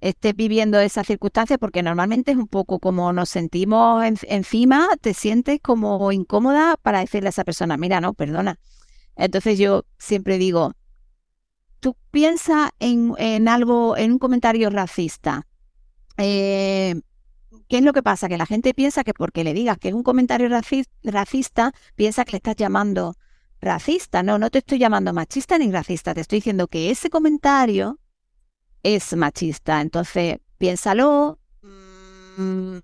estés 0.02 0.36
viviendo 0.36 0.80
esa 0.80 1.04
circunstancia? 1.04 1.60
Porque 1.60 1.84
normalmente 1.84 2.32
es 2.32 2.38
un 2.38 2.48
poco 2.48 2.80
como 2.80 3.13
nos 3.13 3.30
sentimos 3.30 4.04
encima, 4.24 4.88
te 5.02 5.13
sientes 5.13 5.60
como 5.62 6.12
incómoda 6.12 6.76
para 6.82 7.02
decirle 7.02 7.28
a 7.28 7.30
esa 7.30 7.43
persona, 7.43 7.78
mira, 7.78 8.02
no, 8.02 8.15
perdona. 8.15 8.58
Entonces 9.15 9.60
yo 9.60 9.86
siempre 10.00 10.39
digo, 10.39 10.74
tú 11.80 11.95
piensa 12.10 12.72
en, 12.80 13.13
en 13.19 13.48
algo, 13.48 13.95
en 13.95 14.13
un 14.13 14.19
comentario 14.19 14.72
racista. 14.72 15.45
Eh, 16.17 17.00
¿Qué 17.67 17.78
es 17.78 17.84
lo 17.84 17.93
que 17.93 18.02
pasa? 18.02 18.28
Que 18.28 18.38
la 18.38 18.48
gente 18.48 18.74
piensa 18.74 19.04
que 19.04 19.13
porque 19.13 19.43
le 19.43 19.54
digas 19.54 19.78
que 19.78 19.89
es 19.89 19.93
un 19.93 20.02
comentario 20.02 20.50
racista, 21.04 21.74
piensa 21.93 22.26
que 22.26 22.32
le 22.32 22.38
estás 22.38 22.56
llamando 22.56 23.13
racista. 23.62 24.24
No, 24.24 24.39
no 24.39 24.50
te 24.50 24.60
estoy 24.60 24.80
llamando 24.80 25.13
machista 25.13 25.58
ni 25.58 25.72
racista, 25.72 26.13
te 26.13 26.22
estoy 26.22 26.38
diciendo 26.38 26.67
que 26.67 26.91
ese 26.91 27.10
comentario 27.10 28.00
es 28.84 29.15
machista. 29.15 29.82
Entonces, 29.82 30.38
piénsalo, 30.58 31.39
mm, 31.62 32.78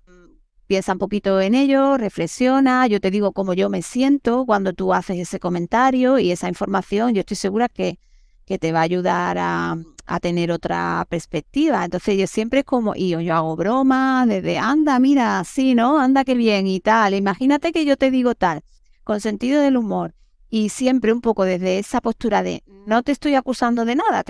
piensa 0.66 0.92
un 0.92 0.98
poquito 0.98 1.40
en 1.40 1.54
ello, 1.54 1.96
reflexiona, 1.96 2.86
yo 2.86 3.00
te 3.00 3.10
digo 3.10 3.32
cómo 3.32 3.54
yo 3.54 3.70
me 3.70 3.82
siento 3.82 4.44
cuando 4.44 4.72
tú 4.72 4.92
haces 4.92 5.18
ese 5.18 5.38
comentario 5.40 6.18
y 6.18 6.32
esa 6.32 6.48
información, 6.48 7.14
yo 7.14 7.20
estoy 7.20 7.36
segura 7.36 7.68
que, 7.68 7.98
que 8.44 8.58
te 8.58 8.72
va 8.72 8.80
a 8.80 8.82
ayudar 8.82 9.38
a, 9.38 9.76
a 10.06 10.20
tener 10.20 10.52
otra 10.52 11.06
perspectiva. 11.08 11.84
Entonces 11.84 12.18
yo 12.18 12.26
siempre 12.26 12.64
como, 12.64 12.94
y 12.94 13.10
yo, 13.10 13.20
yo 13.20 13.34
hago 13.34 13.56
broma 13.56 14.26
desde, 14.26 14.58
anda, 14.58 14.98
mira, 14.98 15.42
sí, 15.44 15.74
¿no? 15.74 15.98
Anda, 15.98 16.24
qué 16.24 16.34
bien 16.34 16.66
y 16.66 16.80
tal. 16.80 17.14
Imagínate 17.14 17.72
que 17.72 17.84
yo 17.84 17.96
te 17.96 18.10
digo 18.10 18.34
tal, 18.34 18.62
con 19.04 19.20
sentido 19.20 19.62
del 19.62 19.76
humor 19.76 20.14
y 20.50 20.68
siempre 20.68 21.12
un 21.12 21.20
poco 21.20 21.44
desde 21.44 21.78
esa 21.78 22.00
postura 22.00 22.42
de 22.42 22.62
no 22.86 23.02
te 23.02 23.12
estoy 23.12 23.34
acusando 23.34 23.84
de 23.84 23.96
nada, 23.96 24.22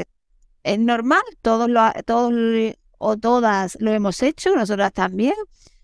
es 0.62 0.78
normal, 0.78 1.22
todos, 1.42 1.68
lo, 1.68 1.92
todos 2.04 2.32
o 2.98 3.16
todas 3.16 3.76
lo 3.80 3.92
hemos 3.92 4.22
hecho, 4.22 4.54
nosotras 4.56 4.92
también, 4.92 5.34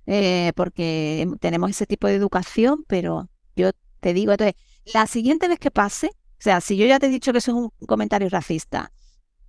eh, 0.06 0.52
porque 0.56 1.28
tenemos 1.40 1.70
ese 1.70 1.86
tipo 1.86 2.08
de 2.08 2.14
educación, 2.14 2.84
pero 2.88 3.28
yo 3.54 3.70
te 4.00 4.12
digo, 4.14 4.32
entonces, 4.32 4.56
la 4.92 5.06
siguiente 5.06 5.46
vez 5.46 5.58
que 5.58 5.70
pase, 5.70 6.08
o 6.08 6.40
sea, 6.42 6.60
si 6.60 6.76
yo 6.76 6.86
ya 6.86 6.98
te 6.98 7.06
he 7.06 7.10
dicho 7.10 7.32
que 7.32 7.38
eso 7.38 7.52
es 7.52 7.56
un 7.56 7.86
comentario 7.86 8.28
racista, 8.28 8.92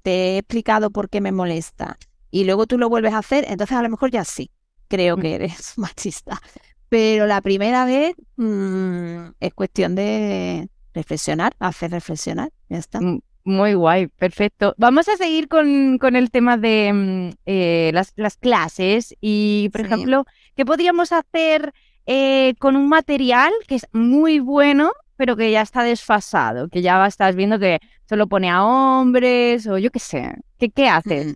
te 0.03 0.35
he 0.35 0.37
explicado 0.37 0.91
por 0.91 1.09
qué 1.09 1.21
me 1.21 1.31
molesta, 1.31 1.97
y 2.29 2.43
luego 2.43 2.67
tú 2.67 2.77
lo 2.77 2.89
vuelves 2.89 3.13
a 3.13 3.19
hacer, 3.19 3.45
entonces 3.47 3.77
a 3.77 3.81
lo 3.81 3.89
mejor 3.89 4.11
ya 4.11 4.25
sí, 4.25 4.51
creo 4.87 5.17
mm. 5.17 5.21
que 5.21 5.35
eres 5.35 5.73
machista. 5.77 6.41
Pero 6.89 7.25
la 7.25 7.41
primera 7.41 7.85
vez 7.85 8.13
mm, 8.35 9.31
es 9.39 9.53
cuestión 9.55 9.95
de, 9.95 10.69
reflexionar, 10.93 11.53
hacer 11.59 11.91
reflexionar, 11.91 12.49
ya 12.69 12.77
está. 12.77 12.99
Muy 13.45 13.73
guay, 13.73 14.07
perfecto. 14.07 14.73
Vamos 14.77 15.09
a 15.09 15.17
seguir 15.17 15.49
con, 15.49 15.97
con 15.97 16.15
el 16.15 16.31
tema 16.31 16.55
de 16.55 16.93
mm, 16.93 17.29
eh, 17.45 17.91
las, 17.93 18.13
las, 18.15 18.37
clases 18.37 19.13
y, 19.19 19.69
por 19.73 19.81
Sí. 19.81 19.87
ejemplo, 19.87 20.25
¿qué 20.55 20.65
podríamos 20.65 21.11
hacer 21.11 21.73
eh, 22.05 22.53
con 22.59 22.77
un 22.77 22.87
material 22.87 23.51
que 23.67 23.75
es 23.75 23.85
muy 23.91 24.39
bueno, 24.39 24.93
pero 25.17 25.35
que 25.35 25.51
ya 25.51 25.61
está 25.61 25.83
desfasado? 25.83 26.69
Que 26.69 26.81
ya 26.81 27.05
estás 27.05 27.35
viendo 27.35 27.59
que 27.59 27.79
solo 28.07 28.27
pone 28.27 28.49
a 28.49 28.63
hombres 28.63 29.67
o 29.67 29.77
yo 29.77 29.91
qué 29.91 29.99
sé. 29.99 30.35
¿Qué, 30.57 30.69
qué 30.69 30.87
haces? 30.87 31.27
Mm. 31.27 31.33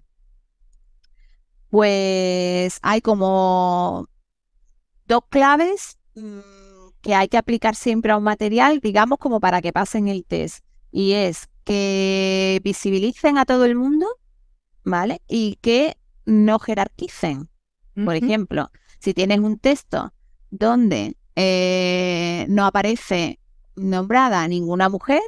Pues 1.70 2.80
hay 2.82 3.02
como 3.02 4.08
dos 5.06 5.22
claves 5.30 5.98
mm, 6.15 6.39
que 7.02 7.16
hay 7.16 7.28
que 7.28 7.38
aplicar 7.38 7.76
siempre 7.76 8.12
a 8.12 8.18
un 8.18 8.24
material, 8.24 8.80
digamos, 8.80 9.20
como 9.20 9.40
para 9.40 9.62
que 9.62 9.74
pasen 9.74 10.08
el 10.08 10.26
test. 10.26 10.64
Y 10.92 11.14
es 11.14 11.50
que 11.64 12.62
visibilicen 12.64 13.38
a 13.38 13.46
todo 13.46 13.66
el 13.66 13.76
mundo, 13.76 14.08
¿vale? 14.84 15.22
Y 15.28 15.58
que 15.62 15.98
no 16.26 16.60
jerarquicen. 16.60 17.50
Por 18.06 18.16
ejemplo, 18.16 18.70
si 19.00 19.16
tienes 19.16 19.40
un 19.40 19.58
texto 19.58 20.14
donde 20.52 21.18
eh, 21.36 22.46
no 22.48 22.66
aparece 22.66 23.40
nombrada 23.76 24.48
ninguna 24.48 24.88
mujer, 24.88 25.22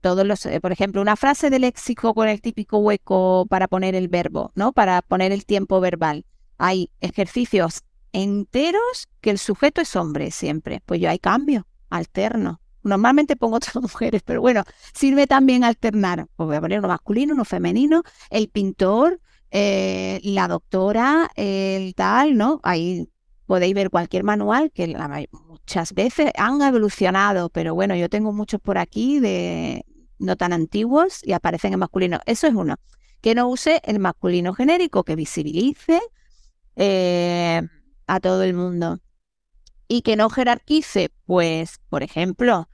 todos 0.00 0.26
los, 0.26 0.44
eh, 0.46 0.60
por 0.60 0.70
ejemplo, 0.70 1.00
una 1.00 1.16
frase 1.16 1.48
de 1.50 1.58
léxico 1.58 2.12
con 2.14 2.28
el 2.28 2.40
típico 2.40 2.78
hueco 2.78 3.46
para 3.48 3.68
poner 3.68 3.94
el 3.94 4.08
verbo, 4.08 4.52
¿no? 4.54 4.72
Para 4.72 5.00
poner 5.02 5.32
el 5.32 5.46
tiempo 5.46 5.80
verbal. 5.80 6.24
Hay 6.58 6.90
ejercicios 7.00 7.84
enteros 8.14 9.08
que 9.20 9.30
el 9.30 9.38
sujeto 9.38 9.82
es 9.82 9.94
hombre 9.96 10.30
siempre. 10.30 10.80
Pues 10.86 11.00
yo 11.00 11.10
hay 11.10 11.18
cambio, 11.18 11.66
alterno. 11.90 12.60
Normalmente 12.82 13.36
pongo 13.36 13.60
todas 13.60 13.82
mujeres, 13.82 14.22
pero 14.24 14.40
bueno, 14.40 14.64
sirve 14.94 15.26
también 15.26 15.64
alternar. 15.64 16.26
Pues 16.36 16.46
voy 16.46 16.56
a 16.56 16.60
poner 16.60 16.78
uno 16.78 16.88
masculino, 16.88 17.34
uno 17.34 17.44
femenino, 17.44 18.02
el 18.30 18.48
pintor, 18.48 19.20
eh, 19.50 20.20
la 20.22 20.48
doctora, 20.48 21.30
el 21.34 21.94
tal, 21.94 22.36
¿no? 22.36 22.60
Ahí 22.62 23.10
podéis 23.46 23.74
ver 23.74 23.90
cualquier 23.90 24.22
manual 24.24 24.70
que 24.72 24.96
muchas 25.48 25.92
veces 25.92 26.30
han 26.38 26.62
evolucionado, 26.62 27.50
pero 27.50 27.74
bueno, 27.74 27.96
yo 27.96 28.08
tengo 28.08 28.32
muchos 28.32 28.60
por 28.60 28.78
aquí 28.78 29.18
de 29.18 29.84
no 30.18 30.36
tan 30.36 30.52
antiguos 30.52 31.20
y 31.24 31.32
aparecen 31.32 31.72
en 31.72 31.80
masculino. 31.80 32.20
Eso 32.26 32.46
es 32.46 32.54
uno. 32.54 32.76
Que 33.20 33.34
no 33.34 33.48
use 33.48 33.80
el 33.84 33.98
masculino 33.98 34.54
genérico, 34.54 35.02
que 35.02 35.16
visibilice 35.16 36.00
eh, 36.76 37.62
a 38.06 38.20
todo 38.20 38.42
el 38.42 38.54
mundo. 38.54 39.00
Y 39.88 40.02
que 40.02 40.16
no 40.16 40.30
jerarquice, 40.30 41.10
pues, 41.26 41.78
por 41.88 42.02
ejemplo, 42.02 42.68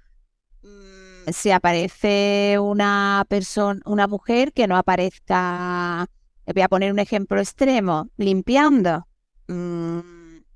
mm, 0.63 1.31
si 1.33 1.51
aparece 1.51 2.59
una 2.61 3.25
persona, 3.29 3.81
una 3.85 4.07
mujer 4.07 4.53
que 4.53 4.67
no 4.67 4.77
aparezca, 4.77 6.07
voy 6.47 6.63
a 6.63 6.69
poner 6.69 6.93
un 6.93 6.99
ejemplo 6.99 7.41
extremo, 7.41 8.09
limpiando. 8.17 9.07
Mm, 9.49 10.01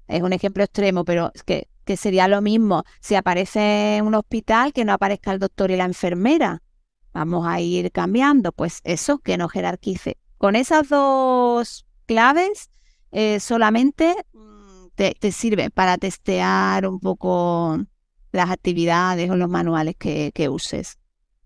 es 0.08 0.22
un 0.22 0.32
ejemplo 0.32 0.62
extremo, 0.64 1.04
pero 1.04 1.32
es 1.34 1.42
que, 1.42 1.68
que 1.84 1.96
sería 1.96 2.28
lo 2.28 2.40
mismo 2.42 2.84
si 3.00 3.14
aparece 3.14 3.96
en 3.96 4.06
un 4.06 4.14
hospital 4.14 4.72
que 4.72 4.84
no 4.84 4.92
aparezca 4.92 5.32
el 5.32 5.38
doctor 5.38 5.70
y 5.70 5.76
la 5.76 5.84
enfermera. 5.84 6.62
Vamos 7.12 7.46
a 7.46 7.60
ir 7.60 7.92
cambiando, 7.92 8.52
pues 8.52 8.80
eso, 8.84 9.18
que 9.18 9.37
no 9.38 9.48
jerarquice. 9.48 10.18
Con 10.38 10.56
esas 10.56 10.88
dos 10.88 11.87
claves 12.06 12.70
eh, 13.16 13.38
solamente 13.38 14.16
te, 14.94 15.14
te 15.18 15.33
sirve 15.33 15.70
para 15.70 15.98
testear 15.98 16.87
un 16.87 17.00
poco 17.00 17.78
las 18.33 18.50
actividades 18.50 19.30
o 19.30 19.37
los 19.37 19.48
manuales 19.48 19.94
que, 19.96 20.33
que 20.35 20.48
uses. 20.48 20.98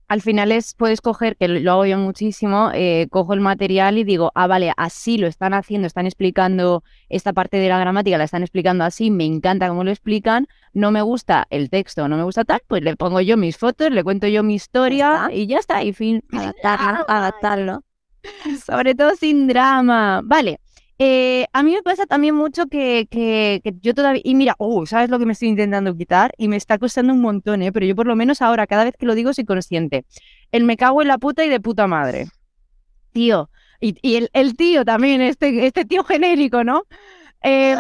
Al 0.08 0.22
final 0.22 0.52
es, 0.52 0.72
puedes 0.72 1.02
coger, 1.02 1.36
que 1.36 1.48
lo 1.48 1.72
hago 1.72 1.84
yo 1.84 1.98
muchísimo, 1.98 2.70
eh, 2.72 3.08
cojo 3.10 3.34
el 3.34 3.40
material 3.40 3.98
y 3.98 4.04
digo, 4.04 4.32
ah, 4.34 4.46
vale, 4.46 4.72
así 4.78 5.18
lo 5.18 5.26
están 5.26 5.52
haciendo, 5.52 5.86
están 5.86 6.06
explicando 6.06 6.82
esta 7.10 7.34
parte 7.34 7.58
de 7.58 7.68
la 7.68 7.78
gramática, 7.78 8.16
la 8.16 8.24
están 8.24 8.42
explicando 8.42 8.84
así, 8.84 9.10
me 9.10 9.26
encanta 9.26 9.68
cómo 9.68 9.84
lo 9.84 9.90
explican, 9.90 10.46
no 10.72 10.90
me 10.92 11.02
gusta 11.02 11.46
el 11.50 11.68
texto, 11.68 12.08
no 12.08 12.16
me 12.16 12.22
gusta 12.22 12.44
tal, 12.44 12.62
pues 12.66 12.82
le 12.82 12.96
pongo 12.96 13.20
yo 13.20 13.36
mis 13.36 13.58
fotos, 13.58 13.90
le 13.90 14.02
cuento 14.02 14.26
yo 14.28 14.42
mi 14.42 14.54
historia 14.54 15.28
y 15.30 15.46
ya 15.46 15.58
está, 15.58 15.82
y 15.82 15.92
fin. 15.92 16.24
Adaptarlo, 16.32 17.04
adaptarlo. 17.08 17.82
Sobre 18.64 18.94
todo 18.94 19.14
sin 19.14 19.46
drama. 19.46 20.22
Vale. 20.24 20.58
Eh, 20.98 21.46
a 21.52 21.62
mí 21.62 21.72
me 21.72 21.82
pasa 21.82 22.06
también 22.06 22.34
mucho 22.34 22.66
que, 22.66 23.06
que, 23.10 23.60
que 23.64 23.74
yo 23.80 23.94
todavía. 23.94 24.22
Y 24.24 24.34
mira, 24.34 24.54
oh, 24.58 24.84
¿sabes 24.86 25.10
lo 25.10 25.18
que 25.18 25.26
me 25.26 25.32
estoy 25.32 25.48
intentando 25.48 25.96
quitar? 25.96 26.32
Y 26.38 26.48
me 26.48 26.56
está 26.56 26.78
costando 26.78 27.12
un 27.12 27.20
montón, 27.20 27.62
¿eh? 27.62 27.72
Pero 27.72 27.86
yo 27.86 27.94
por 27.96 28.06
lo 28.06 28.16
menos 28.16 28.42
ahora, 28.42 28.66
cada 28.66 28.84
vez 28.84 28.94
que 28.98 29.06
lo 29.06 29.14
digo, 29.14 29.32
soy 29.32 29.44
consciente. 29.44 30.04
El 30.52 30.64
me 30.64 30.76
cago 30.76 31.02
en 31.02 31.08
la 31.08 31.18
puta 31.18 31.44
y 31.44 31.48
de 31.48 31.60
puta 31.60 31.86
madre. 31.86 32.26
Tío. 33.12 33.50
Y, 33.80 33.96
y 34.02 34.16
el, 34.16 34.30
el 34.32 34.56
tío 34.56 34.84
también, 34.84 35.20
este, 35.22 35.66
este 35.66 35.84
tío 35.84 36.04
genérico, 36.04 36.64
¿no? 36.64 36.84
Eh, 37.42 37.76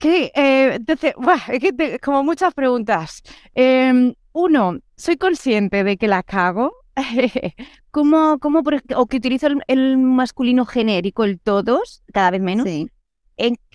que, 0.00 0.32
eh, 0.34 0.74
entonces, 0.74 1.14
buah, 1.16 1.40
es 1.48 1.60
que 1.60 1.72
te- 1.72 1.98
como 2.00 2.24
muchas 2.24 2.54
preguntas. 2.54 3.22
Em, 3.54 4.14
uno, 4.32 4.78
soy 4.96 5.16
consciente 5.16 5.84
de 5.84 5.96
que 5.96 6.08
la 6.08 6.22
cago. 6.22 6.72
¿Cómo, 7.90 8.38
cómo 8.38 8.62
por 8.62 8.82
o 8.96 9.06
que 9.06 9.16
utilizo 9.16 9.46
el, 9.46 9.62
el 9.66 9.98
masculino 9.98 10.66
genérico, 10.66 11.24
el 11.24 11.40
todos, 11.40 12.02
cada 12.12 12.30
vez 12.30 12.40
menos? 12.40 12.66
Sí. 12.66 12.90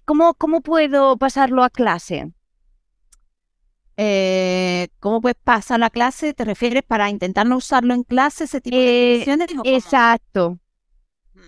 ¿Cómo, 0.08 0.36
cómo 0.36 0.62
puedo 0.62 1.18
pasarlo 1.18 1.64
a 1.64 1.70
clase? 1.70 2.32
Eh, 3.98 4.88
¿cómo 5.02 5.20
puedes 5.20 5.36
pasar 5.44 5.82
la 5.82 5.90
clase? 5.90 6.34
¿Te 6.34 6.46
refieres 6.46 6.84
para 6.84 7.10
intentar 7.10 7.46
no 7.46 7.58
usarlo 7.58 7.94
en 7.94 8.04
clase, 8.04 8.46
ese 8.46 8.62
tipo 8.62 8.78
Eh, 8.78 8.80
de 8.80 9.16
expresiones, 9.16 9.50
o? 9.58 9.62
Exacto. 9.66 10.60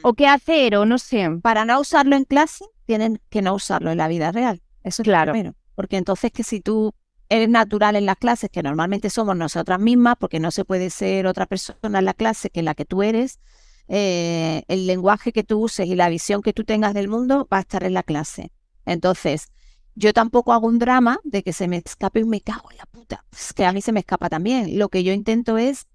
¿O 0.02 0.14
qué 0.14 0.28
hacer? 0.28 0.76
O 0.76 0.86
no 0.86 0.98
sé. 0.98 1.30
Para 1.42 1.64
no 1.64 1.80
usarlo 1.80 2.18
en 2.18 2.26
clase, 2.26 2.66
tienen 2.86 3.22
que 3.30 3.42
no 3.42 3.54
usarlo 3.54 3.92
en 3.92 3.98
la 3.98 4.10
vida 4.10 4.34
real. 4.34 4.62
Eso 4.84 5.04
es 5.04 5.06
Claro. 5.06 5.34
Porque 5.76 5.96
entonces 5.96 6.32
que 6.32 6.44
si 6.44 6.60
tú 6.60 6.94
eres 7.30 7.50
natural 7.50 7.96
en 7.96 8.06
las 8.06 8.18
clases, 8.18 8.50
que 8.50 8.64
normalmente 8.64 9.10
somos 9.10 9.38
nosotras 9.38 9.80
mismas, 9.80 10.16
porque 10.20 10.40
no 10.40 10.52
se 10.52 10.66
puede 10.66 10.90
ser 10.90 11.28
otra 11.28 11.46
persona 11.46 12.00
en 12.00 12.06
la 12.06 12.14
clase 12.14 12.50
que 12.50 12.64
la 12.64 12.76
que 12.76 12.86
tú 12.86 13.04
eres, 13.04 13.40
eh, 13.88 14.64
el 14.68 14.88
lenguaje 14.88 15.32
que 15.32 15.44
tú 15.44 15.60
uses 15.64 15.88
y 15.88 15.96
la 15.96 16.10
visión 16.10 16.42
que 16.42 16.54
tú 16.54 16.64
tengas 16.64 16.94
del 16.94 17.08
mundo 17.08 17.48
va 17.52 17.58
a 17.58 17.62
estar 17.62 17.84
en 17.84 17.94
la 17.94 18.04
clase. 18.04 18.52
Entonces, 18.86 19.50
yo 19.96 20.14
tampoco 20.14 20.54
hago 20.54 20.68
un 20.68 20.80
drama 20.80 21.20
de 21.24 21.44
que 21.44 21.54
se 21.54 21.68
me 21.68 21.78
escape 21.78 22.24
un 22.24 22.30
me 22.30 22.42
cago 22.42 22.72
en 22.72 22.78
la 22.78 22.86
puta. 22.86 23.26
Es 23.32 23.54
que 23.54 23.66
a 23.66 23.74
mí 23.74 23.82
se 23.82 23.92
me 23.92 24.00
escapa 24.00 24.30
también. 24.30 24.78
Lo 24.80 24.90
que 24.90 25.04
yo 25.04 25.14
intento 25.14 25.58
es 25.58 25.88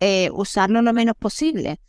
eh, 0.00 0.30
usarlo 0.32 0.82
lo 0.82 0.92
menos 0.92 1.16
posible, 1.16 1.80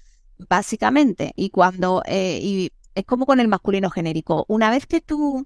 básicamente. 0.50 1.34
Y 1.36 1.50
cuando, 1.50 2.02
eh, 2.06 2.40
y 2.42 2.72
es 2.96 3.06
como 3.06 3.26
con 3.26 3.40
el 3.40 3.48
masculino 3.48 3.90
genérico. 3.90 4.46
Una 4.48 4.70
vez 4.70 4.86
que 4.86 5.02
tú 5.02 5.46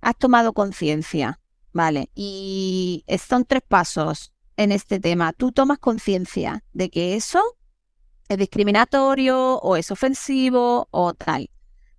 has 0.00 0.16
tomado 0.16 0.52
conciencia, 0.52 1.40
¿vale? 1.76 2.10
Y 2.14 3.04
son 3.24 3.44
tres 3.44 3.62
pasos 3.66 4.32
en 4.56 4.72
este 4.72 4.98
tema. 4.98 5.32
Tú 5.32 5.52
tomas 5.52 5.78
conciencia 5.78 6.64
de 6.72 6.90
que 6.90 7.14
eso 7.14 7.42
es 8.28 8.38
discriminatorio 8.38 9.58
o 9.58 9.76
es 9.76 9.90
ofensivo 9.90 10.88
o 10.90 11.14
tal. 11.14 11.50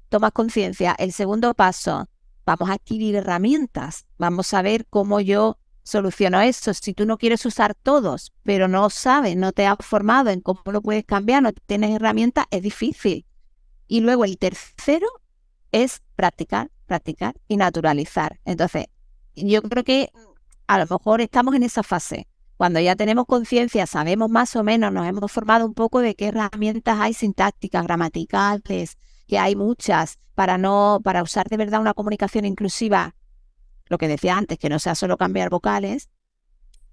Tomas 0.09 0.31
conciencia. 0.31 0.95
El 0.97 1.13
segundo 1.13 1.53
paso, 1.53 2.09
vamos 2.45 2.69
a 2.69 2.73
adquirir 2.73 3.15
herramientas. 3.15 4.07
Vamos 4.17 4.53
a 4.53 4.61
ver 4.61 4.87
cómo 4.89 5.21
yo 5.21 5.59
soluciono 5.83 6.41
eso. 6.41 6.73
Si 6.73 6.93
tú 6.93 7.05
no 7.05 7.17
quieres 7.17 7.45
usar 7.45 7.75
todos, 7.75 8.33
pero 8.43 8.67
no 8.67 8.89
sabes, 8.89 9.37
no 9.37 9.51
te 9.51 9.67
has 9.67 9.77
formado 9.81 10.31
en 10.31 10.41
cómo 10.41 10.61
lo 10.65 10.81
puedes 10.81 11.05
cambiar, 11.05 11.43
no 11.43 11.53
tienes 11.53 11.91
herramientas, 11.91 12.45
es 12.49 12.63
difícil. 12.63 13.25
Y 13.87 14.01
luego 14.01 14.25
el 14.25 14.37
tercero 14.37 15.07
es 15.71 16.01
practicar, 16.15 16.71
practicar 16.87 17.35
y 17.47 17.57
naturalizar. 17.57 18.39
Entonces, 18.43 18.87
yo 19.45 19.61
creo 19.61 19.83
que 19.83 20.11
a 20.67 20.79
lo 20.79 20.85
mejor 20.85 21.21
estamos 21.21 21.55
en 21.55 21.63
esa 21.63 21.83
fase. 21.83 22.27
Cuando 22.57 22.79
ya 22.79 22.95
tenemos 22.95 23.25
conciencia, 23.27 23.85
sabemos 23.85 24.29
más 24.29 24.55
o 24.55 24.63
menos, 24.63 24.91
nos 24.91 25.07
hemos 25.07 25.31
formado 25.31 25.65
un 25.65 25.73
poco 25.73 25.99
de 25.99 26.15
qué 26.15 26.27
herramientas 26.27 26.97
hay 26.99 27.13
sintácticas, 27.13 27.83
gramaticales, 27.83 28.97
que 29.27 29.37
hay 29.37 29.55
muchas 29.55 30.17
para 30.33 30.57
no, 30.57 30.99
para 31.03 31.21
usar 31.21 31.47
de 31.49 31.57
verdad 31.57 31.81
una 31.81 31.93
comunicación 31.93 32.45
inclusiva, 32.45 33.15
lo 33.89 33.97
que 33.97 34.07
decía 34.07 34.37
antes, 34.37 34.57
que 34.57 34.69
no 34.69 34.79
sea 34.79 34.95
solo 34.95 35.17
cambiar 35.17 35.49
vocales, 35.49 36.09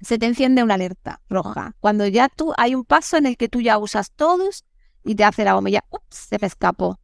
se 0.01 0.19
te 0.19 0.27
enciende 0.27 0.63
una 0.63 0.75
alerta 0.75 1.21
roja. 1.29 1.75
Cuando 1.81 2.07
ya 2.07 2.29
tú 2.29 2.53
hay 2.57 2.75
un 2.75 2.85
paso 2.85 3.17
en 3.17 3.27
el 3.27 3.37
que 3.37 3.49
tú 3.49 3.61
ya 3.61 3.79
usas 3.79 4.13
todos 4.13 4.65
y 5.03 5.15
te 5.15 5.25
hace 5.25 5.45
la 5.45 5.55
bombilla, 5.55 5.85
ups, 5.91 6.17
se 6.29 6.39
me 6.41 6.47
escapó. 6.47 6.99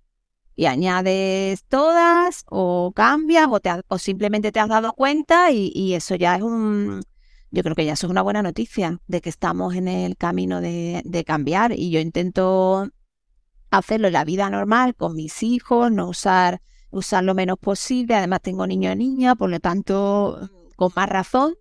Y 0.57 0.67
añades 0.67 1.65
todas 1.65 2.45
o 2.49 2.93
cambias 2.95 3.49
o, 3.51 3.61
te 3.61 3.71
ha- 3.71 3.83
o 3.89 3.99
simplemente 3.99 4.53
te 4.53 4.61
has 4.61 4.69
dado 4.69 4.93
cuenta 4.93 5.51
y, 5.51 5.95
eso 5.95 6.15
ya 6.17 6.37
es 6.37 6.43
un, 6.43 7.03
yo 7.51 7.63
creo 7.63 7.75
que 7.75 7.85
ya 7.85 7.95
eso 7.95 8.07
es 8.07 8.11
una 8.11 8.23
buena 8.23 8.43
noticia 8.43 9.01
de 9.07 9.21
que 9.21 9.31
estamos 9.31 9.75
en 9.75 9.89
el 9.89 10.17
camino 10.17 10.61
de, 10.61 11.25
cambiar 11.27 11.73
y 11.73 11.91
yo 11.91 12.01
intento 12.01 12.89
hacerlo 13.71 14.09
en 14.09 14.13
la 14.13 14.25
vida 14.25 14.51
normal 14.51 14.95
con 14.95 15.15
mis 15.15 15.43
hijos, 15.43 15.91
no 15.93 16.09
usar, 16.09 16.61
usar 16.91 17.25
lo 17.25 17.35
menos 17.35 17.59
posible. 17.59 18.15
Además 18.15 18.41
tengo 18.43 18.67
niño 18.67 18.93
y 18.93 18.97
niña, 18.97 19.37
por 19.37 19.51
lo 19.51 19.61
tanto, 19.61 20.51
con 20.77 20.93
más 20.97 21.09
razón, 21.09 21.55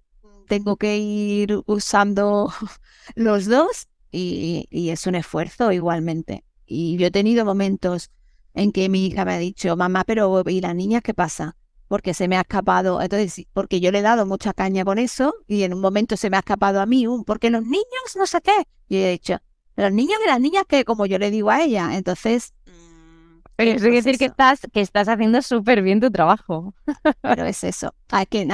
tengo 0.47 0.75
que 0.77 0.97
ir 0.97 1.61
usando 1.67 2.51
los 3.15 3.45
dos 3.45 3.87
y 4.11 4.89
es 4.89 5.07
un 5.07 5.15
esfuerzo 5.15 5.71
igualmente. 5.71 6.43
Y 6.65 6.97
yo 6.97 7.07
he 7.07 7.11
tenido 7.11 7.45
momentos 7.45 8.11
en 8.53 8.71
que 8.71 8.89
mi 8.89 9.07
hija 9.07 9.25
me 9.25 9.33
ha 9.33 9.37
dicho, 9.37 9.75
mamá, 9.75 10.03
pero 10.05 10.43
¿y 10.47 10.61
las 10.61 10.75
niñas 10.75 11.01
qué 11.03 11.13
pasa? 11.13 11.55
Porque 11.87 12.13
se 12.13 12.27
me 12.27 12.37
ha 12.37 12.41
escapado, 12.41 13.01
entonces, 13.01 13.45
porque 13.53 13.79
yo 13.79 13.91
le 13.91 13.99
he 13.99 14.01
dado 14.01 14.25
mucha 14.25 14.53
caña 14.53 14.85
con 14.85 14.99
eso 14.99 15.33
y 15.47 15.63
en 15.63 15.73
un 15.73 15.81
momento 15.81 16.17
se 16.17 16.29
me 16.29 16.37
ha 16.37 16.39
escapado 16.39 16.81
a 16.81 16.85
mí 16.85 17.07
un, 17.07 17.23
porque 17.23 17.49
los 17.49 17.63
niños 17.63 18.15
no 18.15 18.27
sé 18.27 18.41
qué. 18.41 18.67
Y 18.87 18.97
he 18.97 19.11
dicho, 19.11 19.37
los 19.75 19.91
niños 19.91 20.19
y 20.23 20.27
las 20.27 20.39
niñas 20.39 20.63
que 20.67 20.85
como 20.85 21.05
yo 21.05 21.17
le 21.17 21.31
digo 21.31 21.49
a 21.49 21.61
ella, 21.61 21.95
entonces... 21.95 22.53
Pero 23.55 23.71
eso 23.71 23.81
quiere 23.81 23.97
decir 23.97 24.17
que 24.17 24.25
estás, 24.25 24.61
que 24.71 24.79
estás 24.79 25.09
haciendo 25.09 25.41
súper 25.41 25.81
bien 25.81 25.99
tu 25.99 26.09
trabajo. 26.09 26.73
Pero 27.21 27.45
es 27.45 27.63
eso, 27.65 27.93
hay 28.09 28.25
que 28.25 28.47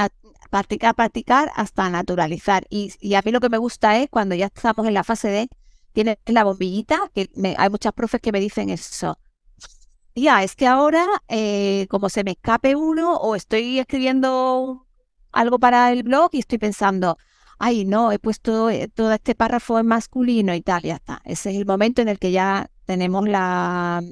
practicar, 0.50 0.94
practicar 0.94 1.52
hasta 1.54 1.88
naturalizar. 1.90 2.66
Y, 2.70 2.92
y, 3.00 3.14
a 3.14 3.22
mí 3.24 3.30
lo 3.30 3.40
que 3.40 3.48
me 3.48 3.58
gusta 3.58 3.98
es 3.98 4.08
cuando 4.10 4.34
ya 4.34 4.46
estamos 4.46 4.86
en 4.86 4.94
la 4.94 5.04
fase 5.04 5.28
de, 5.28 5.48
tienes 5.92 6.18
la 6.26 6.44
bombillita, 6.44 7.10
que 7.14 7.30
hay 7.56 7.70
muchas 7.70 7.92
profes 7.92 8.20
que 8.20 8.32
me 8.32 8.40
dicen 8.40 8.68
eso, 8.70 9.18
ya, 10.16 10.42
es 10.42 10.56
que 10.56 10.66
ahora, 10.66 11.06
eh, 11.28 11.86
como 11.90 12.08
se 12.08 12.24
me 12.24 12.32
escape 12.32 12.74
uno 12.74 13.16
o 13.16 13.36
estoy 13.36 13.78
escribiendo 13.78 14.86
algo 15.32 15.58
para 15.58 15.92
el 15.92 16.02
blog 16.02 16.30
y 16.32 16.38
estoy 16.38 16.58
pensando, 16.58 17.18
ay, 17.58 17.84
no, 17.84 18.12
he 18.12 18.18
puesto 18.18 18.70
eh, 18.70 18.88
todo 18.88 19.12
este 19.12 19.34
párrafo 19.34 19.78
en 19.78 19.86
masculino 19.86 20.54
y 20.54 20.62
tal, 20.62 20.82
ya 20.82 20.96
está. 20.96 21.20
Ese 21.24 21.50
es 21.50 21.56
el 21.56 21.66
momento 21.66 22.02
en 22.02 22.08
el 22.08 22.18
que 22.18 22.32
ya 22.32 22.70
tenemos 22.86 23.28
la, 23.28 24.02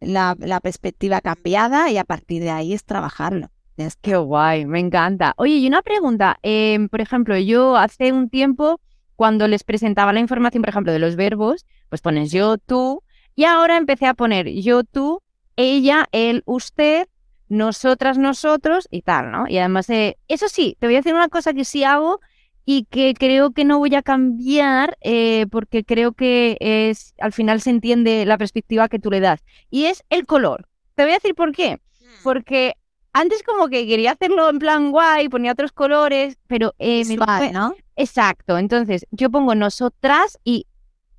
la, 0.00 0.60
perspectiva 0.60 1.20
cambiada 1.20 1.90
y 1.90 1.98
a 1.98 2.04
partir 2.04 2.42
de 2.42 2.50
ahí 2.50 2.72
es 2.74 2.84
trabajarlo. 2.84 3.50
Es 3.76 3.96
que 3.96 4.16
guay, 4.16 4.66
me 4.66 4.80
encanta. 4.80 5.34
Oye, 5.36 5.54
y 5.54 5.66
una 5.66 5.82
pregunta, 5.82 6.38
em, 6.42 6.88
por 6.88 7.00
ejemplo, 7.00 7.38
yo 7.38 7.76
hace 7.76 8.12
un 8.12 8.28
tiempo, 8.28 8.80
cuando 9.16 9.46
les 9.48 9.64
presentaba 9.64 10.12
la 10.12 10.20
información, 10.20 10.62
por 10.62 10.70
ejemplo, 10.70 10.92
de 10.92 10.98
los 10.98 11.16
verbos, 11.16 11.64
pues 11.88 12.02
pones 12.02 12.32
yo, 12.32 12.58
tú, 12.58 13.02
y 13.34 13.44
ahora 13.44 13.76
empecé 13.76 14.06
a 14.06 14.14
poner 14.14 14.48
yo, 14.48 14.82
tú, 14.82 15.22
ella, 15.58 16.08
él, 16.12 16.44
usted, 16.46 17.08
nosotras, 17.48 18.16
nosotros 18.16 18.86
y 18.90 19.02
tal, 19.02 19.32
¿no? 19.32 19.48
Y 19.48 19.58
además, 19.58 19.90
eh, 19.90 20.16
eso 20.28 20.48
sí, 20.48 20.76
te 20.78 20.86
voy 20.86 20.94
a 20.94 20.98
decir 20.98 21.14
una 21.14 21.28
cosa 21.28 21.52
que 21.52 21.64
sí 21.64 21.82
hago 21.82 22.20
y 22.64 22.84
que 22.84 23.12
creo 23.14 23.50
que 23.50 23.64
no 23.64 23.78
voy 23.78 23.92
a 23.96 24.02
cambiar 24.02 24.96
eh, 25.00 25.46
porque 25.50 25.84
creo 25.84 26.12
que 26.12 26.56
es 26.60 27.14
al 27.18 27.32
final 27.32 27.60
se 27.60 27.70
entiende 27.70 28.24
la 28.24 28.38
perspectiva 28.38 28.88
que 28.88 29.00
tú 29.00 29.10
le 29.10 29.20
das 29.20 29.40
y 29.68 29.86
es 29.86 30.04
el 30.10 30.26
color. 30.26 30.68
Te 30.94 31.02
voy 31.02 31.12
a 31.12 31.14
decir 31.14 31.34
por 31.34 31.52
qué. 31.52 31.76
Mm. 31.76 32.22
Porque 32.22 32.74
antes 33.12 33.42
como 33.42 33.68
que 33.68 33.86
quería 33.86 34.12
hacerlo 34.12 34.48
en 34.50 34.60
plan 34.60 34.92
guay, 34.92 35.28
ponía 35.28 35.52
otros 35.52 35.72
colores, 35.72 36.38
pero 36.46 36.74
eh, 36.78 37.04
¿no? 37.52 37.74
Exacto. 37.96 38.58
Entonces 38.58 39.06
yo 39.10 39.28
pongo 39.28 39.56
nosotras 39.56 40.38
y 40.44 40.66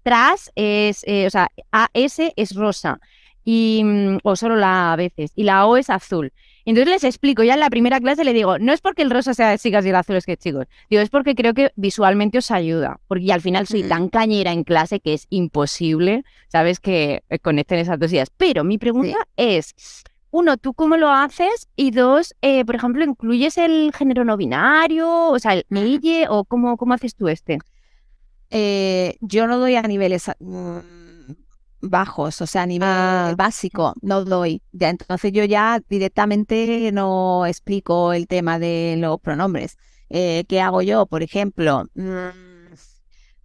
tras 0.03 0.51
es, 0.55 1.03
eh, 1.07 1.27
o 1.27 1.29
sea, 1.29 1.49
AS 1.71 2.19
es 2.35 2.55
rosa 2.55 3.01
y, 3.51 3.81
mm, 3.83 4.19
o 4.21 4.35
solo 4.35 4.55
la 4.55 4.93
A 4.93 4.95
veces, 4.95 5.31
y 5.35 5.41
la 5.41 5.65
O 5.65 5.75
es 5.75 5.89
azul. 5.89 6.31
Entonces 6.65 6.93
les 6.93 7.03
explico, 7.03 7.41
ya 7.41 7.55
en 7.55 7.59
la 7.59 7.71
primera 7.71 7.99
clase 7.99 8.23
le 8.23 8.31
digo, 8.31 8.59
no 8.59 8.71
es 8.73 8.79
porque 8.79 9.01
el 9.01 9.09
rosa 9.09 9.33
sea 9.33 9.49
de 9.49 9.57
chicas 9.57 9.83
y 9.83 9.89
el 9.89 9.95
azul 9.95 10.17
es 10.17 10.27
que 10.27 10.37
chicos, 10.37 10.67
digo, 10.87 11.01
es 11.01 11.09
porque 11.09 11.33
creo 11.33 11.55
que 11.55 11.71
visualmente 11.75 12.37
os 12.37 12.51
ayuda, 12.51 12.99
porque 13.07 13.33
al 13.33 13.41
final 13.41 13.65
soy 13.65 13.81
tan 13.81 14.09
cañera 14.09 14.51
en 14.51 14.63
clase 14.63 14.99
que 14.99 15.15
es 15.15 15.25
imposible, 15.31 16.25
¿sabes? 16.47 16.79
Que 16.79 17.23
eh, 17.27 17.39
conecten 17.39 17.79
esas 17.79 17.97
dos 17.97 18.13
ideas. 18.13 18.29
Pero 18.37 18.63
mi 18.63 18.77
pregunta 18.77 19.17
es, 19.35 19.73
uno, 20.29 20.57
¿tú 20.57 20.75
cómo 20.75 20.95
lo 20.97 21.09
haces? 21.09 21.69
Y 21.75 21.89
dos, 21.89 22.35
eh, 22.43 22.63
por 22.65 22.75
ejemplo, 22.75 23.03
¿incluyes 23.03 23.57
el 23.57 23.91
género 23.97 24.25
no 24.25 24.37
binario? 24.37 25.31
O 25.31 25.39
sea, 25.39 25.53
el 25.53 25.65
ella, 25.71 26.27
o 26.29 26.45
cómo, 26.45 26.77
cómo 26.77 26.93
haces 26.93 27.15
tú 27.15 27.27
este? 27.27 27.57
Eh, 28.51 29.17
yo 29.21 29.47
no 29.47 29.57
doy 29.57 29.75
a 29.75 29.81
niveles... 29.81 30.29
Mm, 30.39 30.98
bajos, 31.81 32.41
o 32.41 32.47
sea, 32.47 32.63
a 32.63 32.65
nivel 32.65 32.87
ah. 32.89 33.33
básico, 33.37 33.93
no 34.01 34.23
doy. 34.25 34.61
Ya, 34.71 34.89
entonces 34.89 35.31
yo 35.31 35.43
ya 35.45 35.81
directamente 35.89 36.91
no 36.91 37.45
explico 37.45 38.13
el 38.13 38.27
tema 38.27 38.59
de 38.59 38.95
los 38.97 39.19
pronombres. 39.19 39.77
Eh, 40.09 40.45
¿Qué 40.47 40.61
hago 40.61 40.81
yo? 40.81 41.05
Por 41.05 41.23
ejemplo, 41.23 41.85
mm, 41.95 42.73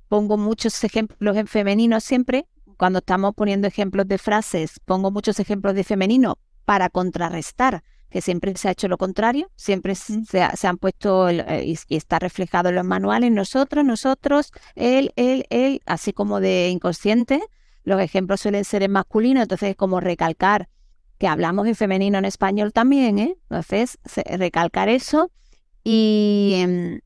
pongo 0.08 0.36
muchos 0.36 0.82
ejemplos 0.84 1.36
en 1.36 1.46
femenino 1.46 2.00
siempre. 2.00 2.46
Cuando 2.76 2.98
estamos 2.98 3.34
poniendo 3.34 3.68
ejemplos 3.68 4.08
de 4.08 4.18
frases, 4.18 4.80
pongo 4.84 5.10
muchos 5.10 5.38
ejemplos 5.38 5.74
de 5.74 5.84
femenino 5.84 6.38
para 6.64 6.88
contrarrestar, 6.88 7.84
que 8.10 8.20
siempre 8.20 8.56
se 8.56 8.68
ha 8.68 8.72
hecho 8.72 8.88
lo 8.88 8.98
contrario, 8.98 9.50
siempre 9.54 9.94
se, 9.94 10.66
han 10.66 10.78
puesto 10.78 11.28
eh, 11.28 11.64
y, 11.64 11.78
y, 11.88 11.96
está 11.96 12.18
reflejado 12.18 12.70
en 12.70 12.76
los 12.76 12.84
manuales, 12.84 13.30
nosotros, 13.30 13.84
nosotros, 13.84 14.52
él, 14.74 15.12
él, 15.16 15.46
él, 15.50 15.82
así 15.86 16.12
como 16.12 16.40
de 16.40 16.68
inconsciente 16.70 17.42
los 17.84 18.00
ejemplos 18.00 18.40
suelen 18.40 18.64
ser 18.64 18.82
en 18.82 18.92
masculino, 18.92 19.42
entonces 19.42 19.70
es 19.70 19.76
como 19.76 20.00
recalcar 20.00 20.68
que 21.18 21.28
hablamos 21.28 21.66
en 21.66 21.74
femenino 21.74 22.18
en 22.18 22.24
español 22.24 22.72
también, 22.72 23.18
¿eh? 23.18 23.36
Entonces, 23.50 23.98
recalcar 24.26 24.88
eso 24.88 25.30
y... 25.84 26.54
Em, 26.56 27.00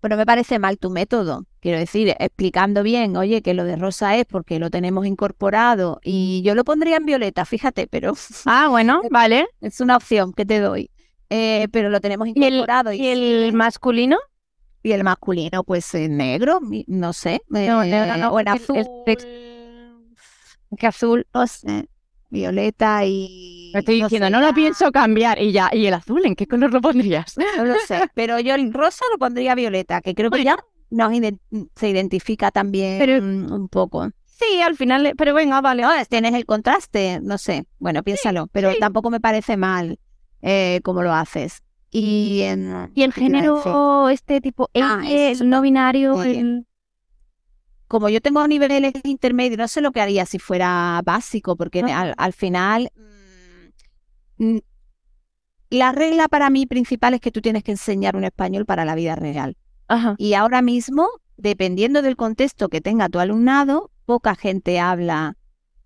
pero 0.00 0.16
me 0.16 0.24
parece 0.24 0.58
mal 0.58 0.78
tu 0.78 0.88
método, 0.88 1.44
quiero 1.60 1.78
decir, 1.78 2.14
explicando 2.18 2.82
bien, 2.82 3.18
oye, 3.18 3.42
que 3.42 3.52
lo 3.52 3.64
de 3.64 3.76
rosa 3.76 4.16
es 4.16 4.24
porque 4.24 4.58
lo 4.58 4.70
tenemos 4.70 5.06
incorporado 5.06 6.00
y 6.02 6.40
yo 6.42 6.54
lo 6.54 6.64
pondría 6.64 6.96
en 6.96 7.04
violeta, 7.04 7.44
fíjate, 7.44 7.86
pero... 7.86 8.14
Ah, 8.46 8.68
bueno, 8.70 9.02
vale. 9.10 9.46
Es 9.60 9.80
una 9.80 9.96
opción 9.96 10.32
que 10.32 10.46
te 10.46 10.58
doy. 10.58 10.90
Eh, 11.28 11.68
pero 11.70 11.90
lo 11.90 12.00
tenemos 12.00 12.28
incorporado. 12.28 12.94
¿Y 12.94 13.06
el, 13.08 13.18
y 13.18 13.44
el 13.44 13.52
masculino? 13.52 14.16
Y 14.82 14.92
el 14.92 15.04
masculino, 15.04 15.64
pues 15.64 15.94
en 15.94 16.16
negro, 16.16 16.60
no 16.86 17.12
sé, 17.12 17.42
no, 17.48 17.82
eh, 17.82 18.24
o 18.26 18.40
en 18.40 18.48
azul 18.48 18.86
que 20.76 20.86
azul, 20.86 21.26
no 21.32 21.46
sé, 21.46 21.88
violeta 22.30 23.04
y... 23.04 23.70
Me 23.74 23.80
estoy 23.80 24.02
diciendo, 24.02 24.30
no 24.30 24.40
lo 24.40 24.52
pienso 24.54 24.90
cambiar. 24.90 25.40
Y 25.40 25.52
ya, 25.52 25.70
¿y 25.72 25.86
el 25.86 25.94
azul 25.94 26.24
en 26.24 26.34
qué 26.34 26.46
color 26.46 26.72
lo 26.72 26.80
pondrías? 26.80 27.36
No 27.56 27.64
lo 27.64 27.74
sé, 27.86 28.08
pero 28.14 28.40
yo 28.40 28.54
el 28.54 28.72
rosa 28.72 29.04
lo 29.12 29.18
pondría 29.18 29.54
violeta, 29.54 30.00
que 30.00 30.14
creo 30.14 30.30
que 30.30 30.44
ya 30.44 30.56
nos 30.90 31.12
se 31.76 31.88
identifica 31.88 32.50
también 32.50 33.52
un 33.52 33.68
poco. 33.68 34.10
Sí, 34.26 34.60
al 34.62 34.74
final, 34.76 35.12
pero 35.16 35.34
venga, 35.34 35.60
vale. 35.60 35.84
tienes 36.08 36.34
el 36.34 36.46
contraste, 36.46 37.20
no 37.22 37.36
sé, 37.36 37.66
bueno, 37.78 38.02
piénsalo, 38.02 38.46
pero 38.48 38.72
tampoco 38.80 39.10
me 39.10 39.20
parece 39.20 39.56
mal 39.56 39.98
eh, 40.40 40.80
cómo 40.82 41.02
lo 41.02 41.12
haces. 41.12 41.62
Y 41.90 42.42
en, 42.42 42.90
¿Y 42.94 43.02
el 43.02 43.12
género, 43.12 44.08
este 44.08 44.40
tipo, 44.40 44.70
ah, 44.80 45.02
el 45.06 45.48
no 45.48 45.60
binario, 45.60 46.22
el 46.22 46.66
como 47.90 48.08
yo 48.08 48.20
tengo 48.20 48.46
niveles 48.46 48.92
intermedios, 49.02 49.58
no 49.58 49.66
sé 49.66 49.80
lo 49.80 49.90
que 49.90 50.00
haría 50.00 50.24
si 50.24 50.38
fuera 50.38 51.02
básico, 51.04 51.56
porque 51.56 51.80
al, 51.80 52.32
final 52.32 52.88
mm, 54.38 54.44
mm, 54.44 54.58
la 55.70 55.90
regla 55.90 56.28
para 56.28 56.50
mí 56.50 56.66
principal 56.66 57.14
es 57.14 57.20
que 57.20 57.32
tú 57.32 57.40
tienes 57.40 57.64
que 57.64 57.72
enseñar 57.72 58.14
un 58.14 58.22
español 58.22 58.64
para 58.64 58.84
la 58.84 58.94
vida 58.94 59.16
real. 59.16 59.56
Y 60.18 60.34
ahora 60.34 60.62
mismo, 60.62 61.08
dependiendo 61.36 62.00
del 62.00 62.14
contexto 62.14 62.68
que 62.68 62.80
tenga 62.80 63.08
tu 63.08 63.18
alumnado, 63.18 63.90
poca 64.06 64.36
gente 64.36 64.78
habla 64.78 65.36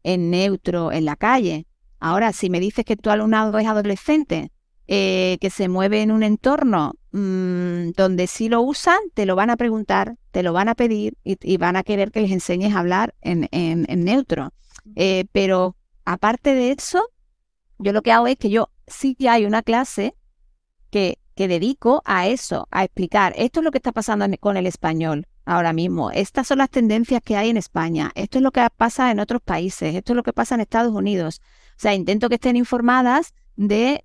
en 0.02 0.28
neutro 0.28 0.92
en 0.92 1.06
la 1.06 1.16
calle. 1.16 1.66
Ahora, 2.00 2.34
si 2.34 2.50
me 2.50 2.60
dices 2.60 2.84
que 2.84 2.96
tu 2.96 3.08
alumnado 3.08 3.58
es 3.58 3.66
adolescente, 3.66 4.52
eh, 4.88 5.38
que 5.40 5.48
se 5.48 5.70
mueve 5.70 6.02
en 6.02 6.12
un 6.12 6.22
entorno 6.22 6.96
mm, 7.12 7.92
donde 7.96 8.26
si 8.26 8.50
lo 8.50 8.60
usan, 8.60 8.98
te 9.14 9.24
lo 9.24 9.36
van 9.36 9.48
a 9.48 9.56
preguntar, 9.56 10.18
te 10.34 10.42
lo 10.42 10.52
van 10.52 10.68
a 10.68 10.74
pedir 10.74 11.16
y, 11.22 11.56
van 11.58 11.76
a 11.76 11.84
querer 11.84 12.10
que 12.10 12.20
les 12.20 12.32
enseñes 12.32 12.74
a 12.74 12.80
hablar 12.80 13.14
en, 13.20 13.48
en, 13.52 14.04
neutro. 14.04 14.52
Eh, 14.96 15.26
pero 15.30 15.76
aparte 16.04 16.56
de 16.56 16.72
eso, 16.72 17.08
yo 17.78 17.92
lo 17.92 18.02
que 18.02 18.10
hago 18.10 18.26
es 18.26 18.36
que 18.36 18.50
yo 18.50 18.68
sí 18.88 19.16
hay 19.28 19.44
una 19.44 19.62
clase 19.62 20.16
que, 20.90 21.20
que 21.36 21.46
dedico 21.46 22.02
a 22.04 22.26
eso, 22.26 22.66
a 22.72 22.82
explicar, 22.82 23.32
esto 23.36 23.60
es 23.60 23.64
lo 23.64 23.70
que 23.70 23.78
está 23.78 23.92
pasando 23.92 24.26
con 24.40 24.56
el 24.56 24.66
español 24.66 25.28
ahora 25.44 25.72
mismo, 25.72 26.10
estas 26.10 26.48
son 26.48 26.58
las 26.58 26.70
tendencias 26.70 27.22
que 27.24 27.36
hay 27.36 27.50
en 27.50 27.56
España, 27.56 28.10
esto 28.16 28.38
es 28.38 28.42
lo 28.42 28.50
que 28.50 28.66
pasa 28.76 29.12
en 29.12 29.20
otros 29.20 29.40
países, 29.40 29.94
esto 29.94 30.14
es 30.14 30.16
lo 30.16 30.24
que 30.24 30.32
pasa 30.32 30.56
en 30.56 30.62
Estados 30.62 30.92
Unidos. 30.92 31.42
O 31.76 31.80
sea, 31.80 31.94
intento 31.94 32.28
que 32.28 32.34
estén 32.34 32.56
informadas 32.56 33.34
de 33.54 34.04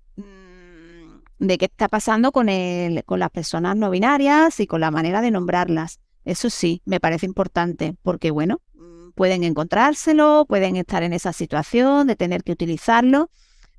de 1.40 1.56
qué 1.58 1.64
está 1.64 1.88
pasando 1.88 2.30
con, 2.30 2.48
el, 2.48 3.02
con 3.04 3.18
las 3.18 3.30
personas 3.30 3.74
no 3.74 3.90
binarias 3.90 4.60
y 4.60 4.66
con 4.66 4.80
la 4.80 4.92
manera 4.92 5.22
de 5.22 5.32
nombrarlas. 5.32 5.98
Eso 6.24 6.50
sí, 6.50 6.82
me 6.84 7.00
parece 7.00 7.26
importante, 7.26 7.96
porque 8.02 8.30
bueno, 8.30 8.60
mm, 8.74 9.10
pueden 9.14 9.44
encontrárselo, 9.44 10.44
pueden 10.48 10.76
estar 10.76 11.02
en 11.02 11.12
esa 11.12 11.32
situación 11.32 12.06
de 12.06 12.16
tener 12.16 12.42
que 12.42 12.52
utilizarlo, 12.52 13.30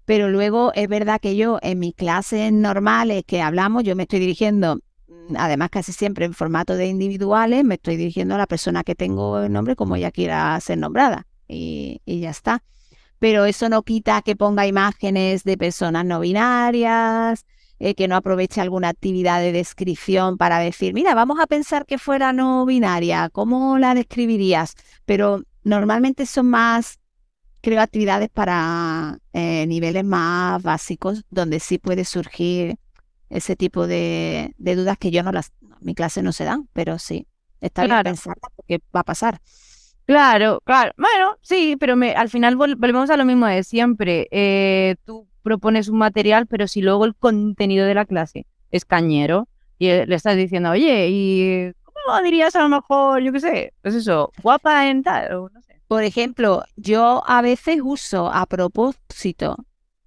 pero 0.05 0.29
luego 0.29 0.71
es 0.73 0.87
verdad 0.87 1.21
que 1.21 1.35
yo 1.35 1.59
en 1.61 1.79
mis 1.79 1.93
clases 1.93 2.51
normales 2.51 3.23
que 3.25 3.41
hablamos, 3.41 3.83
yo 3.83 3.95
me 3.95 4.03
estoy 4.03 4.19
dirigiendo, 4.19 4.77
mm, 5.07 5.35
además 5.37 5.69
casi 5.69 5.93
siempre 5.93 6.25
en 6.25 6.33
formato 6.33 6.75
de 6.75 6.87
individuales, 6.87 7.63
me 7.63 7.75
estoy 7.75 7.95
dirigiendo 7.95 8.35
a 8.35 8.39
la 8.39 8.47
persona 8.47 8.83
que 8.83 8.95
tengo 8.95 9.39
el 9.41 9.51
nombre 9.51 9.75
como 9.75 9.95
ella 9.95 10.11
quiera 10.11 10.59
ser 10.59 10.79
nombrada 10.79 11.27
y, 11.47 12.01
y 12.05 12.21
ya 12.21 12.31
está. 12.31 12.63
Pero 13.19 13.45
eso 13.45 13.69
no 13.69 13.83
quita 13.83 14.23
que 14.23 14.35
ponga 14.35 14.65
imágenes 14.65 15.43
de 15.43 15.55
personas 15.55 16.05
no 16.05 16.21
binarias, 16.21 17.45
eh, 17.83 17.95
que 17.95 18.07
no 18.07 18.15
aproveche 18.15 18.61
alguna 18.61 18.89
actividad 18.89 19.41
de 19.41 19.51
descripción 19.51 20.37
para 20.37 20.59
decir, 20.59 20.93
mira, 20.93 21.15
vamos 21.15 21.39
a 21.39 21.47
pensar 21.47 21.87
que 21.87 21.97
fuera 21.97 22.31
no 22.31 22.63
binaria, 22.63 23.29
¿cómo 23.29 23.79
la 23.79 23.95
describirías? 23.95 24.75
Pero 25.05 25.41
normalmente 25.63 26.27
son 26.27 26.47
más, 26.47 26.99
creo, 27.59 27.81
actividades 27.81 28.29
para 28.29 29.17
eh, 29.33 29.65
niveles 29.65 30.05
más 30.05 30.61
básicos, 30.61 31.23
donde 31.31 31.59
sí 31.59 31.79
puede 31.79 32.05
surgir 32.05 32.77
ese 33.29 33.55
tipo 33.55 33.87
de, 33.87 34.53
dudas 34.59 34.99
que 34.99 35.09
yo 35.09 35.23
no 35.23 35.31
las, 35.31 35.51
en 35.61 35.69
mi 35.79 35.95
clase 35.95 36.21
no 36.21 36.33
se 36.33 36.43
dan, 36.43 36.69
pero 36.73 36.99
sí, 36.99 37.25
está 37.61 37.85
bien 37.85 38.03
pensar 38.03 38.35
qué 38.67 38.79
va 38.95 38.99
a 38.99 39.05
pasar. 39.05 39.41
Claro, 40.05 40.61
claro. 40.65 40.91
Bueno, 40.97 41.37
sí, 41.41 41.77
pero 41.79 41.95
me, 41.95 42.13
al 42.13 42.29
final 42.29 42.57
volvemos 42.57 43.09
a 43.09 43.17
lo 43.17 43.25
mismo 43.25 43.47
de 43.47 43.63
siempre. 43.63 44.27
Eh, 44.29 44.97
tú 45.03 45.30
propones 45.41 45.89
un 45.89 45.97
material, 45.97 46.47
pero 46.47 46.67
si 46.67 46.81
luego 46.81 47.05
el 47.05 47.15
contenido 47.15 47.85
de 47.85 47.93
la 47.93 48.05
clase 48.05 48.45
es 48.71 48.85
cañero 48.85 49.47
y 49.77 49.87
eh, 49.87 50.05
le 50.05 50.15
estás 50.15 50.37
diciendo, 50.37 50.71
oye, 50.71 51.07
¿y 51.09 51.71
cómo 51.83 52.21
dirías 52.21 52.55
a 52.55 52.61
lo 52.61 52.69
mejor, 52.69 53.21
yo 53.21 53.31
qué 53.31 53.39
sé, 53.39 53.73
pues 53.81 53.95
eso, 53.95 54.31
guapa 54.41 54.89
en 54.89 55.03
tal, 55.03 55.33
o 55.33 55.49
no 55.49 55.61
sé? 55.61 55.81
Por 55.87 56.03
ejemplo, 56.03 56.63
yo 56.77 57.23
a 57.27 57.41
veces 57.41 57.79
uso 57.83 58.31
a 58.31 58.45
propósito 58.45 59.57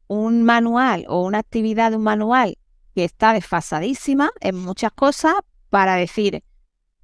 un 0.06 0.42
manual 0.42 1.04
o 1.08 1.22
una 1.24 1.38
actividad 1.38 1.90
de 1.90 1.96
un 1.96 2.04
manual 2.04 2.56
que 2.94 3.04
está 3.04 3.32
desfasadísima 3.32 4.30
en 4.40 4.56
muchas 4.56 4.92
cosas 4.92 5.34
para 5.68 5.96
decir, 5.96 6.42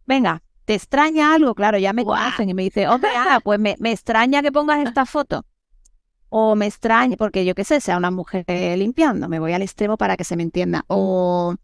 venga, 0.07 0.43
¿te 0.64 0.74
extraña 0.74 1.35
algo? 1.35 1.55
Claro, 1.55 1.78
ya 1.78 1.93
me 1.93 2.05
conocen 2.05 2.49
y 2.49 2.55
me 2.55 2.62
dice, 2.62 2.89
hombre, 2.89 3.11
pues 3.43 3.59
me, 3.59 3.74
me 3.81 3.93
extraña 3.93 4.43
que 4.43 4.53
pongas 4.53 4.87
esta 4.87 5.05
foto 5.05 5.45
o 6.31 6.57
me 6.57 6.66
extraña, 6.66 7.16
porque 7.16 7.45
yo 7.45 7.55
qué 7.55 7.64
sé, 7.64 7.81
sea 7.81 7.99
una 7.99 8.11
mujer 8.11 8.45
limpiando, 8.78 9.28
me 9.28 9.39
voy 9.39 9.53
al 9.53 9.62
extremo 9.62 9.97
para 9.97 10.16
que 10.16 10.24
se 10.24 10.37
me 10.37 10.43
entienda, 10.43 10.85
o 10.89 11.55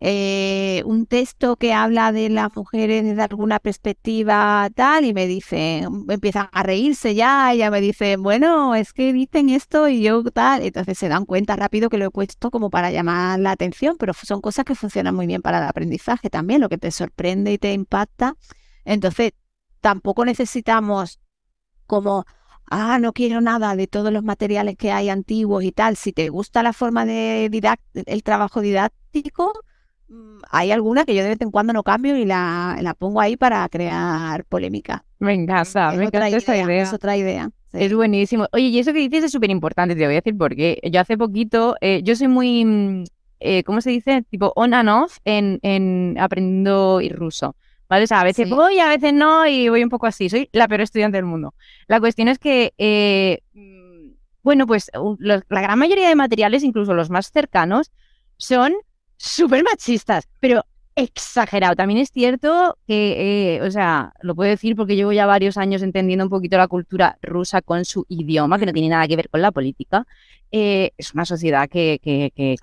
eh, 0.00 0.82
un 0.84 1.06
texto 1.06 1.56
que 1.56 1.72
habla 1.72 2.12
de 2.12 2.28
las 2.28 2.54
mujeres 2.54 3.02
desde 3.02 3.22
alguna 3.22 3.58
perspectiva 3.58 4.68
tal 4.74 5.06
y 5.06 5.14
me 5.14 5.26
dice, 5.26 5.86
empiezan 6.08 6.48
a 6.52 6.62
reírse 6.62 7.14
ya, 7.14 7.54
y 7.54 7.58
ya 7.58 7.70
me 7.70 7.80
dice, 7.80 8.16
bueno, 8.16 8.74
es 8.74 8.92
que 8.92 9.12
dicen 9.12 9.48
esto 9.48 9.88
y 9.88 10.02
yo 10.02 10.22
tal, 10.24 10.62
entonces 10.62 10.98
se 10.98 11.08
dan 11.08 11.24
cuenta 11.24 11.56
rápido 11.56 11.88
que 11.88 11.96
lo 11.98 12.06
he 12.06 12.10
puesto 12.10 12.50
como 12.50 12.68
para 12.68 12.90
llamar 12.90 13.38
la 13.38 13.52
atención, 13.52 13.96
pero 13.98 14.12
son 14.12 14.40
cosas 14.40 14.64
que 14.64 14.74
funcionan 14.74 15.14
muy 15.14 15.26
bien 15.26 15.40
para 15.40 15.58
el 15.58 15.64
aprendizaje 15.64 16.28
también, 16.28 16.60
lo 16.60 16.68
que 16.68 16.78
te 16.78 16.90
sorprende 16.90 17.52
y 17.52 17.58
te 17.58 17.72
impacta. 17.72 18.34
Entonces, 18.84 19.32
tampoco 19.80 20.24
necesitamos 20.24 21.20
como 21.86 22.26
ah, 22.70 22.98
no 22.98 23.12
quiero 23.12 23.40
nada 23.40 23.76
de 23.76 23.86
todos 23.86 24.12
los 24.12 24.22
materiales 24.22 24.76
que 24.76 24.92
hay 24.92 25.08
antiguos 25.08 25.64
y 25.64 25.72
tal. 25.72 25.96
Si 25.96 26.12
te 26.12 26.28
gusta 26.28 26.62
la 26.62 26.72
forma 26.72 27.04
de 27.06 27.50
el 28.06 28.22
trabajo 28.22 28.60
didáctico, 28.60 29.52
mm, 30.08 30.38
hay 30.50 30.72
alguna 30.72 31.04
que 31.04 31.14
yo 31.14 31.22
de 31.22 31.30
vez 31.30 31.40
en 31.40 31.50
cuando 31.50 31.72
no 31.72 31.82
cambio 31.82 32.16
y 32.16 32.24
la, 32.24 32.78
la 32.80 32.94
pongo 32.94 33.20
ahí 33.20 33.36
para 33.36 33.68
crear 33.68 34.44
polémica. 34.44 35.04
Me 35.18 35.34
encanta, 35.34 35.92
me 35.92 36.04
encanta 36.04 36.28
esa 36.28 36.56
idea. 36.56 36.82
Es 36.82 36.92
otra 36.92 37.16
idea. 37.16 37.50
Es 37.72 37.92
buenísimo. 37.94 38.46
Oye, 38.52 38.68
y 38.68 38.78
eso 38.78 38.92
que 38.92 39.00
dices 39.00 39.24
es 39.24 39.32
súper 39.32 39.50
importante, 39.50 39.94
te 39.94 40.04
voy 40.04 40.14
a 40.14 40.20
decir 40.20 40.36
porque 40.36 40.80
yo 40.90 41.00
hace 41.00 41.18
poquito, 41.18 41.76
eh, 41.80 42.00
yo 42.02 42.16
soy 42.16 42.28
muy, 42.28 42.64
mm, 42.64 43.04
eh, 43.40 43.62
¿cómo 43.64 43.80
se 43.80 43.90
dice? 43.90 44.22
Tipo 44.30 44.52
on 44.56 44.72
and 44.72 44.88
off 44.88 45.18
en, 45.24 45.58
en 45.62 46.16
aprendiendo 46.18 47.00
ruso. 47.10 47.54
¿Vale? 47.88 48.04
O 48.04 48.06
sea, 48.06 48.20
a 48.20 48.24
veces 48.24 48.48
voy, 48.48 48.78
a 48.78 48.88
veces 48.88 49.12
no, 49.12 49.46
y 49.46 49.68
voy 49.68 49.82
un 49.82 49.90
poco 49.90 50.06
así. 50.06 50.28
Soy 50.28 50.48
la 50.52 50.68
peor 50.68 50.82
estudiante 50.82 51.18
del 51.18 51.26
mundo. 51.26 51.54
La 51.88 52.00
cuestión 52.00 52.28
es 52.28 52.38
que, 52.38 52.74
eh, 52.78 53.40
mm, 53.54 54.10
bueno, 54.42 54.66
pues 54.66 54.90
la 55.18 55.42
gran 55.48 55.78
mayoría 55.78 56.08
de 56.08 56.14
materiales, 56.14 56.62
incluso 56.62 56.94
los 56.94 57.10
más 57.10 57.30
cercanos, 57.30 57.90
son 58.36 58.74
súper 59.16 59.64
machistas, 59.64 60.28
pero 60.40 60.64
exagerado. 60.96 61.76
También 61.76 62.00
es 62.00 62.10
cierto 62.10 62.78
que, 62.86 63.56
eh, 63.56 63.62
o 63.62 63.70
sea, 63.70 64.14
lo 64.22 64.34
puedo 64.34 64.50
decir 64.50 64.74
porque 64.74 64.96
llevo 64.96 65.12
ya 65.12 65.26
varios 65.26 65.58
años 65.58 65.82
entendiendo 65.82 66.24
un 66.24 66.30
poquito 66.30 66.56
la 66.56 66.68
cultura 66.68 67.18
rusa 67.22 67.60
con 67.60 67.84
su 67.84 68.06
idioma, 68.08 68.58
que 68.58 68.66
no 68.66 68.72
tiene 68.72 68.88
nada 68.88 69.06
que 69.06 69.16
ver 69.16 69.28
con 69.28 69.42
la 69.42 69.52
política. 69.52 70.06
Eh, 70.50 70.92
es 70.96 71.12
una 71.12 71.26
sociedad 71.26 71.68
que, 71.68 72.00
que, 72.02 72.32
que, 72.34 72.56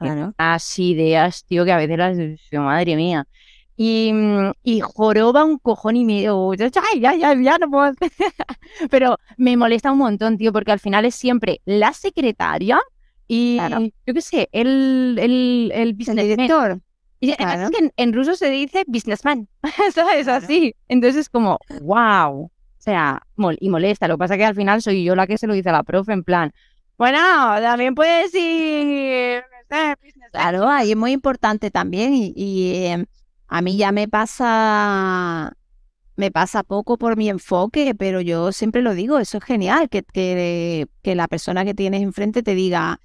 ideas, 0.78 1.46
tío, 1.46 1.64
que 1.64 1.72
a 1.72 1.78
veces 1.78 1.98
las... 1.98 2.18
Madre 2.52 2.96
mía. 2.96 3.28
Y, 3.76 4.12
mm, 4.14 4.52
y, 4.64 4.80
joroba 4.82 5.44
un 5.44 5.58
cojón 5.58 5.96
y 5.96 6.06
medio. 6.06 6.54
Ya, 6.54 6.70
ya, 6.96 7.16
ya, 7.16 7.34
ya 7.34 7.58
no 7.58 7.70
puedo 7.70 7.92
Pero 8.92 9.18
me 9.38 9.58
molesta 9.58 9.92
un 9.92 9.98
montón, 9.98 10.38
tío, 10.38 10.54
porque 10.54 10.72
al 10.72 10.80
final 10.80 11.06
es 11.06 11.16
siempre 11.16 11.62
la 11.66 11.94
secretaria 11.94 12.80
y 13.28 13.58
yo 14.06 14.14
qué 14.14 14.22
sé, 14.22 14.50
el, 14.52 15.18
el, 15.20 15.72
el 15.74 15.98
director. 15.98 16.82
Y 17.20 17.32
es 17.32 17.38
que 17.38 17.92
en, 17.96 18.14
ruso 18.14 18.36
se 18.36 18.50
dice 18.50 18.84
businessman, 18.86 19.48
¿sabes? 19.96 20.28
Así. 20.28 20.76
Entonces 20.90 21.22
es 21.22 21.30
como, 21.30 21.58
wow. 21.82 22.44
O 22.44 22.52
sea, 22.78 23.22
y 23.60 23.70
molesta. 23.70 24.10
Lo 24.10 24.16
que 24.16 24.20
pasa 24.20 24.34
es 24.34 24.40
que 24.40 24.46
al 24.46 24.56
final 24.56 24.82
soy 24.82 25.06
yo 25.06 25.16
la 25.16 25.26
que 25.26 25.38
se 25.38 25.48
lo 25.48 25.54
dice 25.54 25.70
a 25.70 25.72
la 25.72 25.84
profe, 25.84 26.12
en 26.12 26.26
plan, 26.26 26.52
bueno, 26.98 27.18
también 27.62 27.96
puedes 27.96 28.32
decir. 28.32 29.42
Claro, 30.32 30.68
ahí 30.68 30.92
es 30.92 30.98
muy 30.98 31.14
importante 31.14 31.72
también. 31.72 32.12
Y, 32.14 32.86
em, 32.88 33.06
a 33.54 33.62
mí 33.62 33.78
ya 33.78 33.92
me 33.92 34.08
pasa, 34.08 35.56
me 36.16 36.32
pasa 36.32 36.64
poco 36.64 36.98
por 36.98 37.16
mi 37.18 37.30
enfoque, 37.30 37.94
pero 37.94 38.20
yo 38.20 38.52
siempre 38.52 38.82
lo 38.82 38.96
digo, 38.96 39.20
eso 39.20 39.38
es 39.38 39.44
genial, 39.44 39.90
que, 39.90 40.02
que, 40.02 40.88
la 41.16 41.28
persona 41.28 41.64
que 41.64 41.76
tienes 41.76 42.02
enfrente 42.02 42.42
te 42.42 42.56
diga, 42.56 43.00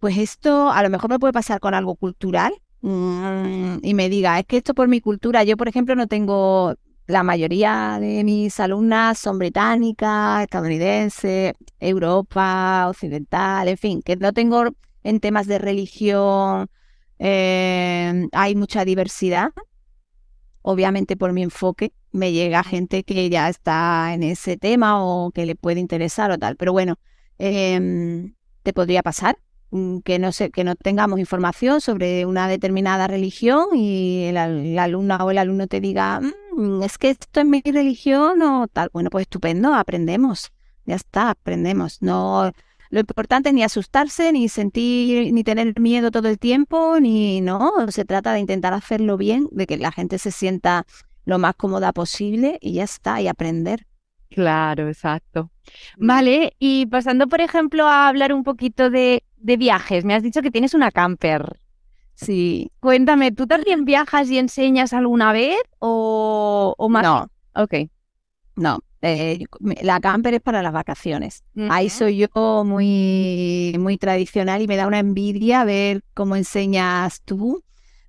pues 0.00 0.18
esto 0.18 0.70
a 0.70 0.82
lo 0.82 0.90
mejor 0.90 1.08
me 1.08 1.18
puede 1.18 1.32
pasar 1.32 1.60
con 1.60 1.72
algo 1.72 1.94
cultural 1.94 2.52
mm, 2.82 3.76
y 3.80 3.94
me 3.94 4.10
diga, 4.10 4.38
es 4.38 4.44
que 4.44 4.58
esto 4.58 4.74
por 4.74 4.86
mi 4.86 5.00
cultura, 5.00 5.44
yo 5.44 5.56
por 5.56 5.68
ejemplo 5.68 5.96
no 5.96 6.08
tengo, 6.08 6.74
la 7.06 7.22
mayoría 7.22 7.96
de 7.98 8.22
mis 8.22 8.60
alumnas 8.60 9.18
son 9.18 9.38
británicas, 9.38 10.42
estadounidenses, 10.42 11.54
Europa, 11.80 12.86
occidental, 12.90 13.68
en 13.68 13.78
fin, 13.78 14.02
que 14.02 14.16
no 14.16 14.34
tengo 14.34 14.64
en 15.04 15.20
temas 15.20 15.46
de 15.46 15.58
religión, 15.58 16.68
eh, 17.26 18.28
hay 18.32 18.54
mucha 18.54 18.84
diversidad. 18.84 19.50
Obviamente 20.60 21.16
por 21.16 21.32
mi 21.32 21.42
enfoque 21.42 21.94
me 22.12 22.32
llega 22.32 22.62
gente 22.62 23.02
que 23.02 23.30
ya 23.30 23.48
está 23.48 24.12
en 24.12 24.22
ese 24.22 24.58
tema 24.58 25.02
o 25.02 25.30
que 25.30 25.46
le 25.46 25.56
puede 25.56 25.80
interesar 25.80 26.30
o 26.30 26.38
tal. 26.38 26.56
Pero 26.56 26.72
bueno, 26.72 26.98
em, 27.38 28.34
te 28.62 28.74
podría 28.74 29.02
pasar 29.02 29.38
mm, 29.70 30.00
que 30.00 30.18
no, 30.18 30.32
sé, 30.32 30.50
que 30.50 30.64
no 30.64 30.76
tengamos 30.76 31.18
información 31.18 31.80
sobre 31.80 32.26
una 32.26 32.46
determinada 32.46 33.06
religión 33.06 33.68
y 33.74 34.24
el, 34.24 34.78
alumno 34.78 35.16
o 35.16 35.30
el 35.30 35.38
alumno 35.38 35.66
te 35.66 35.80
diga, 35.80 36.20
mm, 36.20 36.82
es 36.82 36.98
que 36.98 37.08
esto 37.08 37.40
es 37.40 37.46
mi 37.46 37.62
religión 37.64 38.42
o 38.42 38.68
tal. 38.68 38.90
Bueno, 38.92 39.08
pues 39.08 39.22
estupendo, 39.22 39.72
aprendemos. 39.74 40.52
Ya 40.84 40.96
está, 40.96 41.30
aprendemos. 41.30 42.02
No 42.02 42.52
lo 42.94 43.00
importante 43.00 43.48
es 43.48 43.54
ni 43.56 43.64
asustarse, 43.64 44.32
ni 44.32 44.48
sentir, 44.48 45.32
ni 45.32 45.42
tener 45.42 45.80
miedo 45.80 46.12
todo 46.12 46.28
el 46.28 46.38
tiempo, 46.38 47.00
ni 47.00 47.40
no. 47.40 47.90
Se 47.90 48.04
trata 48.04 48.32
de 48.32 48.38
intentar 48.38 48.72
hacerlo 48.72 49.16
bien, 49.16 49.48
de 49.50 49.66
que 49.66 49.76
la 49.76 49.90
gente 49.90 50.16
se 50.16 50.30
sienta 50.30 50.86
lo 51.24 51.40
más 51.40 51.56
cómoda 51.56 51.92
posible 51.92 52.56
y 52.60 52.74
ya 52.74 52.84
está, 52.84 53.20
y 53.20 53.26
aprender. 53.26 53.84
Claro, 54.30 54.86
exacto. 54.86 55.50
Mm. 55.96 56.06
Vale, 56.06 56.56
y 56.60 56.86
pasando, 56.86 57.26
por 57.26 57.40
ejemplo, 57.40 57.88
a 57.88 58.06
hablar 58.06 58.32
un 58.32 58.44
poquito 58.44 58.90
de, 58.90 59.24
de 59.38 59.56
viajes. 59.56 60.04
Me 60.04 60.14
has 60.14 60.22
dicho 60.22 60.40
que 60.40 60.52
tienes 60.52 60.72
una 60.72 60.92
camper. 60.92 61.58
Sí. 62.14 62.70
Cuéntame, 62.78 63.32
¿tú 63.32 63.48
también 63.48 63.84
viajas 63.84 64.30
y 64.30 64.38
enseñas 64.38 64.92
alguna 64.92 65.32
vez 65.32 65.56
o, 65.80 66.76
o 66.78 66.88
más? 66.88 67.02
No. 67.02 67.28
Ok. 67.56 67.74
No, 68.54 68.78
eh, 69.06 69.44
la 69.82 70.00
camper 70.00 70.32
es 70.32 70.40
para 70.40 70.62
las 70.62 70.72
vacaciones. 70.72 71.44
Ahí 71.68 71.90
soy 71.90 72.16
yo 72.16 72.64
muy, 72.64 73.76
muy 73.78 73.98
tradicional 73.98 74.62
y 74.62 74.66
me 74.66 74.76
da 74.76 74.86
una 74.86 74.98
envidia 74.98 75.64
ver 75.64 76.02
cómo 76.14 76.36
enseñas 76.36 77.20
tú. 77.22 77.62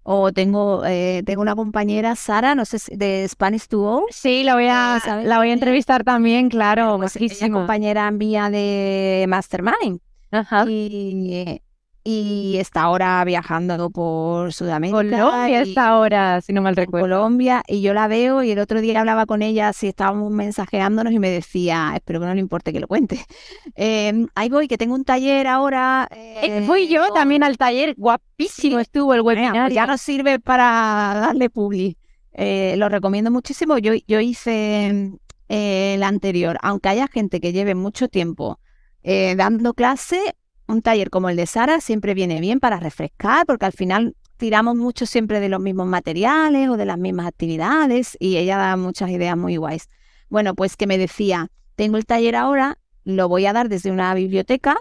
O 0.07 0.31
tengo, 0.31 0.85
eh, 0.85 1.23
tengo 1.25 1.41
una 1.41 1.55
compañera, 1.55 2.15
Sara, 2.15 2.53
no 2.53 2.63
sé, 2.63 2.77
de 2.95 3.27
Spanish 3.27 3.67
to 3.67 4.05
Sí, 4.11 4.43
la 4.43 4.53
voy 4.53 4.67
a, 4.69 5.01
la 5.23 5.39
voy 5.39 5.49
a 5.49 5.53
entrevistar 5.53 6.03
también, 6.03 6.47
claro. 6.47 6.97
Pues 6.97 7.15
ella 7.15 7.49
compañera 7.49 8.09
mía 8.11 8.49
de 8.49 9.25
Mastermind. 9.27 9.99
Ajá. 10.31 10.65
Y, 10.69 11.61
y 12.07 12.57
está 12.59 12.83
ahora 12.83 13.25
viajando 13.25 13.89
por 13.89 14.53
Sudamérica. 14.53 14.97
Colombia 14.97 15.63
está 15.63 15.87
ahora, 15.87 16.39
si 16.39 16.53
no 16.53 16.61
mal 16.61 16.75
recuerdo. 16.75 17.07
Colombia, 17.07 17.63
y 17.67 17.81
yo 17.81 17.95
la 17.95 18.07
veo 18.07 18.43
y 18.43 18.51
el 18.51 18.59
otro 18.59 18.79
día 18.79 18.99
hablaba 18.99 19.25
con 19.25 19.41
ella, 19.41 19.73
si 19.73 19.87
estábamos 19.87 20.31
mensajeándonos 20.31 21.11
y 21.11 21.17
me 21.17 21.31
decía, 21.31 21.93
espero 21.95 22.19
que 22.19 22.27
no 22.27 22.35
le 22.35 22.39
importe 22.39 22.71
que 22.71 22.79
lo 22.79 22.87
cuente. 22.87 23.19
Em, 23.75 24.27
ahí 24.35 24.49
voy, 24.49 24.67
que 24.67 24.77
tengo 24.77 24.93
un 24.93 25.03
taller 25.03 25.47
ahora. 25.47 26.07
Eh, 26.11 26.63
fui 26.67 26.87
yo 26.87 27.11
también 27.11 27.41
al 27.41 27.57
taller, 27.57 27.95
guapísimo 27.97 28.79
estuvo 28.79 29.15
el 29.15 29.23
pues 29.23 29.37
webinar. 29.37 29.71
ya 29.71 29.87
nos 29.87 29.99
sirve 29.99 30.39
para 30.39 31.15
darle 31.19 31.49
publi. 31.49 31.97
Eh, 32.33 32.75
lo 32.77 32.87
recomiendo 32.87 33.31
muchísimo. 33.31 33.79
Yo, 33.79 33.93
yo 34.07 34.19
hice 34.19 35.11
eh, 35.49 35.93
el 35.95 36.03
anterior, 36.03 36.59
aunque 36.61 36.89
haya 36.89 37.07
gente 37.07 37.41
que 37.41 37.51
lleve 37.51 37.73
mucho 37.73 38.07
tiempo 38.07 38.59
dando 39.03 39.75
clase, 39.75 40.35
un 40.67 40.81
taller 40.81 41.09
como 41.09 41.29
el 41.29 41.35
de 41.35 41.45
Sara 41.45 41.81
siempre 41.81 42.13
viene 42.13 42.39
bien 42.39 42.59
para 42.59 42.79
refrescar, 42.79 43.45
porque 43.45 43.65
al 43.65 43.73
final 43.73 44.15
tiramos 44.37 44.75
mucho 44.75 45.05
siempre 45.05 45.39
de 45.39 45.49
los 45.49 45.61
mismos 45.61 45.87
materiales 45.87 46.69
o 46.69 46.77
de 46.77 46.85
las 46.85 46.97
mismas 46.97 47.27
actividades 47.27 48.17
y 48.19 48.37
ella 48.37 48.57
da 48.57 48.77
muchas 48.77 49.09
ideas 49.09 49.37
muy 49.37 49.57
guays. 49.57 49.89
Bueno, 50.29 50.55
pues 50.55 50.75
que 50.75 50.87
me 50.87 50.97
decía, 50.97 51.49
tengo 51.75 51.97
el 51.97 52.05
taller 52.05 52.35
ahora, 52.35 52.79
lo 53.03 53.29
voy 53.29 53.45
a 53.45 53.53
dar 53.53 53.69
desde 53.69 53.91
una 53.91 54.13
biblioteca, 54.13 54.77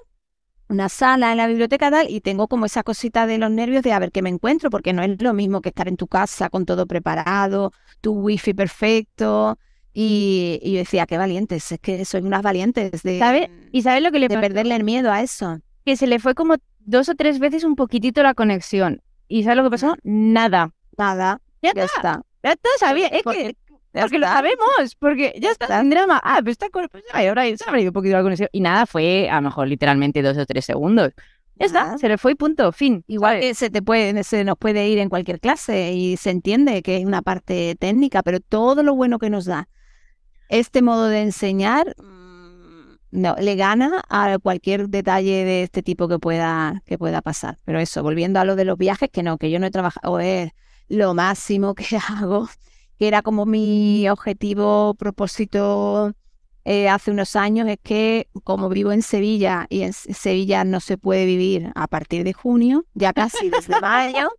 una 0.69 0.89
sala 0.89 1.31
en 1.31 1.37
la 1.37 1.47
biblioteca 1.47 1.91
tal, 1.91 2.11
y 2.11 2.21
tengo 2.21 2.49
como 2.49 2.67
esa 2.67 2.83
cosita 2.83 3.27
de 3.27 3.39
los 3.39 3.51
nervios 3.51 3.83
de 3.83 3.93
a 3.93 3.99
ver 3.99 4.11
qué 4.11 4.23
me 4.23 4.31
encuentro, 4.31 4.71
porque 4.71 4.93
no 4.93 5.03
es 5.03 5.21
lo 5.21 5.35
mismo 5.35 5.61
que 5.61 5.69
estar 5.69 5.89
en 5.89 5.97
tu 5.97 6.07
casa 6.07 6.49
con 6.49 6.65
todo 6.65 6.87
preparado, 6.87 7.73
tu 8.01 8.13
wifi 8.13 8.55
perfecto. 8.55 9.59
Y, 9.93 10.59
y 10.63 10.73
yo 10.73 10.79
decía, 10.79 11.07
qué 11.07 11.19
valientes, 11.19 11.71
es 11.71 11.79
que 11.79 12.05
soy 12.05 12.23
unas 12.23 12.43
valientes 12.43 13.03
de, 13.05 13.19
¿Sabe? 13.19 13.51
¿Y 13.71 13.83
sabes 13.83 14.03
lo 14.03 14.11
que 14.11 14.19
le 14.19 14.27
de 14.27 14.39
perderle 14.39 14.75
el 14.75 14.83
miedo 14.83 15.13
a 15.13 15.23
eso. 15.23 15.61
Que 15.85 15.97
se 15.97 16.07
le 16.07 16.19
fue 16.19 16.35
como 16.35 16.57
dos 16.81 17.09
o 17.09 17.15
tres 17.15 17.39
veces 17.39 17.65
un 17.65 17.77
poquitito 17.77 18.23
la 18.23 18.35
conexión. 18.35 19.03
¿Y 19.29 19.43
sabes 19.45 19.57
lo 19.59 19.65
que 19.65 19.71
pasó? 19.71 19.97
Nada. 20.03 20.73
Nada, 20.97 21.41
Ya, 21.63 21.73
ya 21.75 21.85
está. 21.85 21.97
está. 21.99 22.23
Ya 22.43 22.53
está, 22.53 22.69
sabía. 22.79 23.07
Es 23.09 23.23
Porque- 23.23 23.55
que 23.55 23.57
porque 24.01 24.19
lo 24.19 24.27
sabemos, 24.27 24.97
porque 24.99 25.35
ya 25.41 25.53
está, 25.53 25.81
sin 25.81 25.89
drama. 25.91 26.21
Ah, 26.25 26.41
pues 26.43 26.55
está 26.55 26.69
con- 26.69 26.89
pues 26.89 27.05
ay, 27.13 27.29
ahora 27.29 27.45
se 27.45 27.53
ido 27.81 27.91
un 27.91 27.93
poquito 27.93 28.17
la 28.17 28.23
conexión. 28.25 28.49
Y 28.51 28.61
nada, 28.61 28.87
fue 28.87 29.29
a 29.31 29.37
lo 29.37 29.43
mejor 29.43 29.69
literalmente 29.69 30.21
dos 30.21 30.37
o 30.37 30.45
tres 30.47 30.65
segundos. 30.65 31.13
Ya 31.57 31.67
está, 31.67 31.97
se 31.99 32.09
le 32.09 32.19
fue 32.19 32.33
y 32.33 32.35
punto, 32.35 32.73
fin. 32.73 33.05
Igual 33.07 33.35
¿sabes? 33.37 33.47
que 33.47 33.55
se 33.55 33.71
te 33.71 33.83
puede, 33.83 34.25
se 34.25 34.43
nos 34.43 34.59
puede 34.59 34.89
ir 34.89 34.99
en 34.99 35.09
cualquier 35.09 35.39
clase 35.39 35.93
y 35.93 36.17
se 36.17 36.31
entiende 36.31 36.83
que 36.83 36.97
es 36.97 37.05
una 37.05 37.23
parte 37.23 37.77
técnica, 37.79 38.25
pero 38.25 38.41
todo 38.41 38.83
lo 38.83 38.97
bueno 38.97 39.21
que 39.21 39.31
nos 39.31 39.45
da 39.45 39.69
este 40.49 40.83
modo 40.83 41.07
de 41.07 41.23
enseñar 41.23 41.95
mm, 41.97 42.24
no, 43.15 43.37
le 43.39 43.55
gana 43.55 44.03
a 44.09 44.39
cualquier 44.43 44.89
detalle 44.89 45.45
de 45.45 45.63
este 45.63 45.83
tipo 45.83 46.09
que 46.09 46.19
pueda, 46.19 46.83
que 46.85 46.99
pueda 46.99 47.23
pasar. 47.23 47.59
Pero 47.65 47.79
eso, 47.79 48.03
volviendo 48.03 48.41
a 48.41 48.45
lo 48.45 48.57
de 48.57 48.65
los 48.65 48.77
viajes, 48.77 49.09
que 49.09 49.23
no, 49.23 49.39
que 49.39 49.51
yo 49.51 49.61
no 49.61 49.67
he 49.67 49.71
trabajado, 49.71 50.19
es 50.19 50.51
lo 50.89 51.15
máximo 51.15 51.75
que 51.75 51.97
hago, 52.09 52.49
que 52.99 53.07
era 53.07 53.23
como 53.23 53.47
mi 53.47 54.09
objetivo, 54.09 54.95
propósito 54.95 56.13
eh, 56.65 56.89
hace 56.89 57.13
unos 57.13 57.37
años, 57.37 57.69
es 57.69 57.79
que 57.83 58.29
como 58.43 58.69
vivo 58.69 58.91
en 58.91 59.03
Sevilla 59.03 59.67
y 59.69 59.83
en 59.83 59.93
Sevilla 59.93 60.65
no 60.65 60.81
se 60.81 60.99
puede 60.99 61.25
vivir 61.25 61.71
a 61.77 61.87
partir 61.87 62.25
de 62.25 62.33
junio, 62.33 62.85
ya 62.95 63.13
casi 63.13 63.49
desde 63.49 63.79
mayo, 63.81 64.31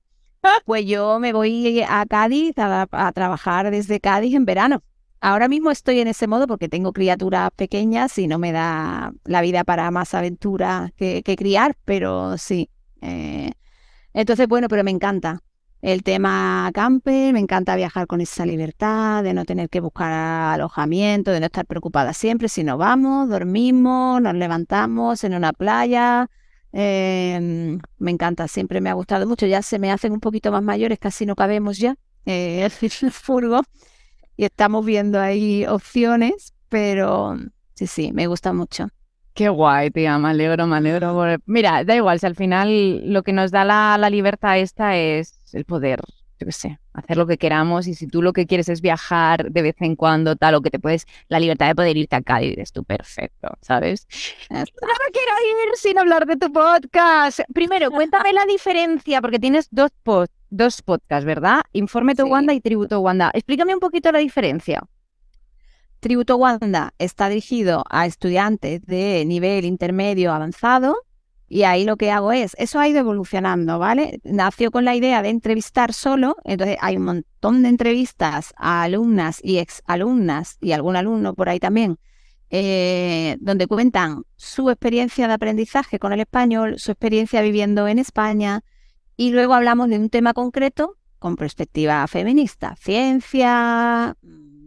pues 0.65 0.85
yo 0.85 1.19
me 1.19 1.31
voy 1.31 1.81
a 1.87 2.05
Cádiz 2.05 2.57
a, 2.57 2.87
a 2.91 3.11
trabajar 3.13 3.71
desde 3.71 4.01
Cádiz 4.01 4.35
en 4.35 4.43
verano. 4.43 4.83
Ahora 5.25 5.47
mismo 5.47 5.71
estoy 5.71 6.01
en 6.01 6.07
ese 6.07 6.27
modo 6.27 6.45
porque 6.45 6.69
tengo 6.69 6.93
criaturas 6.93 7.49
pequeñas 7.55 8.15
y 8.19 8.27
no 8.27 8.37
me 8.37 8.51
da 8.51 9.11
la 9.23 9.41
vida 9.41 9.63
para 9.63 9.89
más 9.89 10.13
aventura 10.13 10.93
que, 10.97 11.23
criar, 11.35 11.75
pero 11.83 12.37
sí. 12.37 12.69
eh, 13.01 13.51
entonces, 14.13 14.47
bueno, 14.47 14.67
pero 14.67 14.83
me 14.83 14.91
encanta 14.91 15.41
el 15.81 16.03
tema 16.03 16.69
camper, 16.75 17.33
me 17.33 17.39
encanta 17.39 17.75
viajar 17.75 18.05
con 18.05 18.21
esa 18.21 18.45
libertad 18.45 19.23
de 19.23 19.33
no 19.33 19.45
tener 19.45 19.67
que 19.67 19.79
buscar 19.79 20.11
alojamiento, 20.11 21.31
de 21.31 21.39
no 21.39 21.47
estar 21.47 21.65
preocupada 21.65 22.13
siempre, 22.13 22.47
si 22.47 22.63
no 22.63 22.77
vamos, 22.77 23.27
dormimos, 23.27 24.21
nos 24.21 24.35
levantamos 24.35 25.23
en 25.23 25.33
una 25.33 25.53
playa. 25.53 26.29
eh, 26.71 27.79
me 27.97 28.11
encanta, 28.11 28.47
siempre 28.47 28.79
me 28.79 28.91
ha 28.91 28.93
gustado 28.93 29.25
mucho. 29.25 29.47
Ya 29.47 29.63
se 29.63 29.79
me 29.79 29.91
hacen 29.91 30.11
un 30.11 30.19
poquito 30.19 30.51
más 30.51 30.61
mayores, 30.61 30.99
casi 30.99 31.25
no 31.25 31.35
cabemos 31.35 31.79
ya 31.79 31.95
eh, 32.27 32.69
el 33.01 33.11
furgo 33.11 33.61
y 34.37 34.45
estamos 34.45 34.85
viendo 34.85 35.19
ahí 35.19 35.65
opciones, 35.65 36.53
pero 36.69 37.37
sí, 37.73 37.87
sí, 37.87 38.11
me 38.13 38.27
gusta 38.27 38.53
mucho. 38.53 38.89
Qué 39.33 39.49
guay, 39.49 39.91
tía, 39.91 40.17
me 40.17 40.29
alegro, 40.29 40.65
me 40.65 40.77
alegro. 40.77 41.37
Mira, 41.45 41.83
da 41.83 41.95
igual, 41.95 42.19
si 42.19 42.25
al 42.25 42.35
final 42.35 43.11
lo 43.11 43.23
que 43.23 43.33
nos 43.33 43.51
da 43.51 43.65
la, 43.65 43.97
la 43.99 44.09
libertad 44.09 44.57
esta 44.57 44.95
es 44.95 45.39
el 45.51 45.65
poder, 45.65 45.99
yo 46.39 46.45
qué 46.45 46.51
sé, 46.51 46.79
hacer 46.93 47.15
lo 47.17 47.25
que 47.27 47.37
queramos 47.37 47.87
y 47.87 47.93
si 47.93 48.07
tú 48.07 48.21
lo 48.21 48.33
que 48.33 48.45
quieres 48.45 48.67
es 48.69 48.81
viajar 48.81 49.51
de 49.51 49.61
vez 49.61 49.75
en 49.79 49.95
cuando, 49.95 50.35
tal, 50.35 50.55
o 50.55 50.61
que 50.61 50.69
te 50.69 50.79
puedes, 50.79 51.05
la 51.29 51.39
libertad 51.39 51.67
de 51.67 51.75
poder 51.75 51.95
irte 51.97 52.15
a 52.15 52.21
Cádiz, 52.21 52.53
eres 52.53 52.71
tú 52.71 52.83
perfecto, 52.83 53.49
¿sabes? 53.61 54.07
Está. 54.49 54.57
No 54.59 55.11
quiero 55.13 55.31
ir 55.69 55.75
sin 55.77 55.97
hablar 55.97 56.25
de 56.25 56.35
tu 56.37 56.51
podcast. 56.51 57.39
Primero, 57.53 57.89
cuéntame 57.91 58.33
la 58.33 58.45
diferencia, 58.45 59.21
porque 59.21 59.39
tienes 59.39 59.67
dos, 59.71 59.91
pod- 60.03 60.29
dos 60.49 60.81
podcasts, 60.81 61.25
¿verdad? 61.25 61.61
Informe 61.73 62.15
to 62.15 62.25
Sí. 62.25 62.29
Wanda 62.31 62.53
y 62.53 62.59
Tributo 62.61 62.99
Wanda. 62.99 63.31
Explícame 63.33 63.73
un 63.73 63.79
poquito 63.79 64.11
la 64.11 64.19
diferencia. 64.19 64.81
Tributo 65.99 66.35
Wanda 66.37 66.93
está 66.99 67.29
dirigido 67.29 67.83
a 67.89 68.05
estudiantes 68.05 68.85
de 68.85 69.23
nivel 69.25 69.65
intermedio 69.65 70.33
avanzado 70.33 70.97
y 71.47 71.63
ahí 71.63 71.85
lo 71.85 71.95
que 71.97 72.11
hago 72.11 72.31
es, 72.31 72.55
eso 72.57 72.79
ha 72.79 72.87
ido 72.87 72.99
evolucionando, 72.99 73.77
¿vale? 73.77 74.19
Nació 74.23 74.71
con 74.71 74.83
la 74.83 74.95
idea 74.95 75.21
de 75.21 75.29
entrevistar 75.29 75.93
solo, 75.93 76.37
entonces 76.43 76.77
hay 76.81 76.97
un 76.97 77.03
montón 77.03 77.61
de 77.63 77.69
entrevistas 77.69 78.53
a 78.57 78.83
alumnas 78.83 79.39
y 79.43 79.57
exalumnas 79.57 80.57
y 80.59 80.71
algún 80.71 80.95
alumno 80.95 81.35
por 81.35 81.49
ahí 81.49 81.59
también, 81.59 81.97
eh, 82.49 83.37
donde 83.41 83.67
cuentan 83.67 84.23
su 84.35 84.69
experiencia 84.69 85.27
de 85.27 85.33
aprendizaje 85.33 85.99
con 85.99 86.13
el 86.13 86.21
español, 86.21 86.79
su 86.79 86.91
experiencia 86.91 87.41
viviendo 87.41 87.87
en 87.87 87.99
España 87.99 88.63
y 89.15 89.31
luego 89.31 89.53
hablamos 89.53 89.89
de 89.89 89.99
un 89.99 90.09
tema 90.09 90.33
concreto 90.33 90.97
con 91.19 91.35
perspectiva 91.35 92.07
feminista, 92.07 92.75
ciencia, 92.75 94.15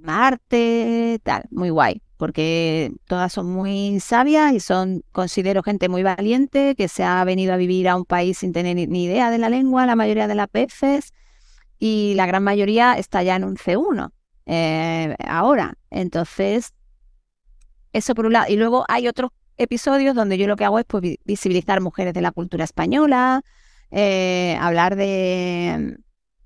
arte, 0.06 1.20
tal, 1.22 1.44
muy 1.50 1.70
guay, 1.70 2.02
porque 2.18 2.92
todas 3.06 3.32
son 3.32 3.46
muy 3.50 4.00
sabias 4.00 4.52
y 4.52 4.60
son, 4.60 5.02
considero 5.12 5.62
gente 5.62 5.88
muy 5.88 6.02
valiente 6.02 6.74
que 6.76 6.88
se 6.88 7.04
ha 7.04 7.24
venido 7.24 7.54
a 7.54 7.56
vivir 7.56 7.88
a 7.88 7.96
un 7.96 8.04
país 8.04 8.38
sin 8.38 8.52
tener 8.52 8.76
ni- 8.76 9.04
idea 9.04 9.30
de 9.30 9.38
la 9.38 9.48
lengua, 9.48 9.86
la 9.86 9.96
mayoría 9.96 10.28
de 10.28 10.34
las 10.34 10.52
veces, 10.52 11.12
y 11.78 12.14
la 12.16 12.26
gran 12.26 12.42
mayoría 12.44 12.94
está 12.98 13.22
ya 13.22 13.36
en 13.36 13.44
un 13.44 13.56
C1 13.56 14.12
eh, 14.46 15.16
ahora. 15.26 15.74
Entonces, 15.90 16.74
eso 17.92 18.14
por 18.14 18.26
un 18.26 18.32
lado. 18.34 18.46
Y 18.52 18.56
luego 18.56 18.84
hay 18.88 19.08
otros 19.08 19.30
episodios 19.56 20.14
donde 20.14 20.38
yo 20.38 20.46
lo 20.46 20.56
que 20.56 20.64
hago 20.64 20.78
es 20.78 20.84
pues, 20.86 21.02
vi- 21.02 21.18
visibilizar 21.24 21.80
mujeres 21.80 22.14
de 22.14 22.20
la 22.20 22.32
cultura 22.32 22.64
española, 22.64 23.42
eh, 23.90 24.56
hablar 24.60 24.96
de, 24.96 25.96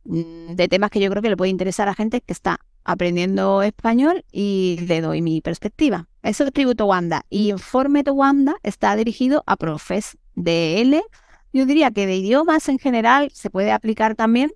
mm, 0.05 0.55
de 0.55 0.69
temas 0.69 0.91
que 0.91 1.01
yo 1.01 1.11
creo 1.11 1.23
que 1.23 1.31
le 1.31 1.37
puede 1.37 1.51
interesar 1.51 1.89
a 1.89 1.95
gente 1.95 2.21
que 2.21 2.33
está 2.33 2.59
aprendiendo 2.85 3.63
español 3.63 4.25
y 4.33 4.79
le 4.87 5.01
doy 5.01 5.23
mi 5.23 5.41
perspectiva. 5.41 6.09
Eso 6.23 6.45
es 6.45 6.53
Tributo 6.53 6.87
Wanda. 6.87 7.25
Y 7.31 7.51
Informe 7.51 8.05
to 8.05 8.13
Wanda 8.13 8.57
está 8.63 8.95
dirigido 8.97 9.43
a 9.47 9.57
profes 9.57 10.17
de 10.35 10.81
L. 10.81 11.03
Yo 11.53 11.67
diría 11.67 11.91
que 11.91 12.07
de 12.07 12.17
idiomas 12.17 12.69
en 12.69 12.79
general 12.79 13.31
se 13.33 13.51
puede 13.51 13.73
aplicar 13.73 14.15
también. 14.15 14.53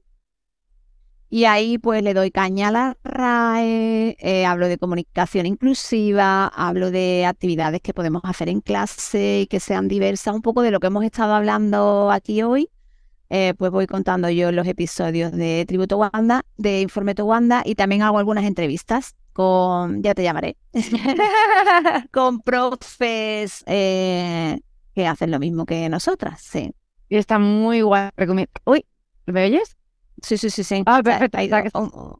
Y 1.29 1.45
ahí 1.45 1.77
pues 1.79 2.03
le 2.05 2.15
doy 2.15 2.31
caña 2.31 2.69
a 2.69 2.71
la 2.71 2.97
RAE, 3.03 4.17
eh, 4.21 4.47
hablo 4.47 4.69
de 4.69 4.79
comunicación 4.79 5.45
inclusiva, 5.45 6.47
hablo 6.47 6.93
de 6.93 7.27
actividades 7.27 7.81
que 7.81 7.93
podemos 7.93 8.23
hacer 8.25 8.49
en 8.49 8.61
clase 8.61 9.41
y 9.41 9.47
que 9.49 9.59
sean 9.59 9.89
diversas, 9.89 10.35
un 10.35 10.43
poco 10.43 10.63
de 10.63 10.71
lo 10.71 10.79
que 10.79 10.87
hemos 10.87 11.05
estado 11.05 11.35
hablando 11.35 12.13
aquí 12.13 12.43
hoy. 12.43 12.71
Eh, 13.29 13.55
pues 13.59 13.71
voy 13.73 13.87
contando 13.87 14.31
yo 14.31 14.53
los 14.53 14.67
episodios 14.67 15.33
de 15.33 15.65
Tributo 15.67 15.99
Wanda, 15.99 16.43
de 16.57 16.81
Informe 16.81 17.13
Wanda 17.19 17.63
y 17.65 17.75
también 17.75 18.03
hago 18.03 18.19
algunas 18.19 18.45
entrevistas 18.45 19.17
con, 19.33 20.03
ya 20.03 20.15
te 20.15 20.23
llamaré, 20.23 20.57
con 22.13 22.41
profes 22.41 23.65
eh, 23.67 24.61
que 24.95 25.07
hacen 25.07 25.31
lo 25.31 25.39
mismo 25.39 25.67
que 25.67 25.89
nosotras, 25.89 26.41
sí. 26.41 26.73
Y 27.09 27.17
está 27.17 27.39
muy 27.39 27.83
guay. 27.83 28.11
Recomiendo. 28.17 28.51
Uy, 28.65 28.85
¿me 29.27 29.45
oyes? 29.45 29.77
Sí, 30.23 30.39
sí, 30.39 30.51
sí, 30.51 30.65
sí. 30.65 30.83
Ah, 30.87 31.03
perfecto, 31.03 31.39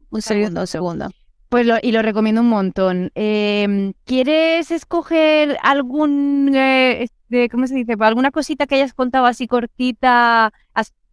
un 0.09 0.21
segundo, 0.21 0.61
un 0.61 0.67
segundo. 0.67 1.09
Pues 1.49 1.65
lo, 1.65 1.75
y 1.81 1.91
lo 1.91 2.01
recomiendo 2.01 2.41
un 2.41 2.49
montón. 2.49 3.11
Em, 3.15 3.93
¿quieres 4.03 4.69
escoger 4.69 5.57
algún, 5.63 6.51
eh, 6.53 7.07
este, 7.29 7.49
¿cómo 7.49 7.67
se 7.67 7.75
dice? 7.75 7.95
Alguna 7.99 8.31
cosita 8.31 8.67
que 8.67 8.75
hayas 8.75 8.93
contado 8.93 9.25
así 9.25 9.47
cortita, 9.47 10.53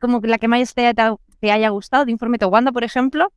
como 0.01 0.21
la 0.23 0.39
que 0.39 0.49
más 0.49 0.75
te, 0.75 0.87
haya- 0.87 1.17
te 1.41 1.51
haya 1.51 1.69
gustado, 1.71 2.05
de 2.05 2.12
Informe 2.12 2.39
Wanda, 2.47 2.73
por 2.73 2.85
ejemplo? 2.85 3.33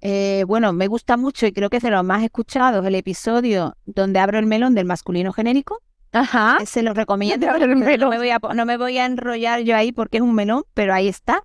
Eh, 0.00 0.44
bueno, 0.46 0.72
me 0.72 0.86
gusta 0.86 1.16
mucho 1.16 1.46
y 1.46 1.52
creo 1.52 1.70
que 1.70 1.78
es 1.78 1.82
de 1.82 1.90
los 1.90 2.04
más 2.04 2.22
escuchados 2.22 2.84
el 2.84 2.94
episodio 2.94 3.76
donde 3.86 4.18
abro 4.18 4.38
el 4.38 4.46
melón 4.46 4.74
del 4.74 4.84
masculino 4.84 5.32
genérico. 5.32 5.80
Ajá. 6.12 6.58
Ese 6.60 6.82
lo 6.82 6.92
recomiendo. 6.94 7.46
El 7.54 7.70
No 7.70 7.76
melón. 7.76 8.10
me, 8.10 8.18
voy 8.18 8.30
a, 8.30 8.38
po- 8.38 8.54
no 8.54 8.66
me 8.66 8.76
voy 8.76 8.98
a 8.98 9.06
enrollar 9.06 9.60
yo 9.60 9.76
ahí 9.76 9.92
porque 9.92 10.18
es 10.18 10.22
un 10.22 10.34
melón, 10.34 10.64
pero 10.74 10.92
ahí 10.94 11.08
está. 11.08 11.42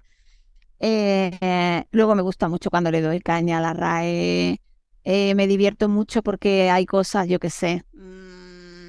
Eh, 0.79 1.31
eh, 1.41 1.85
luego 1.91 2.15
me 2.15 2.21
gusta 2.21 2.47
mucho 2.49 2.69
cuando 2.69 2.91
le 2.91 3.01
doy 3.01 3.19
caña 3.21 3.59
a 3.59 3.61
la 3.61 3.73
RAE. 3.73 4.61
Eh, 5.05 5.35
me 5.35 5.47
divierto 5.47 5.89
mucho 5.89 6.21
porque 6.23 6.69
hay 6.69 6.85
cosas, 6.85 7.27
yo 7.27 7.39
que 7.39 7.49
sé. 7.49 7.83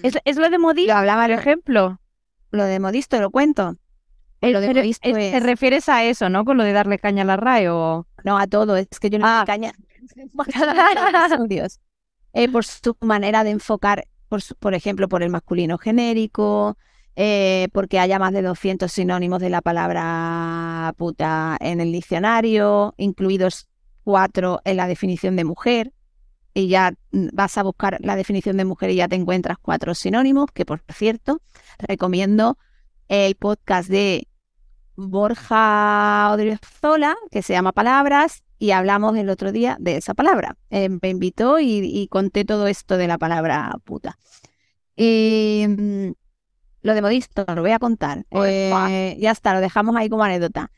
¿Es, 0.03 0.19
es 0.25 0.37
lo 0.37 0.49
de 0.51 0.59
Modi, 0.59 0.87
Lo 0.87 0.95
hablaba 0.95 1.23
por 1.25 1.31
lo, 1.31 1.37
ejemplo? 1.37 2.01
lo 2.51 2.65
de 2.65 2.81
modisto, 2.81 3.21
lo 3.21 3.31
cuento. 3.31 3.77
Eh, 4.41 4.51
Lo 4.53 4.61
de 4.61 4.69
pero 4.69 4.81
Modisto 4.81 5.09
es- 5.09 5.15
¿Te 5.15 5.37
es- 5.37 5.43
refieres 5.43 5.89
a 5.89 6.05
eso, 6.05 6.29
no? 6.31 6.45
Con 6.45 6.57
lo 6.57 6.65
de 6.65 6.73
darle 6.73 6.99
caña 6.99 7.23
a 7.23 7.27
la 7.27 7.37
RAE 7.37 7.69
o... 7.69 8.07
No 8.25 8.39
a 8.39 8.47
todo, 8.47 8.77
es 8.77 8.89
que 9.01 9.11
yo 9.11 9.19
no 9.19 9.27
Ah. 9.27 9.39
doy 9.41 9.47
caña. 9.47 9.73
episodios. 11.39 11.81
Eh, 12.33 12.49
por 12.49 12.65
su 12.65 12.97
manera 13.01 13.43
de 13.43 13.51
enfocar, 13.51 14.07
por, 14.29 14.41
su- 14.41 14.55
por 14.55 14.75
ejemplo, 14.75 15.09
por 15.09 15.25
el 15.25 15.31
masculino 15.31 15.79
genérico, 15.79 16.79
eh, 17.17 17.67
porque 17.73 17.99
haya 17.99 18.21
más 18.21 18.33
de 18.33 18.43
200 18.43 18.91
sinónimos 18.93 19.41
de 19.41 19.51
la 19.51 19.61
palabra 19.63 20.95
puta 20.97 21.57
en 21.59 21.81
el 21.81 21.91
diccionario, 21.91 22.95
incluidos 22.99 23.67
cuatro 24.05 24.61
en 24.65 24.77
la 24.77 24.87
definición 24.87 25.35
de 25.35 25.43
mujer. 25.45 25.93
Y 26.55 26.69
ya 26.69 26.95
mm, 27.13 27.29
vas 27.33 27.57
a 27.59 27.63
buscar 27.63 27.99
la 28.01 28.17
definición 28.17 28.57
de 28.57 28.65
mujer 28.65 28.91
y 28.91 28.97
ya 28.97 29.09
te 29.09 29.17
encuentras 29.17 29.59
cuatro 29.59 29.95
sinónimos, 29.95 30.51
que 30.53 30.65
por 30.65 30.83
cierto, 30.89 31.41
recomiendo 31.79 32.59
el 33.09 33.35
podcast 33.35 33.89
de 33.89 34.29
Borja 34.97 36.31
Odriozola, 36.33 37.17
que 37.31 37.43
se 37.43 37.53
llama 37.53 37.73
Palabras, 37.73 38.43
y 38.59 38.73
hablamos 38.73 39.17
el 39.17 39.31
otro 39.31 39.53
día 39.53 39.77
de 39.81 39.97
esa 39.97 40.15
palabra. 40.15 40.57
Eh, 40.69 40.89
me 40.89 41.09
invitó 41.09 41.59
y, 41.59 42.07
conté 42.09 42.45
todo 42.45 42.67
esto 42.67 42.97
de 42.99 43.09
la 43.09 43.19
palabra 43.19 43.73
puta. 43.85 44.19
Y 44.97 45.65
mm, 45.67 46.13
lo 46.83 46.95
de 46.95 47.03
modisto, 47.03 47.45
lo 47.55 47.63
voy 47.63 47.71
a 47.71 47.79
contar. 47.79 48.27
Eh, 48.31 49.17
ya 49.19 49.31
está, 49.31 49.55
lo 49.55 49.61
dejamos 49.61 49.97
ahí 49.97 50.09
como 50.09 50.25
anécdota. 50.25 50.71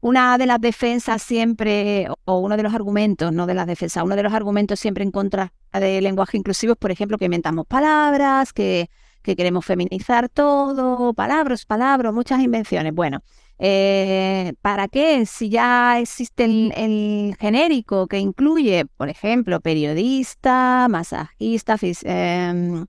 Una 0.00 0.38
de 0.38 0.46
las 0.46 0.60
defensas 0.60 1.22
siempre, 1.22 2.08
o 2.24 2.38
uno 2.38 2.56
de 2.56 2.62
los 2.62 2.74
argumentos, 2.74 3.32
no 3.32 3.46
de 3.46 3.54
las 3.54 3.66
defensas, 3.66 4.02
uno 4.02 4.16
de 4.16 4.22
los 4.22 4.32
argumentos 4.32 4.80
siempre 4.80 5.04
en 5.04 5.10
contra 5.10 5.52
del 5.72 6.04
lenguaje 6.04 6.38
inclusivo 6.38 6.72
es, 6.72 6.78
por 6.78 6.90
ejemplo, 6.90 7.18
que 7.18 7.26
inventamos 7.26 7.66
palabras, 7.66 8.52
que, 8.52 8.88
que 9.22 9.36
queremos 9.36 9.64
feminizar 9.64 10.28
todo, 10.28 11.12
palabras, 11.14 11.66
palabras, 11.66 12.14
muchas 12.14 12.40
invenciones. 12.40 12.94
Bueno, 12.94 13.22
eh, 13.58 14.54
¿para 14.62 14.88
qué? 14.88 15.26
Si 15.26 15.50
ya 15.50 15.98
existe 16.00 16.44
el, 16.44 17.36
genérico 17.38 18.06
que 18.06 18.18
incluye, 18.18 18.86
por 18.96 19.10
ejemplo, 19.10 19.60
periodista, 19.60 20.88
masajista, 20.88 21.76
em, 22.04 22.86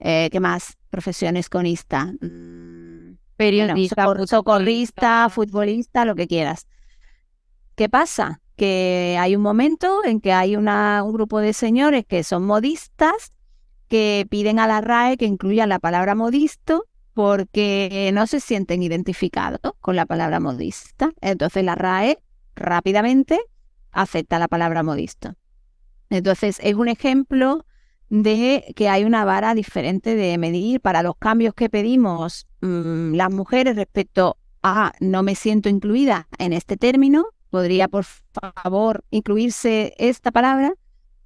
eh, 0.00 0.28
¿qué 0.32 0.40
más? 0.40 0.76
Profesiones 0.90 1.48
con 1.48 1.66
ista. 3.38 3.74
Periodista, 3.74 4.26
socorrista, 4.26 5.28
futbolista, 5.30 6.04
lo 6.04 6.14
que 6.14 6.26
quieras. 6.26 6.66
¿Qué 7.74 7.88
pasa? 7.88 8.40
Que 8.56 9.16
hay 9.20 9.36
un 9.36 9.42
momento 9.42 10.04
en 10.04 10.20
que 10.20 10.32
hay 10.32 10.56
una, 10.56 11.02
un 11.04 11.12
grupo 11.12 11.38
de 11.38 11.52
señores 11.52 12.04
que 12.06 12.24
son 12.24 12.44
modistas 12.44 13.32
que 13.86 14.26
piden 14.28 14.58
a 14.58 14.66
la 14.66 14.80
RAE 14.80 15.16
que 15.16 15.26
incluyan 15.26 15.68
la 15.68 15.78
palabra 15.78 16.14
modisto 16.16 16.86
porque 17.14 18.10
no 18.12 18.26
se 18.26 18.40
sienten 18.40 18.82
identificados 18.82 19.60
con 19.80 19.94
la 19.94 20.06
palabra 20.06 20.40
modista. 20.40 21.12
Entonces 21.20 21.64
la 21.64 21.76
RAE 21.76 22.18
rápidamente 22.56 23.40
acepta 23.92 24.40
la 24.40 24.48
palabra 24.48 24.82
modisto. 24.82 25.34
Entonces 26.10 26.58
es 26.62 26.74
un 26.74 26.88
ejemplo 26.88 27.64
de 28.08 28.72
que 28.74 28.88
hay 28.88 29.04
una 29.04 29.24
vara 29.24 29.54
diferente 29.54 30.16
de 30.16 30.36
medir 30.38 30.80
para 30.80 31.04
los 31.04 31.16
cambios 31.16 31.54
que 31.54 31.68
pedimos 31.68 32.47
mm, 32.60 33.14
las 33.14 33.32
mujeres 33.32 33.76
respecto 33.76 34.36
a 34.62 34.92
no 35.00 35.22
me 35.22 35.34
siento 35.34 35.68
incluida 35.68 36.28
en 36.38 36.52
este 36.52 36.76
término. 36.76 37.26
Podría, 37.50 37.88
por 37.88 38.04
favor, 38.04 39.04
incluirse 39.10 39.94
esta 39.98 40.30
palabra 40.30 40.74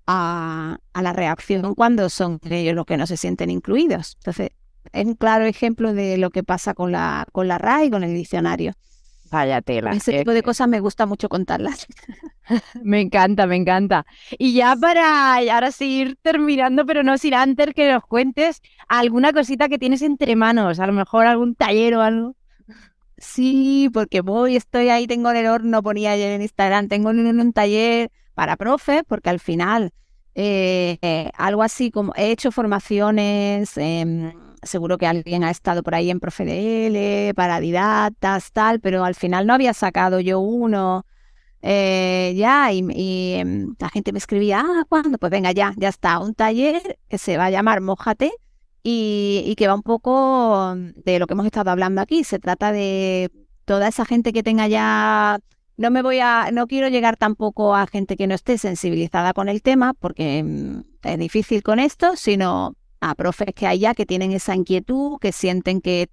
a, 0.06 0.78
a 0.92 1.02
la 1.02 1.12
reacción 1.12 1.74
cuando 1.74 2.08
son 2.08 2.38
ellos 2.48 2.74
los 2.74 2.86
que 2.86 2.96
no 2.96 3.06
se 3.06 3.16
sienten 3.16 3.50
incluidos. 3.50 4.16
Entonces, 4.20 4.50
es 4.92 5.06
un 5.06 5.14
claro 5.14 5.44
ejemplo 5.44 5.94
de 5.94 6.18
lo 6.18 6.30
que 6.30 6.42
pasa 6.42 6.74
con 6.74 6.92
la, 6.92 7.26
con 7.32 7.48
la 7.48 7.58
RAI 7.58 7.86
y 7.86 7.90
con 7.90 8.04
el 8.04 8.14
diccionario. 8.14 8.72
Vaya 9.32 9.62
tela. 9.62 9.92
Ese 9.92 10.18
tipo 10.18 10.32
de 10.32 10.42
cosas 10.42 10.68
me 10.68 10.78
gusta 10.80 11.06
mucho 11.06 11.30
contarlas. 11.30 11.86
me 12.82 13.00
encanta, 13.00 13.46
me 13.46 13.56
encanta. 13.56 14.04
Y 14.38 14.52
ya 14.52 14.76
para 14.76 15.36
ahora 15.36 15.72
seguir 15.72 16.18
terminando, 16.20 16.84
pero 16.84 17.02
no 17.02 17.16
sin 17.16 17.32
antes 17.32 17.72
que 17.74 17.90
nos 17.90 18.04
cuentes 18.04 18.60
alguna 18.88 19.32
cosita 19.32 19.70
que 19.70 19.78
tienes 19.78 20.02
entre 20.02 20.36
manos, 20.36 20.80
a 20.80 20.86
lo 20.86 20.92
mejor 20.92 21.26
algún 21.26 21.54
taller 21.54 21.94
o 21.94 22.02
algo. 22.02 22.36
Sí, 23.16 23.88
porque 23.94 24.20
voy, 24.20 24.56
estoy 24.56 24.90
ahí, 24.90 25.06
tengo 25.06 25.30
en 25.30 25.38
el 25.38 25.46
horno, 25.46 25.82
ponía 25.82 26.12
ayer 26.12 26.32
en 26.32 26.42
Instagram, 26.42 26.88
tengo 26.88 27.08
un, 27.08 27.40
un 27.40 27.52
taller 27.54 28.10
para 28.34 28.56
profe, 28.56 29.02
porque 29.02 29.30
al 29.30 29.40
final 29.40 29.92
eh, 30.34 30.98
eh, 31.00 31.30
algo 31.38 31.62
así 31.62 31.90
como 31.90 32.12
he 32.16 32.32
hecho 32.32 32.52
formaciones. 32.52 33.78
Eh, 33.78 34.34
seguro 34.62 34.98
que 34.98 35.06
alguien 35.06 35.44
ha 35.44 35.50
estado 35.50 35.82
por 35.82 35.94
ahí 35.94 36.10
en 36.10 36.20
ProfeDL, 36.20 37.34
para 37.34 37.60
didactas, 37.60 38.52
tal, 38.52 38.80
pero 38.80 39.04
al 39.04 39.14
final 39.14 39.46
no 39.46 39.54
había 39.54 39.74
sacado 39.74 40.20
yo 40.20 40.40
uno. 40.40 41.06
Eh, 41.62 42.34
ya, 42.36 42.72
y, 42.72 43.34
em, 43.34 43.74
la 43.78 43.88
gente 43.88 44.12
me 44.12 44.18
escribía, 44.18 44.64
ah, 44.64 44.84
¿cuándo? 44.88 45.18
Pues 45.18 45.30
venga, 45.30 45.52
ya, 45.52 45.74
ya 45.76 45.88
está, 45.88 46.18
un 46.18 46.34
taller 46.34 46.98
que 47.08 47.18
se 47.18 47.36
va 47.36 47.46
a 47.46 47.50
llamar 47.50 47.80
Mójate 47.80 48.32
y, 48.82 49.44
y 49.46 49.54
que 49.54 49.68
va 49.68 49.74
un 49.74 49.82
poco 49.82 50.74
de 50.76 51.18
lo 51.18 51.26
que 51.26 51.34
hemos 51.34 51.46
estado 51.46 51.70
hablando 51.70 52.00
aquí. 52.00 52.24
Se 52.24 52.38
trata 52.38 52.72
de 52.72 53.30
toda 53.64 53.88
esa 53.88 54.04
gente 54.04 54.32
que 54.32 54.42
tenga 54.42 54.66
ya 54.66 55.38
no 55.76 55.90
me 55.90 56.02
voy 56.02 56.20
a, 56.20 56.50
no 56.52 56.66
quiero 56.66 56.88
llegar 56.88 57.16
tampoco 57.16 57.74
a 57.74 57.86
gente 57.86 58.16
que 58.16 58.26
no 58.26 58.34
esté 58.34 58.58
sensibilizada 58.58 59.32
con 59.32 59.48
el 59.48 59.62
tema, 59.62 59.94
porque 59.94 60.42
mm, 60.42 60.80
es 61.02 61.18
difícil 61.18 61.62
con 61.62 61.78
esto, 61.78 62.16
sino 62.16 62.76
a 63.02 63.14
profes 63.16 63.52
que 63.54 63.66
hay 63.66 63.80
ya 63.80 63.94
que 63.94 64.06
tienen 64.06 64.32
esa 64.32 64.54
inquietud, 64.54 65.18
que 65.20 65.32
sienten 65.32 65.80
que, 65.80 66.08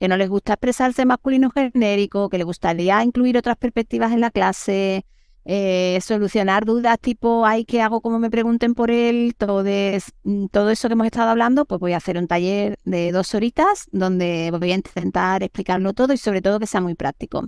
que 0.00 0.08
no 0.08 0.16
les 0.16 0.30
gusta 0.30 0.54
expresarse 0.54 1.04
masculino 1.04 1.50
genérico, 1.50 2.30
que 2.30 2.38
les 2.38 2.46
gustaría 2.46 3.04
incluir 3.04 3.36
otras 3.36 3.58
perspectivas 3.58 4.12
en 4.12 4.22
la 4.22 4.30
clase, 4.30 5.04
eh, 5.44 5.98
solucionar 6.00 6.64
dudas 6.64 6.98
tipo, 6.98 7.44
ay, 7.44 7.66
¿qué 7.66 7.82
hago? 7.82 8.00
Como 8.00 8.18
me 8.18 8.30
pregunten 8.30 8.74
por 8.74 8.90
él, 8.90 9.34
todo, 9.36 9.62
mm, 9.62 10.46
todo 10.46 10.70
eso 10.70 10.88
que 10.88 10.94
hemos 10.94 11.06
estado 11.06 11.30
hablando, 11.30 11.66
pues 11.66 11.80
voy 11.80 11.92
a 11.92 11.98
hacer 11.98 12.16
un 12.16 12.26
taller 12.26 12.78
de 12.84 13.12
dos 13.12 13.34
horitas 13.34 13.86
donde 13.92 14.50
voy 14.58 14.72
a 14.72 14.76
intentar 14.76 15.42
explicarlo 15.42 15.92
todo 15.92 16.14
y 16.14 16.16
sobre 16.16 16.40
todo 16.40 16.60
que 16.60 16.66
sea 16.66 16.80
muy 16.80 16.94
práctico. 16.94 17.46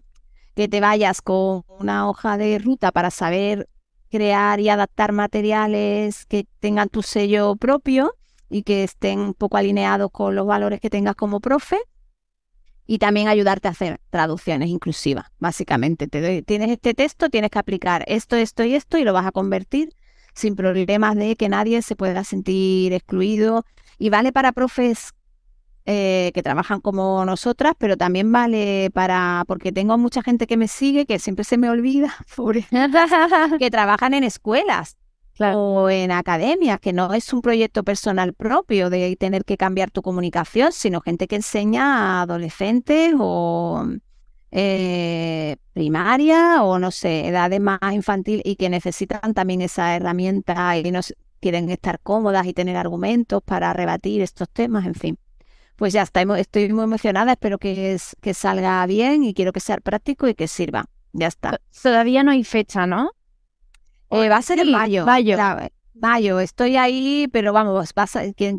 Que 0.55 0.69
te 0.69 0.81
vayas 0.81 1.23
con 1.23 1.65
una 1.81 2.09
hoja 2.09 2.37
de 2.37 2.59
ruta 2.59 2.93
para 2.93 3.11
saber 3.11 3.67
crear 4.11 4.61
y 4.61 4.69
adaptar 4.69 5.13
materiales 5.13 6.27
que 6.27 6.47
tengan 6.61 6.91
tu 6.91 7.03
sello 7.03 7.57
propio 7.57 8.15
y 8.49 8.63
que 8.63 8.85
estén 8.85 9.21
un 9.21 9.35
poco 9.35 9.57
alineados 9.57 10.11
con 10.11 10.35
los 10.35 10.47
valores 10.47 10.81
que 10.81 10.91
tengas 10.91 11.15
como 11.15 11.41
profe 11.41 11.79
y 12.87 12.99
también 12.99 13.29
ayudarte 13.29 13.69
a 13.69 13.71
hacer 13.71 14.01
traducciones 14.11 14.69
inclusivas, 14.69 15.27
básicamente. 15.39 16.07
Te 16.07 16.43
tienes 16.43 16.71
este 16.71 16.95
texto, 16.95 17.31
tienes 17.31 17.51
que 17.51 17.59
aplicar 17.59 18.05
esto, 18.07 18.37
esto 18.37 18.65
y 18.65 18.75
esto 18.75 18.99
y 18.99 19.05
lo 19.05 19.13
vas 19.13 19.27
a 19.27 19.33
convertir 19.33 19.95
sin 20.35 20.57
problemas 20.57 21.17
de 21.17 21.37
que 21.37 21.49
nadie 21.49 21.81
se 21.83 21.97
pueda 21.97 22.25
sentir 22.25 22.93
excluido. 22.93 23.65
Y 23.99 24.11
vale 24.11 24.33
para 24.33 24.53
profes 24.53 25.15
eh, 25.87 26.33
que 26.35 26.43
trabajan 26.43 26.81
como 26.81 27.25
nosotras, 27.25 27.75
pero 27.79 27.97
también 27.97 28.31
vale 28.33 28.91
para, 28.93 29.45
porque 29.47 29.73
tengo 29.73 29.97
mucha 29.97 30.23
gente 30.23 30.47
que 30.47 30.57
me 30.57 30.69
sigue, 30.69 31.07
que 31.07 31.19
siempre 31.19 31.45
se 31.45 31.57
me 31.57 31.71
olvida, 31.71 32.15
que 33.59 33.71
trabajan 33.71 34.15
en 34.15 34.25
escuelas 34.25 34.97
o 35.41 35.91
en 35.91 36.13
academias, 36.13 36.79
que 36.81 36.93
no 36.93 37.13
es 37.13 37.33
un 37.33 37.43
proyecto 37.43 37.83
personal 37.83 38.35
propio 38.35 38.91
de 38.91 39.17
tener 39.17 39.45
que 39.45 39.57
cambiar 39.57 39.91
tu 39.91 40.03
comunicación, 40.03 40.73
sino 40.73 41.01
gente 41.01 41.27
que 41.27 41.37
enseña 41.37 42.21
a 42.21 42.23
adolescentes 42.23 43.15
o 43.19 43.87
eh, 44.51 45.57
primaria 45.73 46.63
o 46.63 46.79
no 46.79 46.91
sé, 46.91 47.27
edades 47.27 47.61
más 47.61 47.81
infantil 47.93 48.41
y 48.45 48.57
que 48.57 48.69
necesitan 48.69 49.35
también 49.35 49.61
esa 49.61 49.97
herramienta 49.97 50.79
y 50.79 50.91
no 50.93 51.01
quieren 51.41 51.69
estar 51.71 51.99
cómodas 52.01 52.47
y 52.47 52.55
tener 52.55 52.77
argumentos 52.77 53.43
para 53.45 53.73
rebatir 53.73 54.23
estos 54.23 54.49
temas, 54.49 54.87
en 54.87 54.95
fin. 54.95 55.19
Pues 55.77 55.93
ya 55.93 56.03
está, 56.03 56.23
estoy 56.39 56.73
muy 56.73 56.85
emocionada, 56.85 57.33
espero 57.33 57.59
que, 57.59 57.99
que 58.21 58.35
salga 58.35 58.87
bien 58.87 59.25
y 59.25 59.35
quiero 59.35 59.53
que 59.53 59.59
sea 59.59 59.79
práctico 59.79 60.29
y 60.29 60.35
que 60.35 60.47
sirva. 60.47 60.87
Ya 61.13 61.27
está. 61.27 61.61
Todavía 61.83 62.23
no 62.23 62.31
hay 62.31 62.45
fecha, 62.45 62.87
¿no? 62.87 63.11
Eh, 64.15 64.29
va 64.29 64.37
a 64.37 64.43
ser 64.43 64.61
en 64.61 64.71
mayo. 64.71 65.05
Mayo. 65.05 65.37
mayo, 65.95 66.41
estoy 66.41 66.77
ahí, 66.77 67.29
pero 67.33 67.53
vamos, 67.53 67.93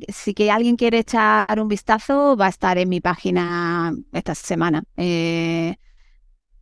si 0.09 0.33
que 0.33 0.51
alguien 0.51 0.75
quiere 0.75 0.99
echar 0.99 1.59
un 1.59 1.67
vistazo, 1.67 2.35
va 2.35 2.47
a 2.47 2.49
estar 2.49 2.77
en 2.77 2.89
mi 2.89 3.01
página 3.01 3.93
esta 4.11 4.35
semana. 4.35 4.83
Eh, 4.97 5.75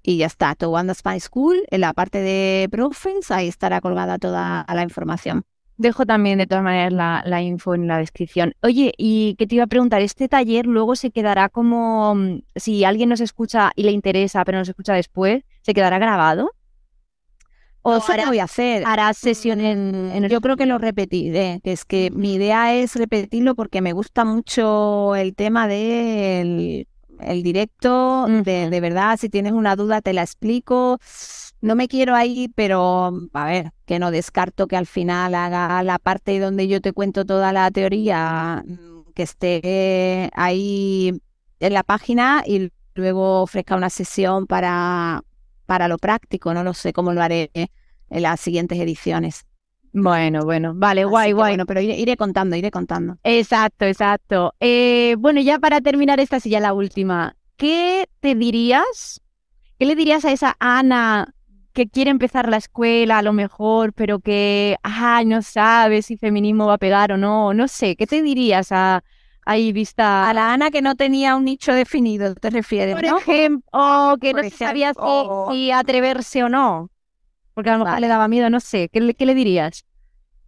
y 0.03 0.17
ya 0.17 0.27
está, 0.27 0.53
Towanda 0.55 0.93
Spy 0.93 1.19
School, 1.19 1.63
en 1.69 1.81
la 1.81 1.93
parte 1.93 2.19
de 2.19 2.67
profes, 2.69 3.31
ahí 3.31 3.47
estará 3.47 3.79
colgada 3.81 4.17
toda 4.19 4.65
la 4.67 4.83
información. 4.83 5.43
Dejo 5.77 6.05
también 6.05 6.37
de 6.37 6.45
todas 6.45 6.63
maneras 6.63 6.93
la, 6.93 7.23
la, 7.25 7.41
info 7.41 7.73
en 7.73 7.87
la 7.87 7.97
descripción. 7.97 8.53
Oye, 8.61 8.93
y 8.97 9.35
que 9.35 9.47
te 9.47 9.55
iba 9.55 9.63
a 9.63 9.67
preguntar, 9.67 10.01
¿este 10.01 10.27
taller 10.27 10.67
luego 10.67 10.95
se 10.95 11.09
quedará 11.09 11.49
como, 11.49 12.13
mm, 12.13 12.41
si 12.55 12.83
alguien 12.83 13.09
nos 13.09 13.21
escucha 13.21 13.71
y 13.75 13.83
le 13.83 13.91
interesa, 13.91 14.45
pero 14.45 14.59
nos 14.59 14.69
escucha 14.69 14.93
después, 14.93 15.43
¿se 15.61 15.73
quedará 15.73 15.97
grabado? 15.97 16.51
O 17.85 17.99
sea, 17.99 18.25
voy 18.27 18.39
a 18.39 18.45
hacer? 18.45 18.83
Harás 18.85 19.17
sesiones 19.17 19.75
en, 19.75 20.27
Yo 20.29 20.39
creo 20.39 20.55
que 20.55 20.65
lo 20.65 20.77
repetiré, 20.77 21.59
que 21.63 21.73
es 21.73 21.83
que 21.83 22.11
mi 22.11 22.35
idea 22.35 22.73
es 22.73 22.95
repetirlo 22.95 23.55
porque 23.55 23.81
me 23.81 23.91
gusta 23.91 24.23
mucho 24.23 25.15
el 25.15 25.35
tema 25.35 25.67
del 25.67 26.87
el 27.19 27.43
directo, 27.43 28.25
de, 28.27 28.69
de, 28.69 28.79
verdad, 28.81 29.17
si 29.17 29.29
tienes 29.29 29.53
una 29.53 29.75
duda 29.75 30.01
te 30.01 30.13
la 30.13 30.23
explico. 30.23 30.97
No 31.61 31.75
me 31.75 31.87
quiero 31.87 32.15
ahí, 32.15 32.49
pero 32.55 33.13
a 33.33 33.45
ver, 33.45 33.71
que 33.85 33.99
no 33.99 34.11
descarto 34.11 34.67
que 34.67 34.75
al 34.75 34.87
final 34.87 35.35
haga 35.35 35.81
la 35.83 35.99
parte 35.99 36.37
donde 36.39 36.67
yo 36.67 36.81
te 36.81 36.91
cuento 36.91 37.25
toda 37.25 37.53
la 37.53 37.71
teoría, 37.71 38.63
mm, 38.65 39.13
que 39.13 39.23
esté 39.23 40.29
ahí 40.33 41.21
en 41.59 41.73
la 41.73 41.83
página 41.83 42.43
y 42.45 42.71
luego 42.95 43.41
ofrezca 43.41 43.75
una 43.75 43.89
sesión 43.89 44.45
para, 44.45 45.23
para 45.65 45.87
lo 45.87 45.97
práctico. 45.97 46.53
No 46.53 46.63
lo 46.63 46.73
sé 46.73 46.93
cómo 46.93 47.13
lo 47.13 47.21
haré 47.21 47.51
en 47.53 47.69
las 48.09 48.39
siguientes 48.39 48.79
ediciones. 48.79 49.45
Bueno, 49.93 50.43
bueno, 50.43 50.73
vale, 50.75 51.05
guay, 51.05 51.33
guay. 51.33 51.51
Bueno, 51.51 51.65
pero 51.67 51.79
iré, 51.79 52.17
contando, 52.17 52.55
iré 52.55 52.71
contando. 52.71 53.17
Exacto, 53.23 53.85
exacto. 53.85 54.55
Eh, 54.59 55.15
bueno, 55.19 55.39
ya 55.39 55.59
para 55.59 55.81
terminar 55.81 56.19
esta, 56.19 56.39
sí, 56.39 56.49
ya 56.49 56.59
la 56.59 56.73
última. 56.73 57.35
¿Qué 57.57 58.09
te 58.19 58.33
dirías? 58.33 59.21
¿Qué 59.77 59.85
le 59.85 59.95
dirías 59.95 60.25
a 60.25 60.31
esa 60.31 60.55
Ana 60.59 61.35
que 61.73 61.87
quiere 61.87 62.09
empezar 62.09 62.49
la 62.49 62.57
escuela 62.57 63.19
a 63.19 63.21
lo 63.21 63.33
mejor, 63.33 63.93
pero 63.93 64.19
que, 64.19 64.77
ay, 64.81 65.25
no 65.25 65.43
sabe 65.43 66.01
si 66.01 66.17
feminismo 66.17 66.65
va 66.65 66.73
a 66.73 66.79
pegar 66.79 67.11
o 67.11 67.17
no? 67.17 67.53
No 67.53 67.67
sé, 67.67 67.95
¿qué 67.95 68.07
te 68.07 68.23
dirías 68.23 68.71
a, 68.71 69.03
ahí 69.45 69.71
vista. 69.71 70.29
A 70.29 70.33
la 70.33 70.53
Ana 70.53 70.71
que 70.71 70.81
no 70.81 70.95
tenía 70.95 71.35
un 71.35 71.45
nicho 71.45 71.73
definido, 71.73 72.35
te 72.35 72.49
refieres, 72.49 72.95
Por 72.95 73.05
ejemplo, 73.05 73.67
o 73.71 74.17
que 74.19 74.33
no 74.33 74.49
sabía 74.49 74.93
si, 75.51 75.71
atreverse 75.71 76.43
o 76.43 76.49
no. 76.49 76.89
Porque 77.53 77.69
a 77.69 77.77
lo 77.77 77.85
mejor 77.85 77.99
le 77.99 78.07
daba 78.07 78.27
miedo, 78.27 78.49
no 78.49 78.59
sé. 78.59 78.89
¿Qué, 78.89 78.99
le 79.01 79.35
dirías? 79.35 79.85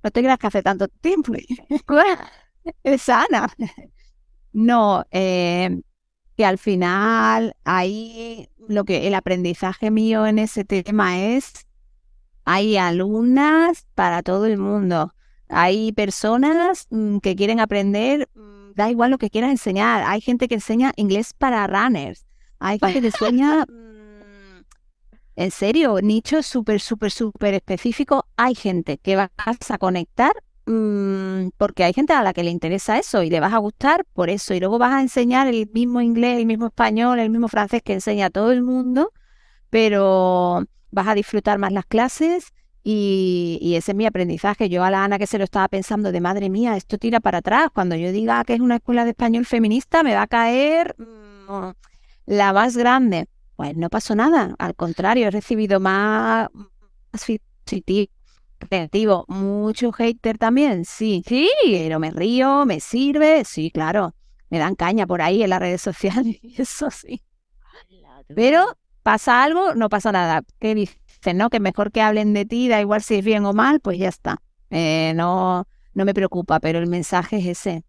No 0.04 0.12
te 0.12 0.22
creas 0.22 0.40
que 0.40 0.48
hace 0.48 0.64
tanto 0.64 0.88
tiempo. 0.88 1.34
es 2.84 3.10
Ana. 3.10 3.50
No, 4.54 5.06
eh, 5.12 5.82
que 6.38 6.46
al 6.46 6.58
final 6.58 7.56
ahí 7.64 8.50
lo 8.68 8.86
que 8.86 9.08
el 9.08 9.16
aprendizaje 9.16 9.92
mío 9.92 10.26
en 10.26 10.40
ese 10.40 10.66
tema 10.66 11.20
es 11.20 11.68
hay 12.46 12.78
alumnas 12.78 13.88
para 13.96 14.24
todo 14.24 14.46
el 14.46 14.58
mundo. 14.58 15.14
Hay 15.50 15.92
personas 15.94 16.88
mm, 16.90 17.18
que 17.18 17.36
quieren 17.36 17.60
aprender 17.60 18.30
mm, 18.36 18.55
da 18.76 18.90
igual 18.90 19.12
lo 19.12 19.18
que 19.18 19.30
quieras 19.30 19.52
enseñar. 19.52 20.04
Hay 20.06 20.22
gente 20.22 20.48
que 20.48 20.56
enseña 20.56 20.94
inglés 20.96 21.34
para 21.34 21.66
runners. 21.66 22.26
Hay 22.60 22.80
gente 22.80 23.02
que 23.02 23.08
enseña... 23.08 23.66
Mm, 23.66 24.64
en 25.38 25.52
serio, 25.52 26.00
nicho 26.02 26.42
súper, 26.44 26.80
súper, 26.80 27.12
súper 27.12 27.56
específico. 27.56 28.26
Hay 28.38 28.56
gente 28.56 28.98
que 28.98 29.16
vas 29.16 29.30
a 29.70 29.78
conectar 29.78 30.32
mm, 30.66 31.50
porque 31.58 31.84
hay 31.84 31.94
gente 31.94 32.14
a 32.14 32.24
la 32.24 32.34
que 32.34 32.44
le 32.44 32.52
interesa 32.52 32.98
eso 32.98 33.22
y 33.22 33.30
le 33.30 33.42
vas 33.42 33.54
a 33.54 33.58
gustar 33.58 34.06
por 34.14 34.30
eso. 34.30 34.54
Y 34.54 34.60
luego 34.60 34.78
vas 34.78 34.94
a 34.94 35.02
enseñar 35.02 35.48
el 35.48 35.70
mismo 35.74 36.02
inglés, 36.02 36.38
el 36.38 36.46
mismo 36.46 36.68
español, 36.68 37.20
el 37.20 37.30
mismo 37.30 37.48
francés 37.50 37.82
que 37.84 37.94
enseña 37.94 38.30
todo 38.30 38.52
el 38.52 38.62
mundo, 38.62 39.12
pero 39.70 40.64
vas 40.92 41.08
a 41.08 41.16
disfrutar 41.16 41.60
más 41.60 41.74
las 41.74 41.86
clases 41.86 42.54
y, 42.88 43.74
ese 43.76 43.94
es 43.94 43.96
mi 43.96 44.06
aprendizaje. 44.06 44.70
Yo 44.70 44.84
a 44.84 44.92
la 44.92 45.04
Ana 45.04 45.18
que 45.18 45.26
se 45.26 45.40
lo 45.40 45.44
estaba 45.44 45.68
pensando 45.68 46.12
de 46.12 46.22
madre 46.22 46.52
mía, 46.52 46.78
esto 46.78 47.00
tira 47.00 47.20
para 47.20 47.40
atrás. 47.40 47.70
Cuando 47.74 47.96
yo 47.96 48.12
diga 48.12 48.44
que 48.46 48.54
es 48.54 48.60
una 48.60 48.76
escuela 48.76 49.06
de 49.06 49.10
español 49.10 49.48
feminista, 49.48 50.04
me 50.04 50.14
va 50.14 50.22
a 50.22 50.28
caer 50.28 50.96
mm, 51.00 51.72
la 52.28 52.54
más 52.54 52.78
grande. 52.78 53.28
Pues 53.56 53.76
no 53.76 53.90
pasó 53.90 54.14
nada. 54.14 54.54
Al 54.60 54.76
contrario, 54.76 55.28
he 55.28 55.32
recibido 55.32 55.80
más, 55.80 56.48
positivo, 57.10 59.26
Mucho 59.30 59.92
hater 59.92 60.38
también, 60.38 60.86
sí. 60.86 61.24
Sí. 61.28 61.50
Pero 61.66 62.00
me 62.00 62.12
río, 62.12 62.68
me 62.68 62.80
sirve, 62.80 63.46
sí, 63.46 63.72
claro. 63.72 64.14
Me 64.52 64.60
dan 64.60 64.76
caña 64.76 65.08
por 65.08 65.24
ahí 65.24 65.42
en 65.42 65.50
las 65.50 65.60
redes 65.60 65.82
sociales, 65.82 66.38
eso 66.56 66.92
sí. 66.92 67.24
Pero 68.36 68.78
pasa 69.02 69.42
algo, 69.42 69.74
no 69.74 69.90
pasa 69.90 70.12
nada. 70.12 70.44
¿Qué 70.60 70.76
dices? 70.76 71.00
¿No? 71.34 71.50
Que 71.50 71.60
mejor 71.60 71.92
que 71.92 72.02
hablen 72.02 72.34
de 72.34 72.46
ti, 72.46 72.68
da 72.68 72.82
igual 72.82 73.02
si 73.02 73.16
es 73.16 73.26
bien 73.26 73.46
o 73.46 73.54
mal, 73.54 73.80
pues 73.80 73.98
ya 73.98 74.10
está. 74.10 74.42
Eh, 74.70 75.14
no, 75.16 75.68
no 75.94 76.06
me 76.06 76.14
preocupa, 76.14 76.60
pero 76.60 76.80
el 76.80 76.88
mensaje 76.88 77.38
es 77.38 77.46
ese. 77.46 77.84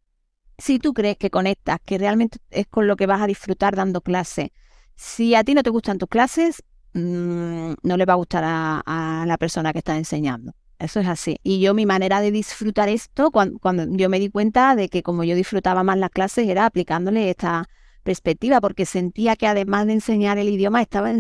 Si 0.59 0.79
tú 0.79 0.95
crees 0.95 1.19
que 1.19 1.31
conectas, 1.31 1.79
que 1.85 1.99
realmente 1.99 2.39
es 2.51 2.67
con 2.67 2.87
lo 2.87 2.97
que 2.97 3.07
vas 3.07 3.21
a 3.21 3.27
disfrutar 3.27 3.77
dando 3.77 4.01
clase, 4.01 4.53
si 4.95 5.35
a 5.35 5.45
ti 5.45 5.55
no 5.55 5.63
te 5.63 5.71
gustan 5.71 5.99
tus 5.99 6.09
clases, 6.09 6.63
mm, 6.95 7.75
no 7.83 7.97
le 7.97 8.05
va 8.07 8.15
a 8.15 8.17
gustar 8.17 8.45
a, 8.47 9.25
la 9.27 9.37
persona 9.39 9.73
que 9.73 9.79
está 9.79 9.97
enseñando. 9.97 10.53
Eso 10.79 11.01
es 11.01 11.09
así. 11.09 11.39
Y 11.43 11.61
yo 11.61 11.75
mi 11.75 11.87
manera 11.87 12.21
de 12.21 12.31
disfrutar 12.31 12.89
esto, 12.89 13.31
cuando, 13.31 13.59
cuando, 13.59 13.85
yo 13.97 14.09
me 14.09 14.19
di 14.19 14.31
cuenta 14.31 14.77
de 14.77 14.89
que 14.89 15.03
como 15.03 15.25
yo 15.25 15.35
disfrutaba 15.35 15.83
más 15.83 15.99
las 15.99 16.11
clases, 16.11 16.49
era 16.49 16.67
aplicándole 16.67 17.31
esta 17.31 17.69
perspectiva, 18.07 18.63
porque 18.63 18.87
sentía 18.87 19.37
que 19.37 19.47
además 19.47 19.87
de 19.87 19.95
enseñar 19.95 20.39
el 20.39 20.49
idioma, 20.49 20.81
estaba 20.81 21.13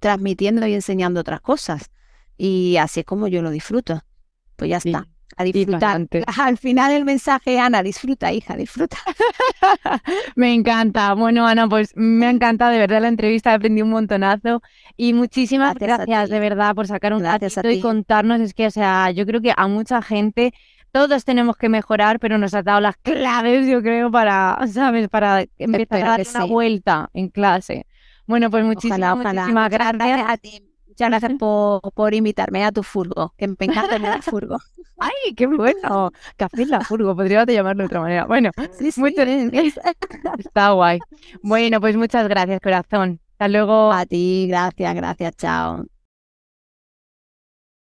transmitiendo 0.00 0.66
y 0.66 0.74
enseñando 0.74 1.20
otras 1.20 1.40
cosas. 1.40 1.90
Y 2.36 2.76
así 2.76 3.00
es 3.00 3.06
como 3.06 3.28
yo 3.28 3.40
lo 3.40 3.50
disfruto. 3.50 4.02
Pues 4.56 4.68
ya 4.68 4.76
está. 4.76 5.06
A 5.38 5.44
disfrutar. 5.44 6.06
Al 6.38 6.56
final 6.58 6.92
el 6.92 7.04
mensaje, 7.04 7.58
Ana, 7.58 7.82
disfruta, 7.82 8.32
hija, 8.32 8.56
disfruta. 8.56 8.96
me 10.36 10.52
encanta. 10.52 11.14
Bueno, 11.14 11.46
Ana, 11.46 11.68
pues 11.68 11.92
me 11.94 12.26
ha 12.26 12.30
encantado 12.30 12.72
de 12.72 12.78
verdad 12.78 13.02
la 13.02 13.08
entrevista, 13.08 13.52
he 13.52 13.54
aprendido 13.54 13.84
un 13.84 13.92
montonazo. 13.92 14.62
Y 14.96 15.12
muchísimas 15.12 15.74
gracias, 15.74 16.28
de 16.28 16.40
verdad 16.40 16.74
por 16.74 16.86
sacar 16.86 17.12
un 17.12 17.22
ratito 17.22 17.70
y 17.70 17.80
contarnos. 17.80 18.40
Es 18.40 18.52
que, 18.52 18.66
o 18.66 18.70
sea, 18.70 19.10
yo 19.10 19.26
creo 19.26 19.40
que 19.40 19.52
a 19.56 19.68
mucha 19.68 20.02
gente 20.02 20.52
todos 20.96 21.26
tenemos 21.26 21.58
que 21.58 21.68
mejorar, 21.68 22.18
pero 22.18 22.38
nos 22.38 22.54
has 22.54 22.64
dado 22.64 22.80
las 22.80 22.96
claves, 22.96 23.66
yo 23.68 23.82
creo, 23.82 24.10
para, 24.10 24.58
¿sabes? 24.72 25.10
Para 25.10 25.44
empezar 25.58 26.02
a 26.02 26.08
dar 26.16 26.26
una 26.26 26.44
vuelta 26.46 27.10
en 27.12 27.28
clase. 27.28 27.86
Bueno, 28.26 28.50
pues 28.50 28.64
muchísimas, 28.64 29.14
muchísimas 29.14 29.70
gracias. 29.70 30.20
a 30.26 30.36
ti. 30.38 30.62
Muchas 30.88 31.10
gracias 31.10 31.32
por, 31.38 31.92
por, 31.92 32.14
invitarme 32.14 32.64
a 32.64 32.72
tu 32.72 32.82
furgo, 32.82 33.34
que 33.36 33.46
me 33.46 33.56
encanta 33.60 33.96
el 33.96 34.22
furgo. 34.22 34.56
¡Ay, 34.98 35.34
qué 35.36 35.46
bueno! 35.46 36.12
Café 36.38 36.62
en 36.62 36.70
la 36.70 36.80
furgo, 36.80 37.14
podría 37.14 37.44
llamarlo 37.44 37.82
de 37.82 37.86
otra 37.88 38.00
manera. 38.00 38.24
Bueno, 38.24 38.50
sí, 38.78 38.90
sí, 38.90 39.02
está 40.38 40.70
guay. 40.70 40.98
Bueno, 41.42 41.78
pues 41.78 41.94
muchas 41.98 42.26
gracias, 42.26 42.58
corazón. 42.62 43.20
Hasta 43.32 43.48
luego. 43.48 43.92
A 43.92 44.06
ti, 44.06 44.46
gracias, 44.48 44.94
gracias, 44.94 45.36
chao. 45.36 45.84